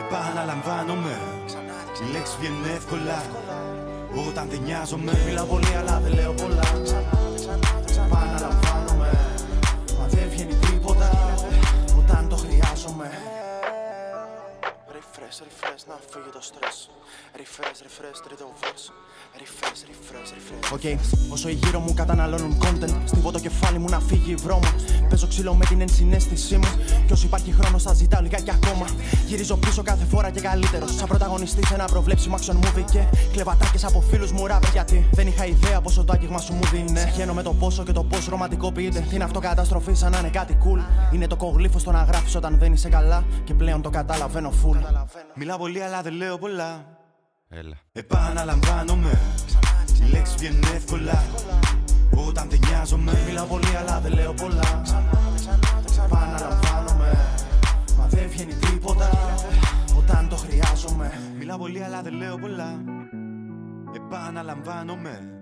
Επαναλαμβάνομαι. 0.00 1.20
Οι 2.00 2.12
λέξεις 2.12 2.36
βγαίνουν 2.40 2.64
εύκολα. 2.76 3.18
Όταν 4.28 4.48
δεν 4.50 4.60
νοιάζομαι. 4.64 5.12
Μιλάω 5.26 5.44
πολύ, 5.44 5.74
αλλά 5.78 6.00
δεν 6.00 6.14
λέω 6.14 6.32
πολλά. 6.32 6.62
Επαναλαμβάνομαι. 8.06 9.10
Μα 9.98 10.06
δεν 10.06 10.28
βγαίνει 10.30 10.54
τίποτα 10.54 11.34
όταν 11.98 12.28
το 12.28 12.36
χρειάζομαι. 12.36 13.29
Refresh, 15.30 15.42
refresh, 15.50 15.82
να 15.88 15.96
φύγει 16.10 16.30
το 16.32 16.40
stress. 16.50 16.78
Refresh, 17.40 17.78
refresh, 17.86 18.18
τρίτο 18.26 18.46
verse. 18.60 18.86
Refresh, 19.40 19.80
refresh, 19.90 20.30
refresh. 20.36 20.72
OK, 20.72 21.00
όσο 21.32 21.48
οι 21.48 21.52
γύρω 21.52 21.78
μου 21.78 21.94
καταναλώνουν 21.94 22.58
content, 22.62 22.96
στίβω 23.04 23.30
το 23.30 23.38
κεφάλι 23.38 23.78
μου 23.78 23.88
να 23.88 24.00
φύγει 24.00 24.30
η 24.30 24.34
βρώμα. 24.34 24.74
Παίζω 25.08 25.26
ξύλο 25.26 25.54
με 25.54 25.64
την 25.64 25.80
ενσυναίσθησή 25.80 26.56
μου. 26.56 26.68
Και 27.06 27.12
όσο 27.12 27.26
υπάρχει 27.26 27.52
χρόνος, 27.52 27.82
θα 27.82 27.94
ζητάω 27.94 28.22
λιγάκι 28.22 28.50
ακόμα. 28.50 28.86
Γυρίζω 29.26 29.56
πίσω 29.56 29.82
κάθε 29.82 30.04
φορά 30.04 30.30
και 30.30 30.40
καλύτερο. 30.40 30.86
Σαν 30.86 31.08
πρωταγωνιστή 31.08 31.66
σε 31.66 31.74
ένα 31.74 31.84
προβλέψιμο 31.84 32.36
action 32.36 32.54
movie 32.54 32.84
και 32.90 33.04
κλεβατάκες 33.32 33.84
από 33.84 34.00
φίλους 34.00 34.32
μου 34.32 34.46
ράπερ. 34.46 34.70
Γιατί 34.70 35.08
δεν 35.12 35.26
είχα 35.26 35.46
ιδέα 35.46 35.80
πόσο 35.80 36.04
το 36.04 36.12
άγγιγμα 36.12 36.40
σου 36.40 36.52
μου 36.52 36.64
δίνει. 36.72 36.98
Συχαίνω 36.98 37.34
με 37.34 37.42
το 37.42 37.52
πόσο 37.52 37.82
και 37.82 37.92
το 37.92 38.04
πώς 38.04 38.26
ρομαντικοποιείται. 38.26 39.06
Είναι 39.12 39.24
αυτοκαταστροφή 39.24 39.94
σαν 39.94 40.10
να 40.10 40.18
είναι 40.18 40.30
κάτι 40.30 40.58
cool. 40.64 41.12
Είναι 41.14 41.26
το 41.26 41.36
κογλίφο 41.36 41.78
στο 41.78 41.90
να 41.90 42.02
γράφεις 42.02 42.34
όταν 42.34 42.58
δεν 42.58 42.72
είσαι 42.72 42.88
καλά. 42.88 43.24
Και 43.44 43.54
πλέον 43.54 43.82
το 43.82 43.90
καταλαβαίνω 43.90 44.52
full. 44.64 44.76
Μιλάω 45.34 45.58
πολύ 45.58 45.82
αλλά 45.82 46.02
δεν 46.02 46.12
λέω 46.12 46.38
πολλά. 46.38 46.98
Έλα. 47.48 47.76
Επαναλαμβάνομαι. 47.92 49.18
Οι 50.02 50.10
λέξεις 50.10 50.34
βγαίνουν 50.36 50.62
εύκολα. 50.74 51.24
Όταν 52.28 52.48
δεν 52.50 52.58
νοιάζομαι. 52.68 53.12
Μιλάω 53.26 53.46
πολύ, 53.46 53.76
αλλά 53.76 54.00
δεν 54.00 54.12
λέω 54.12 54.34
πολλά. 54.34 54.82
Επαναλαμβάνομαι. 56.04 57.12
Μα 57.98 58.06
δεν 58.06 58.28
βγαίνει 58.28 58.54
τίποτα 58.54 59.10
όταν 59.98 60.28
το 60.28 60.36
χρειάζομαι. 60.36 61.12
Μιλάω 61.38 61.58
πολύ 61.58 61.84
αλλά 61.84 62.02
δεν 62.02 62.12
λέω 62.12 62.38
πολλά. 62.38 62.84
Επαναλαμβάνομαι. 63.96 65.40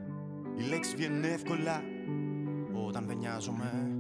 Οι 0.59 0.63
λέξεις 0.63 0.95
βγαίνουν 0.95 1.25
εύκολα. 1.25 1.83
Όταν 2.87 3.07
δεν 3.07 3.17
νοιάζομαι. 3.17 3.98